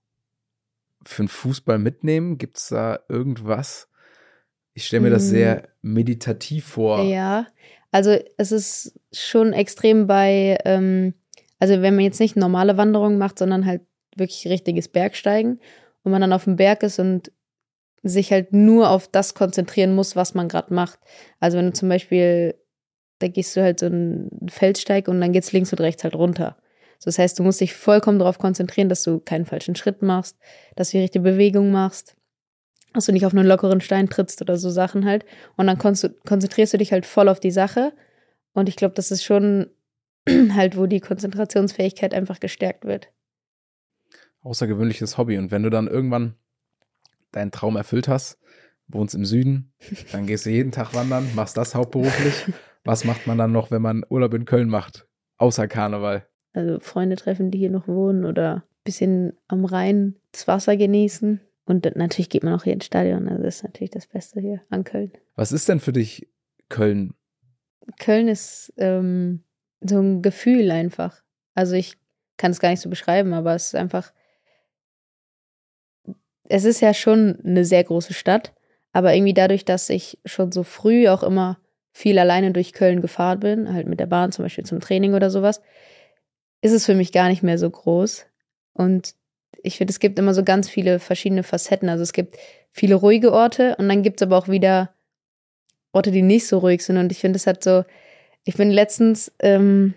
für 1.05 1.23
einen 1.23 1.29
Fußball 1.29 1.79
mitnehmen? 1.79 2.39
Gibt 2.39 2.59
es 2.59 2.69
da 2.69 3.01
irgendwas? 3.09 3.89
Ich 4.77 4.85
stelle 4.85 5.05
mir 5.05 5.11
das 5.11 5.25
Mm. 5.25 5.31
sehr 5.31 5.69
meditativ 5.81 6.67
vor. 6.67 7.03
Ja, 7.03 7.47
also 7.93 8.15
es 8.37 8.53
ist 8.53 9.01
schon 9.11 9.55
extrem 9.55 10.07
bei, 10.07 10.59
ähm, 10.67 11.15
also 11.59 11.81
wenn 11.81 11.95
man 11.95 12.05
jetzt 12.05 12.21
nicht 12.21 12.37
normale 12.37 12.77
Wanderungen 12.77 13.17
macht, 13.17 13.39
sondern 13.39 13.65
halt 13.65 13.81
wirklich 14.17 14.47
richtiges 14.47 14.89
Bergsteigen 14.89 15.61
und 16.03 16.13
man 16.13 16.21
dann 16.21 16.35
auf 16.35 16.45
dem 16.45 16.57
Berg 16.57 16.83
ist 16.83 16.99
und 16.99 17.33
sich 18.03 18.33
halt 18.33 18.53
nur 18.53 18.91
auf 18.91 19.09
das 19.09 19.33
konzentrieren 19.33 19.95
muss, 19.95 20.15
was 20.15 20.35
man 20.35 20.47
gerade 20.47 20.75
macht. 20.75 20.99
Also 21.41 21.57
wenn 21.57 21.67
du 21.69 21.73
zum 21.73 21.89
Beispiel, 21.89 22.55
da 23.19 23.29
gehst 23.29 23.57
du 23.57 23.63
halt 23.63 23.81
so 23.81 23.87
einen 23.87 24.47
Feldsteig 24.51 25.09
und 25.09 25.23
dann 25.23 25.33
geht's 25.33 25.53
links 25.53 25.73
und 25.73 25.81
rechts 25.81 26.05
halt 26.05 26.15
runter. 26.15 26.59
So, 26.99 27.07
das 27.07 27.19
heißt, 27.19 27.39
du 27.39 27.45
musst 27.45 27.63
dich 27.63 27.73
vollkommen 27.73 28.19
darauf 28.19 28.39
konzentrieren, 28.39 28.91
dass 28.91 29.03
du 29.05 29.21
keinen 29.21 29.47
falschen 29.47 29.75
Schritt 29.75 30.03
machst, 30.03 30.37
dass 30.75 30.91
du 30.91 30.99
die 30.99 31.03
richtige 31.03 31.23
Bewegung 31.23 31.71
machst, 31.71 32.15
dass 32.97 33.07
du 33.07 33.13
nicht 33.13 33.27
auf 33.27 33.33
einen 33.33 33.47
lockeren 33.47 33.81
Stein 33.81 34.09
trittst 34.09 34.41
oder 34.43 34.57
so 34.57 34.71
Sachen 34.71 35.05
halt. 35.05 35.25
Und 35.57 35.67
dann 35.67 35.79
konz- 35.79 36.13
konzentrierst 36.27 36.75
du 36.75 36.79
dich 36.79 36.93
halt 36.93 37.07
voll 37.07 37.29
auf 37.29 37.41
die 37.41 37.51
Sache. 37.51 37.93
Und 38.53 38.69
ich 38.69 38.77
glaube, 38.77 38.95
das 38.95 39.11
ist 39.11 39.23
schon 39.25 39.71
halt, 40.29 40.77
wo 40.77 40.87
die 40.87 41.01
Konzentrationsfähigkeit 41.01 42.13
einfach 42.15 42.41
gestärkt 42.41 42.85
wird. 42.85 43.09
Außergewöhnliches 44.43 45.19
Hobby. 45.19 45.39
Und 45.39 45.51
wenn 45.51 45.63
du 45.63 45.71
dann 45.71 45.89
irgendwann 45.89 46.35
deinen 47.33 47.51
Traum 47.51 47.77
erfüllt 47.77 48.09
hast, 48.09 48.39
wohnst 48.89 49.15
im 49.15 49.25
Süden, 49.25 49.73
dann 50.13 50.27
gehst 50.27 50.47
du 50.47 50.51
jeden 50.51 50.73
Tag 50.73 50.95
wandern, 50.95 51.29
machst 51.35 51.57
das 51.57 51.75
hauptberuflich. 51.75 52.47
Was 52.85 53.05
macht 53.05 53.27
man 53.27 53.37
dann 53.37 53.51
noch, 53.53 53.71
wenn 53.71 53.83
man 53.83 54.05
Urlaub 54.09 54.33
in 54.35 54.45
Köln 54.45 54.69
macht? 54.69 55.07
Außer 55.39 55.67
Karneval. 55.67 56.27
Also 56.53 56.79
Freunde 56.81 57.17
treffen, 57.17 57.51
die 57.51 57.59
hier 57.59 57.71
noch 57.71 57.89
wohnen 57.89 58.25
oder 58.25 58.55
ein 58.55 58.63
bisschen 58.85 59.33
am 59.49 59.65
Rhein 59.65 60.15
das 60.33 60.47
Wasser 60.47 60.77
genießen. 60.77 61.41
Und 61.67 61.85
natürlich 61.97 62.31
geht 62.31 62.45
man 62.45 62.55
auch 62.55 62.63
hier 62.63 62.73
ins 62.73 62.87
Stadion. 62.87 63.29
Also 63.29 63.43
das 63.43 63.57
ist 63.57 63.65
natürlich 63.65 63.91
das 63.91 64.07
Beste 64.07 64.41
hier 64.41 64.63
an 64.71 64.85
Köln. 64.85 65.13
Was 65.35 65.53
ist 65.53 65.69
denn 65.69 65.81
für 65.81 65.93
dich 65.93 66.29
Köln? 66.69 67.15
Köln 67.99 68.29
ist 68.29 68.73
ähm, 68.77 69.43
so 69.81 70.01
ein 70.01 70.23
Gefühl 70.23 70.71
einfach. 70.71 71.23
Also 71.55 71.75
ich 71.75 71.99
kann 72.37 72.53
es 72.53 72.61
gar 72.61 72.71
nicht 72.71 72.81
so 72.81 72.89
beschreiben, 72.89 73.33
aber 73.33 73.55
es 73.55 73.67
ist 73.67 73.75
einfach. 73.75 74.13
Es 76.49 76.65
ist 76.65 76.81
ja 76.81 76.95
schon 76.95 77.41
eine 77.45 77.65
sehr 77.65 77.83
große 77.83 78.15
Stadt, 78.15 78.55
aber 78.93 79.15
irgendwie 79.15 79.35
dadurch, 79.35 79.65
dass 79.65 79.91
ich 79.91 80.21
schon 80.25 80.53
so 80.53 80.63
früh 80.63 81.09
auch 81.09 81.25
immer 81.25 81.59
viel 81.93 82.21
alleine 82.21 82.53
durch 82.53 82.73
Köln 82.73 83.01
gefahren 83.01 83.41
bin, 83.41 83.73
halt 83.73 83.89
mit 83.89 83.99
der 83.99 84.07
Bahn 84.07 84.31
zum 84.31 84.45
Beispiel 84.45 84.65
zum 84.65 84.79
Training 84.79 85.15
oder 85.15 85.31
sowas, 85.31 85.61
ist 86.61 86.73
es 86.73 86.87
für 86.87 86.95
mich 86.95 87.11
gar 87.11 87.29
nicht 87.29 87.43
mehr 87.43 87.59
so 87.59 87.69
groß. 87.69 88.27
Und 88.75 89.16
ich 89.63 89.77
finde, 89.77 89.91
es 89.91 90.01
gibt 90.01 90.19
immer 90.19 90.35
so 90.35 90.45
ganz 90.45 90.69
viele 90.69 90.99
verschiedene 90.99 91.43
Facetten. 91.43 91.89
Also 91.89 92.03
es 92.03 92.13
gibt 92.13 92.37
viele 92.71 92.95
ruhige 92.95 93.33
Orte 93.33 93.77
und 93.79 93.89
dann 93.89 94.03
gibt 94.03 94.21
es 94.21 94.27
aber 94.27 94.37
auch 94.39 94.49
wieder 94.49 94.91
Orte, 95.93 96.11
die 96.11 96.23
nicht 96.23 96.47
so 96.47 96.59
ruhig 96.59 96.85
sind. 96.85 96.99
Und 96.99 97.11
ich 97.11 97.19
finde, 97.19 97.37
es 97.37 97.47
hat 97.47 97.65
so, 97.65 97.85
ich 98.45 98.57
bin 98.57 98.71
letztens, 98.71 99.33
ähm, 99.41 99.95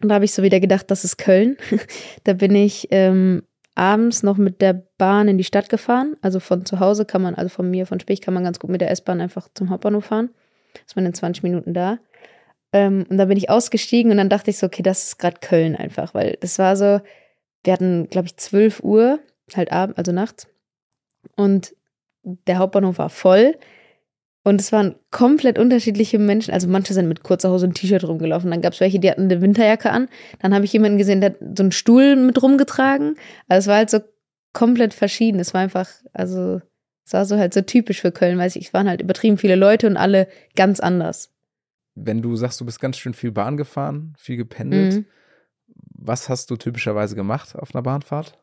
da 0.00 0.14
habe 0.14 0.24
ich 0.24 0.32
so 0.32 0.42
wieder 0.42 0.60
gedacht, 0.60 0.90
das 0.90 1.04
ist 1.04 1.16
Köln. 1.16 1.56
da 2.24 2.34
bin 2.34 2.54
ich 2.54 2.88
ähm, 2.90 3.42
abends 3.74 4.22
noch 4.22 4.36
mit 4.36 4.60
der 4.60 4.74
Bahn 4.98 5.28
in 5.28 5.38
die 5.38 5.44
Stadt 5.44 5.68
gefahren. 5.68 6.14
Also 6.20 6.40
von 6.40 6.64
zu 6.64 6.80
Hause 6.80 7.04
kann 7.04 7.22
man, 7.22 7.34
also 7.34 7.48
von 7.48 7.70
mir, 7.70 7.86
von 7.86 8.00
Spich, 8.00 8.20
kann 8.20 8.34
man 8.34 8.44
ganz 8.44 8.58
gut 8.58 8.70
mit 8.70 8.80
der 8.80 8.90
S-Bahn 8.90 9.20
einfach 9.20 9.48
zum 9.54 9.70
Hauptbahnhof 9.70 10.04
fahren. 10.04 10.30
Ist 10.86 10.96
man 10.96 11.06
in 11.06 11.14
20 11.14 11.42
Minuten 11.42 11.74
da. 11.74 11.98
Ähm, 12.72 13.06
und 13.08 13.18
dann 13.18 13.28
bin 13.28 13.36
ich 13.36 13.50
ausgestiegen 13.50 14.12
und 14.12 14.18
dann 14.18 14.28
dachte 14.28 14.50
ich 14.50 14.58
so, 14.58 14.66
okay, 14.66 14.82
das 14.82 15.04
ist 15.04 15.18
gerade 15.18 15.40
Köln 15.40 15.74
einfach, 15.74 16.14
weil 16.14 16.36
das 16.40 16.58
war 16.58 16.76
so, 16.76 17.00
wir 17.64 17.72
hatten, 17.72 18.08
glaube 18.08 18.26
ich, 18.26 18.36
12 18.36 18.80
Uhr, 18.82 19.20
halt 19.54 19.72
abends, 19.72 19.98
also 19.98 20.12
nachts. 20.12 20.46
Und 21.36 21.74
der 22.22 22.58
Hauptbahnhof 22.58 22.98
war 22.98 23.10
voll. 23.10 23.56
Und 24.42 24.60
es 24.60 24.72
waren 24.72 24.94
komplett 25.10 25.58
unterschiedliche 25.58 26.18
Menschen. 26.18 26.54
Also 26.54 26.66
manche 26.66 26.94
sind 26.94 27.08
mit 27.08 27.22
kurzer 27.22 27.50
Hose 27.50 27.66
und 27.66 27.74
T-Shirt 27.74 28.04
rumgelaufen. 28.04 28.50
Dann 28.50 28.62
gab 28.62 28.72
es 28.72 28.80
welche, 28.80 28.98
die 28.98 29.10
hatten 29.10 29.24
eine 29.24 29.42
Winterjacke 29.42 29.90
an. 29.90 30.08
Dann 30.38 30.54
habe 30.54 30.64
ich 30.64 30.72
jemanden 30.72 30.96
gesehen, 30.96 31.20
der 31.20 31.30
hat 31.30 31.38
so 31.56 31.62
einen 31.62 31.72
Stuhl 31.72 32.16
mit 32.16 32.42
rumgetragen. 32.42 33.16
Also 33.48 33.64
es 33.64 33.66
war 33.66 33.76
halt 33.76 33.90
so 33.90 34.00
komplett 34.54 34.94
verschieden. 34.94 35.40
Es 35.40 35.52
war 35.52 35.60
einfach, 35.60 35.90
also 36.12 36.60
es 37.04 37.12
war 37.12 37.26
so 37.26 37.36
halt 37.36 37.52
so 37.52 37.60
typisch 37.60 38.00
für 38.00 38.12
Köln, 38.12 38.38
weil 38.38 38.46
es 38.46 38.72
waren 38.72 38.88
halt 38.88 39.02
übertrieben 39.02 39.36
viele 39.36 39.56
Leute 39.56 39.86
und 39.86 39.96
alle 39.96 40.26
ganz 40.56 40.80
anders. 40.80 41.34
Wenn 41.94 42.22
du 42.22 42.34
sagst, 42.36 42.60
du 42.60 42.64
bist 42.64 42.80
ganz 42.80 42.96
schön 42.96 43.14
viel 43.14 43.32
Bahn 43.32 43.56
gefahren, 43.56 44.14
viel 44.16 44.36
gependelt, 44.36 44.94
mhm. 44.94 45.06
Was 46.00 46.28
hast 46.28 46.50
du 46.50 46.56
typischerweise 46.56 47.14
gemacht 47.14 47.54
auf 47.56 47.74
einer 47.74 47.82
Bahnfahrt? 47.82 48.38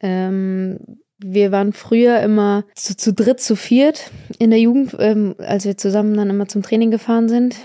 Ähm, 0.00 0.78
wir 1.18 1.52
waren 1.52 1.72
früher 1.72 2.20
immer 2.20 2.64
zu, 2.74 2.96
zu 2.96 3.12
dritt, 3.12 3.40
zu 3.40 3.56
viert 3.56 4.10
in 4.38 4.50
der 4.50 4.58
Jugend, 4.60 4.96
ähm, 4.98 5.34
als 5.38 5.64
wir 5.64 5.76
zusammen 5.76 6.16
dann 6.16 6.30
immer 6.30 6.48
zum 6.48 6.62
Training 6.62 6.90
gefahren 6.90 7.28
sind. 7.28 7.56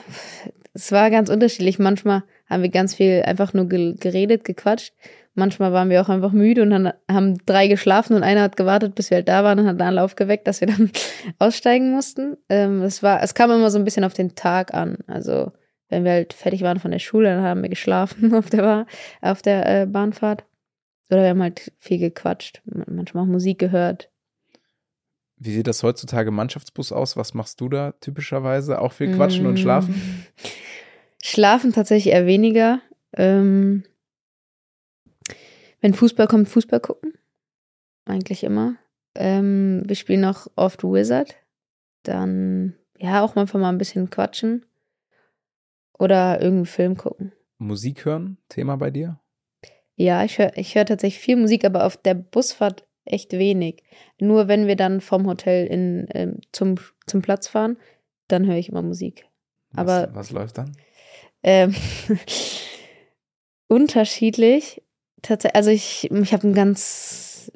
Es 0.74 0.92
war 0.92 1.10
ganz 1.10 1.30
unterschiedlich. 1.30 1.80
Manchmal 1.80 2.24
haben 2.48 2.62
wir 2.62 2.70
ganz 2.70 2.96
viel 2.96 3.24
einfach 3.26 3.54
nur 3.54 3.68
geredet, 3.68 4.44
gequatscht. 4.44 4.94
Manchmal 5.34 5.72
waren 5.72 5.90
wir 5.90 6.02
auch 6.02 6.10
einfach 6.10 6.32
müde 6.32 6.64
und 6.64 6.72
dann 6.72 6.94
haben 7.12 7.38
drei 7.46 7.68
geschlafen 7.68 8.16
und 8.16 8.24
einer 8.24 8.42
hat 8.42 8.58
gewartet, 8.58 8.96
bis 8.96 9.12
wir 9.12 9.18
halt 9.18 9.28
da 9.28 9.44
waren 9.44 9.60
und 9.60 9.68
hat 9.68 9.80
einen 9.80 10.00
aufgeweckt, 10.00 10.48
dass 10.48 10.62
wir 10.62 10.68
dann 10.68 10.92
aussteigen 11.40 11.92
mussten. 11.92 12.38
Ähm, 12.50 12.82
es 12.82 13.04
war, 13.04 13.22
es 13.22 13.36
kam 13.36 13.52
immer 13.52 13.70
so 13.70 13.78
ein 13.78 13.86
bisschen 13.86 14.04
auf 14.04 14.14
den 14.14 14.36
Tag 14.36 14.74
an. 14.74 14.98
Also 15.08 15.52
wenn 15.90 16.04
wir 16.04 16.12
halt 16.12 16.34
fertig 16.34 16.62
waren 16.62 16.80
von 16.80 16.92
der 16.92 17.00
Schule, 17.00 17.30
dann 17.30 17.44
haben 17.44 17.62
wir 17.62 17.70
geschlafen 17.70 18.34
auf 18.34 18.50
der, 18.50 18.86
auf 19.22 19.42
der 19.42 19.82
äh, 19.82 19.86
Bahnfahrt. 19.86 20.46
Oder 21.10 21.24
wir 21.24 21.30
haben 21.30 21.42
halt 21.42 21.72
viel 21.80 22.00
gequatscht, 22.00 22.62
manchmal 22.66 23.24
auch 23.24 23.28
Musik 23.28 23.60
gehört. 23.60 24.10
Wie 25.38 25.52
sieht 25.52 25.68
das 25.68 25.84
heutzutage 25.84 26.32
Mannschaftsbus 26.32 26.92
aus? 26.92 27.16
Was 27.16 27.34
machst 27.34 27.62
du 27.62 27.70
da 27.70 27.94
typischerweise? 28.02 28.82
Auch 28.82 28.92
viel 28.92 29.16
quatschen 29.16 29.44
mmh. 29.44 29.50
und 29.50 29.60
schlafen? 29.60 30.26
Schlafen 31.22 31.74
tatsächlich 31.74 32.14
eher 32.14 32.26
weniger. 32.26 32.82
Ähm, 33.14 33.84
wenn 35.82 35.94
Fußball 35.94 36.28
kommt, 36.28 36.50
Fußball 36.50 36.80
gucken. 36.80 37.14
Eigentlich 38.06 38.44
immer. 38.44 38.76
Ähm, 39.16 39.84
wir 39.86 39.96
spielen 39.96 40.26
auch 40.26 40.48
oft 40.56 40.84
Wizard. 40.84 41.36
Dann, 42.04 42.76
ja, 42.98 43.22
auch 43.22 43.36
manchmal 43.36 43.62
mal 43.62 43.70
ein 43.70 43.78
bisschen 43.78 44.10
quatschen. 44.10 44.66
Oder 46.00 46.42
irgendeinen 46.42 46.66
Film 46.66 46.98
gucken. 46.98 47.32
Musik 47.58 48.06
hören, 48.06 48.38
Thema 48.50 48.76
bei 48.78 48.92
dir? 48.92 49.20
Ja, 49.96 50.24
ich 50.24 50.38
höre 50.38 50.56
ich 50.56 50.76
hör 50.76 50.86
tatsächlich 50.86 51.20
viel 51.20 51.38
Musik, 51.38 51.66
aber 51.66 51.86
auf 51.86 51.98
der 51.98 52.14
Busfahrt 52.14 52.88
echt 53.04 53.34
wenig. 53.34 53.84
Nur 54.20 54.48
wenn 54.48 54.68
wir 54.68 54.76
dann 54.76 55.02
vom 55.02 55.26
Hotel 55.26 55.66
in, 55.66 56.08
ähm, 56.14 56.40
zum, 56.52 56.76
zum 57.08 57.22
Platz 57.22 57.48
fahren, 57.48 57.78
dann 58.28 58.46
höre 58.46 58.58
ich 58.58 58.70
immer 58.70 58.82
Musik. 58.82 59.26
Aber, 59.76 60.10
was, 60.10 60.16
was 60.16 60.32
läuft 60.32 60.58
dann? 60.58 60.72
Ähm, 61.44 61.74
unterschiedlich. 63.68 64.84
also 65.54 65.70
ich, 65.70 66.12
ich 66.12 66.34
habe 66.34 66.44
einen 66.44 66.54
ganz 66.54 67.52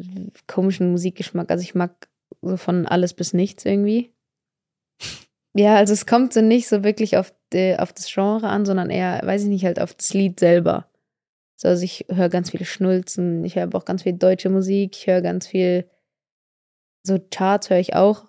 komischen 0.48 0.92
Musikgeschmack. 0.92 1.52
Also 1.52 1.64
ich 1.64 1.76
mag 1.76 2.10
so 2.42 2.58
von 2.58 2.88
alles 2.88 3.14
bis 3.14 3.34
nichts 3.34 3.66
irgendwie. 3.66 4.14
Ja, 5.54 5.76
also 5.76 5.92
es 5.92 6.06
kommt 6.06 6.32
so 6.32 6.40
nicht 6.40 6.70
so 6.70 6.86
wirklich 6.86 7.18
auf, 7.18 7.34
die, 7.54 7.78
auf 7.78 7.94
das 7.94 8.12
Genre 8.12 8.48
an, 8.48 8.66
sondern 8.66 8.90
eher, 8.90 9.22
weiß 9.24 9.44
ich 9.44 9.50
nicht, 9.50 9.66
halt 9.66 9.80
auf 9.80 9.94
das 9.94 10.14
Lied 10.14 10.40
selber. 10.40 10.88
So, 11.56 11.68
also 11.68 11.84
ich 11.84 12.06
höre 12.10 12.30
ganz 12.30 12.52
viele 12.52 12.66
Schnulzen, 12.66 13.44
ich 13.46 13.56
höre 13.56 13.64
aber 13.64 13.78
auch 13.78 13.86
ganz 13.86 14.04
viel 14.04 14.14
deutsche 14.14 14.50
Musik, 14.50 14.98
ich 14.98 15.08
höre 15.08 15.22
ganz 15.22 15.48
viel, 15.48 15.88
so 17.04 17.20
Charts 17.30 17.70
höre 17.70 17.80
ich 17.80 17.96
auch, 17.96 18.26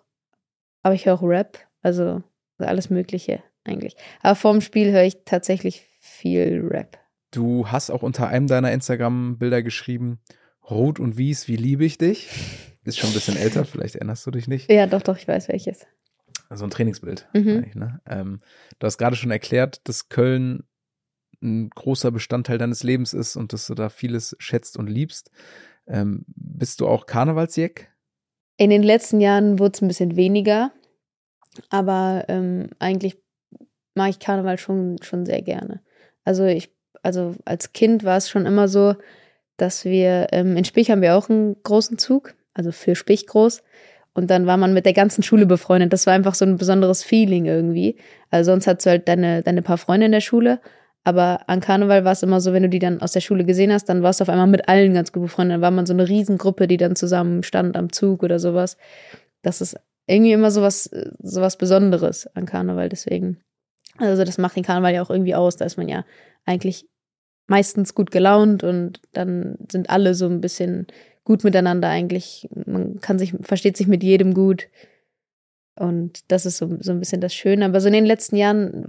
aber 0.82 0.94
ich 0.94 1.06
höre 1.06 1.14
auch 1.14 1.22
Rap, 1.22 1.58
also 1.80 2.22
alles 2.58 2.90
Mögliche 2.90 3.42
eigentlich. 3.64 3.96
Aber 4.20 4.34
vorm 4.34 4.60
Spiel 4.60 4.92
höre 4.92 5.04
ich 5.04 5.24
tatsächlich 5.24 5.86
viel 6.00 6.66
Rap. 6.70 6.98
Du 7.30 7.68
hast 7.68 7.90
auch 7.90 8.02
unter 8.02 8.28
einem 8.28 8.46
deiner 8.46 8.72
Instagram-Bilder 8.72 9.62
geschrieben, 9.62 10.20
Rot 10.68 11.00
und 11.00 11.16
Wies, 11.16 11.48
wie 11.48 11.56
liebe 11.56 11.84
ich 11.84 11.98
dich? 11.98 12.28
Ist 12.84 12.98
schon 12.98 13.10
ein 13.10 13.14
bisschen 13.14 13.36
älter, 13.36 13.64
vielleicht 13.64 13.94
erinnerst 13.94 14.26
du 14.26 14.30
dich 14.30 14.48
nicht. 14.48 14.70
Ja, 14.70 14.86
doch, 14.86 15.02
doch, 15.02 15.16
ich 15.16 15.26
weiß 15.26 15.48
welches. 15.48 15.86
Also 16.52 16.64
ein 16.64 16.70
Trainingsbild. 16.70 17.26
Mhm. 17.32 17.70
Ne? 17.72 18.00
Ähm, 18.06 18.40
du 18.78 18.86
hast 18.86 18.98
gerade 18.98 19.16
schon 19.16 19.30
erklärt, 19.30 19.80
dass 19.88 20.10
Köln 20.10 20.64
ein 21.42 21.70
großer 21.70 22.10
Bestandteil 22.10 22.58
deines 22.58 22.82
Lebens 22.82 23.14
ist 23.14 23.36
und 23.36 23.54
dass 23.54 23.66
du 23.68 23.74
da 23.74 23.88
vieles 23.88 24.36
schätzt 24.38 24.76
und 24.76 24.86
liebst. 24.86 25.30
Ähm, 25.86 26.26
bist 26.26 26.82
du 26.82 26.88
auch 26.88 27.06
Karnevalsjeck? 27.06 27.90
In 28.58 28.68
den 28.68 28.82
letzten 28.82 29.22
Jahren 29.22 29.58
wurde 29.58 29.72
es 29.76 29.80
ein 29.80 29.88
bisschen 29.88 30.14
weniger, 30.14 30.72
aber 31.70 32.26
ähm, 32.28 32.68
eigentlich 32.78 33.16
mag 33.94 34.10
ich 34.10 34.18
Karneval 34.18 34.58
schon, 34.58 34.98
schon 35.00 35.24
sehr 35.24 35.40
gerne. 35.40 35.82
Also 36.22 36.44
ich, 36.44 36.70
also 37.02 37.34
als 37.46 37.72
Kind 37.72 38.04
war 38.04 38.18
es 38.18 38.28
schon 38.28 38.44
immer 38.44 38.68
so, 38.68 38.94
dass 39.56 39.86
wir, 39.86 40.26
ähm, 40.32 40.58
in 40.58 40.66
Spich 40.66 40.90
haben 40.90 41.00
wir 41.00 41.16
auch 41.16 41.30
einen 41.30 41.62
großen 41.62 41.96
Zug, 41.96 42.34
also 42.52 42.72
für 42.72 42.94
Spich 42.94 43.26
groß. 43.26 43.62
Und 44.14 44.30
dann 44.30 44.46
war 44.46 44.56
man 44.56 44.74
mit 44.74 44.84
der 44.84 44.92
ganzen 44.92 45.22
Schule 45.22 45.46
befreundet. 45.46 45.92
Das 45.92 46.06
war 46.06 46.14
einfach 46.14 46.34
so 46.34 46.44
ein 46.44 46.58
besonderes 46.58 47.02
Feeling 47.02 47.46
irgendwie. 47.46 47.96
Also 48.30 48.52
sonst 48.52 48.66
hast 48.66 48.84
du 48.84 48.90
halt 48.90 49.08
deine, 49.08 49.42
deine 49.42 49.62
paar 49.62 49.78
Freunde 49.78 50.06
in 50.06 50.12
der 50.12 50.20
Schule 50.20 50.60
aber 51.04 51.48
an 51.48 51.60
Karneval 51.60 52.04
war 52.04 52.12
es 52.12 52.22
immer 52.22 52.40
so, 52.40 52.52
wenn 52.52 52.62
du 52.62 52.68
die 52.68 52.78
dann 52.78 53.00
aus 53.00 53.12
der 53.12 53.20
Schule 53.20 53.44
gesehen 53.44 53.72
hast, 53.72 53.88
dann 53.88 54.02
warst 54.02 54.20
du 54.20 54.22
auf 54.22 54.28
einmal 54.28 54.46
mit 54.46 54.68
allen 54.68 54.94
ganz 54.94 55.10
gut 55.12 55.22
befreundet. 55.22 55.56
Dann 55.56 55.60
war 55.60 55.70
man 55.72 55.86
so 55.86 55.92
eine 55.92 56.08
Riesengruppe, 56.08 56.68
die 56.68 56.76
dann 56.76 56.94
zusammen 56.94 57.42
stand 57.42 57.76
am 57.76 57.92
Zug 57.92 58.22
oder 58.22 58.38
sowas. 58.38 58.76
Das 59.42 59.60
ist 59.60 59.76
irgendwie 60.06 60.32
immer 60.32 60.52
sowas, 60.52 60.88
sowas 61.20 61.56
Besonderes 61.56 62.28
an 62.36 62.46
Karneval. 62.46 62.88
Deswegen, 62.88 63.38
also 63.98 64.24
das 64.24 64.38
macht 64.38 64.56
den 64.56 64.62
Karneval 64.62 64.94
ja 64.94 65.02
auch 65.02 65.10
irgendwie 65.10 65.34
aus. 65.34 65.56
Da 65.56 65.64
ist 65.64 65.76
man 65.76 65.88
ja 65.88 66.04
eigentlich 66.44 66.86
meistens 67.48 67.94
gut 67.94 68.12
gelaunt 68.12 68.62
und 68.62 69.00
dann 69.12 69.56
sind 69.70 69.90
alle 69.90 70.14
so 70.14 70.26
ein 70.26 70.40
bisschen 70.40 70.86
gut 71.24 71.44
miteinander 71.44 71.88
eigentlich. 71.88 72.48
Man 72.66 73.00
kann 73.00 73.18
sich, 73.18 73.34
versteht 73.42 73.76
sich 73.76 73.86
mit 73.86 74.02
jedem 74.02 74.34
gut. 74.34 74.68
Und 75.74 76.30
das 76.30 76.46
ist 76.46 76.58
so, 76.58 76.76
so 76.80 76.92
ein 76.92 76.98
bisschen 76.98 77.20
das 77.20 77.34
Schöne. 77.34 77.64
Aber 77.64 77.80
so 77.80 77.86
in 77.86 77.94
den 77.94 78.06
letzten 78.06 78.36
Jahren 78.36 78.88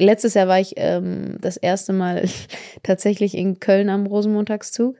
Letztes 0.00 0.34
Jahr 0.34 0.46
war 0.46 0.60
ich 0.60 0.74
ähm, 0.76 1.38
das 1.40 1.56
erste 1.56 1.92
Mal 1.92 2.28
tatsächlich 2.82 3.36
in 3.36 3.58
Köln 3.58 3.90
am 3.90 4.06
Rosenmontagszug. 4.06 4.96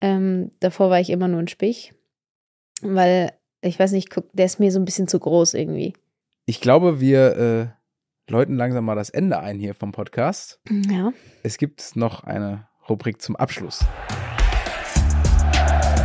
Ähm, 0.00 0.52
davor 0.60 0.90
war 0.90 1.00
ich 1.00 1.10
immer 1.10 1.28
nur 1.28 1.40
in 1.40 1.48
Spich, 1.48 1.92
weil 2.82 3.32
ich 3.60 3.78
weiß 3.78 3.92
nicht, 3.92 4.10
guck, 4.10 4.32
der 4.32 4.46
ist 4.46 4.60
mir 4.60 4.72
so 4.72 4.78
ein 4.78 4.84
bisschen 4.84 5.08
zu 5.08 5.18
groß 5.18 5.54
irgendwie. 5.54 5.94
Ich 6.46 6.60
glaube, 6.60 7.00
wir 7.00 7.36
äh, 7.36 8.30
läuten 8.30 8.56
langsam 8.56 8.84
mal 8.84 8.96
das 8.96 9.10
Ende 9.10 9.38
ein 9.38 9.58
hier 9.58 9.74
vom 9.74 9.92
Podcast. 9.92 10.60
Ja. 10.88 11.12
Es 11.42 11.58
gibt 11.58 11.96
noch 11.96 12.24
eine 12.24 12.68
Rubrik 12.88 13.20
zum 13.20 13.36
Abschluss. 13.36 13.84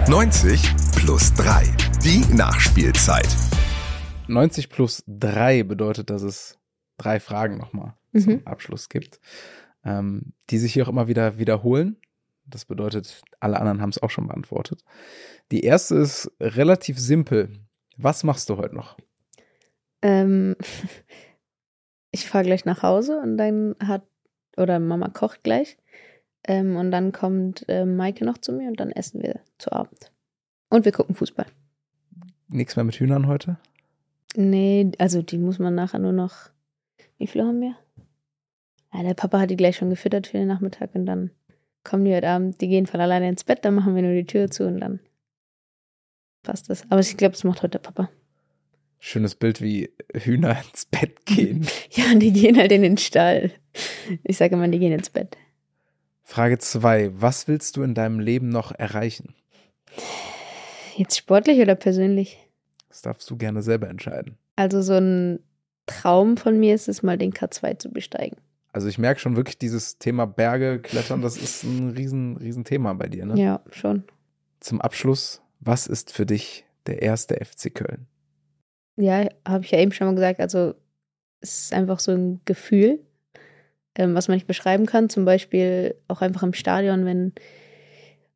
90 0.10 0.62
plus 0.96 1.34
3. 1.34 1.66
Die 2.02 2.34
Nachspielzeit. 2.34 3.28
90 4.30 4.70
plus 4.70 5.04
3 5.06 5.64
bedeutet, 5.64 6.10
dass 6.10 6.22
es 6.22 6.58
drei 6.98 7.20
Fragen 7.20 7.58
nochmal 7.58 7.94
mhm. 8.14 8.20
zum 8.22 8.48
Abschluss 8.48 8.88
gibt, 8.88 9.20
ähm, 9.84 10.32
die 10.50 10.60
sich 10.60 10.72
hier 10.72 10.86
auch 10.86 10.90
immer 10.90 11.10
wieder 11.10 11.40
wiederholen. 11.40 11.98
Das 12.46 12.64
bedeutet, 12.64 13.22
alle 13.42 13.60
anderen 13.60 13.82
haben 13.82 13.90
es 13.90 14.02
auch 14.02 14.10
schon 14.10 14.28
beantwortet. 14.28 14.86
Die 15.52 15.66
erste 15.66 15.96
ist 15.96 16.32
relativ 16.40 16.98
simpel. 16.98 17.50
Was 17.98 18.24
machst 18.24 18.50
du 18.50 18.56
heute 18.56 18.76
noch? 18.76 18.96
Ähm, 20.02 20.56
ich 22.12 22.26
fahre 22.28 22.46
gleich 22.46 22.64
nach 22.64 22.82
Hause 22.82 23.20
und 23.22 23.36
dann 23.36 23.76
hat, 23.84 24.08
oder 24.56 24.80
Mama 24.80 25.10
kocht 25.10 25.44
gleich. 25.44 25.78
Ähm, 26.48 26.76
und 26.76 26.92
dann 26.92 27.12
kommt 27.12 27.68
äh, 27.68 27.86
Maike 27.86 28.26
noch 28.26 28.38
zu 28.38 28.54
mir 28.54 28.70
und 28.70 28.80
dann 28.80 28.92
essen 28.92 29.22
wir 29.22 29.40
zu 29.58 29.72
Abend. 29.72 30.12
Und 30.70 30.86
wir 30.86 30.92
gucken 30.92 31.16
Fußball. 31.16 31.46
Nichts 32.48 32.76
mehr 32.76 32.86
mit 32.86 32.96
Hühnern 32.96 33.28
heute? 33.28 33.58
Nee, 34.36 34.92
also 34.98 35.22
die 35.22 35.38
muss 35.38 35.60
man 35.60 35.76
nachher 35.76 36.00
nur 36.00 36.14
noch 36.14 36.50
wie 37.18 37.28
viele 37.28 37.46
haben 37.46 37.62
wir? 37.62 37.76
Ja, 38.94 39.04
der 39.04 39.14
Papa 39.14 39.40
hat 39.40 39.50
die 39.50 39.58
gleich 39.58 39.78
schon 39.78 39.90
gefüttert 39.90 40.28
für 40.28 40.38
den 40.38 40.48
Nachmittag 40.48 40.94
und 40.94 41.06
dann 41.06 41.32
kommen 41.84 42.06
die 42.06 42.14
heute 42.14 42.28
Abend, 42.28 42.62
die 42.62 42.68
gehen 42.68 42.86
von 42.86 43.00
alleine 43.00 43.30
ins 43.30 43.44
Bett, 43.44 43.66
dann 43.66 43.76
machen 43.76 43.96
wir 43.96 44.02
nur 44.02 44.14
die 44.14 44.26
Tür 44.26 44.50
zu 44.50 44.66
und 44.68 44.80
dann 44.80 45.00
passt 46.44 46.70
das. 46.70 46.84
Aber 46.90 47.00
ich 47.00 47.18
glaube, 47.18 47.34
das 47.34 47.44
macht 47.44 47.64
heute 47.64 47.80
der 47.80 47.80
Papa. 47.80 48.10
Schönes 49.00 49.36
Bild, 49.36 49.62
wie 49.62 49.92
Hühner 50.14 50.58
ins 50.68 50.86
Bett 50.86 51.26
gehen. 51.26 51.68
Ja, 51.92 52.14
die 52.16 52.32
gehen 52.32 52.58
halt 52.58 52.72
in 52.72 52.84
den 52.84 52.98
Stall. 52.98 53.52
Ich 54.24 54.38
sage 54.38 54.56
immer, 54.56 54.68
die 54.68 54.80
gehen 54.80 54.94
ins 54.94 55.10
Bett. 55.10 55.38
Frage 56.28 56.58
zwei: 56.58 57.10
Was 57.14 57.48
willst 57.48 57.78
du 57.78 57.84
in 57.84 57.94
deinem 57.94 58.20
Leben 58.20 58.50
noch 58.50 58.74
erreichen? 58.74 59.34
Jetzt 60.98 61.16
sportlich 61.16 61.62
oder 61.62 61.76
persönlich? 61.76 62.38
Das 62.90 63.02
darfst 63.02 63.30
du 63.30 63.38
gerne 63.38 63.62
selber 63.62 63.88
entscheiden. 63.88 64.38
Also 64.58 64.82
so 64.82 64.96
ein 64.96 65.40
Traum 65.86 66.36
von 66.36 66.60
mir 66.60 66.76
ist 66.76 66.90
es 66.90 67.02
mal, 67.02 67.18
den 67.18 67.32
K2 67.32 67.80
zu 67.80 67.90
besteigen. 67.90 68.36
Also 68.74 68.90
ich 68.90 68.98
merke 68.98 69.22
schon 69.22 69.38
wirklich 69.38 69.58
dieses 69.58 70.00
Thema 70.00 70.28
Berge, 70.28 70.80
Klettern, 70.80 71.22
das 71.22 71.38
ist 71.38 71.64
ein 71.64 71.92
riesen, 71.92 72.36
riesen 72.36 72.66
Thema 72.66 72.94
bei 72.94 73.08
dir, 73.08 73.26
ne? 73.26 73.42
Ja, 73.42 73.62
schon. 73.72 74.04
Zum 74.60 74.82
Abschluss, 74.82 75.42
was 75.62 75.88
ist 75.88 76.12
für 76.12 76.26
dich 76.26 76.66
der 76.88 77.02
erste 77.02 77.36
FC 77.36 77.74
Köln? 77.74 78.06
Ja, 78.98 79.30
habe 79.48 79.64
ich 79.64 79.72
ja 79.72 79.80
eben 79.80 79.94
schon 79.94 80.08
mal 80.08 80.16
gesagt. 80.16 80.42
Also 80.42 80.76
es 81.40 81.62
ist 81.62 81.74
einfach 81.74 82.00
so 82.02 82.12
ein 82.12 82.42
Gefühl, 82.44 83.00
ähm, 83.98 84.16
was 84.16 84.28
man 84.28 84.36
nicht 84.36 84.48
beschreiben 84.48 84.86
kann. 84.86 85.10
Zum 85.10 85.26
Beispiel 85.26 85.96
auch 86.08 86.22
einfach 86.22 86.44
im 86.44 86.54
Stadion, 86.54 87.06
wenn 87.06 87.34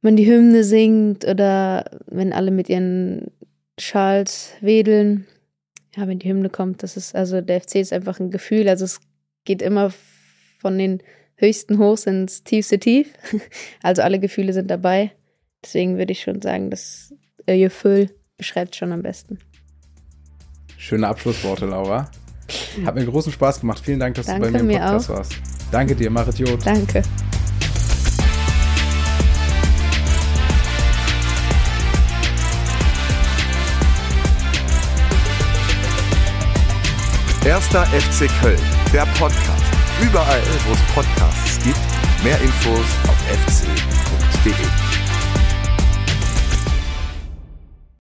man 0.01 0.15
die 0.15 0.25
Hymne 0.25 0.63
singt 0.63 1.25
oder 1.25 1.85
wenn 2.07 2.33
alle 2.33 2.51
mit 2.51 2.69
ihren 2.69 3.31
Schals 3.79 4.53
wedeln. 4.61 5.27
Ja, 5.95 6.07
wenn 6.07 6.19
die 6.19 6.29
Hymne 6.29 6.49
kommt, 6.49 6.83
das 6.83 6.97
ist, 6.97 7.15
also 7.15 7.41
der 7.41 7.61
FC 7.61 7.75
ist 7.75 7.93
einfach 7.93 8.19
ein 8.19 8.31
Gefühl. 8.31 8.67
Also 8.67 8.85
es 8.85 8.99
geht 9.45 9.61
immer 9.61 9.91
von 10.59 10.77
den 10.77 11.01
höchsten 11.35 11.79
Hochs 11.79 12.05
ins 12.05 12.43
tiefste 12.43 12.79
Tief. 12.79 13.13
Also 13.83 14.01
alle 14.01 14.19
Gefühle 14.19 14.53
sind 14.53 14.69
dabei. 14.69 15.11
Deswegen 15.63 15.97
würde 15.97 16.11
ich 16.11 16.21
schon 16.21 16.41
sagen, 16.41 16.69
das 16.69 17.13
Gefühl 17.45 18.09
beschreibt 18.37 18.75
schon 18.75 18.91
am 18.91 19.01
besten. 19.01 19.39
Schöne 20.77 21.07
Abschlussworte, 21.07 21.65
Laura. 21.65 22.09
Hat 22.85 22.95
mir 22.95 23.05
großen 23.05 23.31
Spaß 23.31 23.61
gemacht. 23.61 23.81
Vielen 23.83 23.99
Dank, 23.99 24.15
dass 24.15 24.25
Danke, 24.25 24.47
du 24.47 24.51
bei 24.51 24.51
mir 24.51 24.59
im 24.59 24.67
mir 24.67 24.79
Podcast 24.79 25.09
auch. 25.09 25.15
warst. 25.17 25.33
Danke 25.71 25.95
dir, 25.95 26.09
Marit 26.09 26.37
Jod. 26.39 26.59
Danke. 26.65 27.01
Erster 37.45 37.85
FC 37.87 38.29
Köln, 38.41 38.59
der 38.93 39.05
Podcast. 39.17 39.63
Überall, 40.01 40.41
wo 40.67 40.73
es 40.73 40.81
Podcasts 40.93 41.63
gibt. 41.63 41.77
Mehr 42.23 42.39
Infos 42.39 42.85
auf 43.07 43.17
fc.de. 43.47 44.90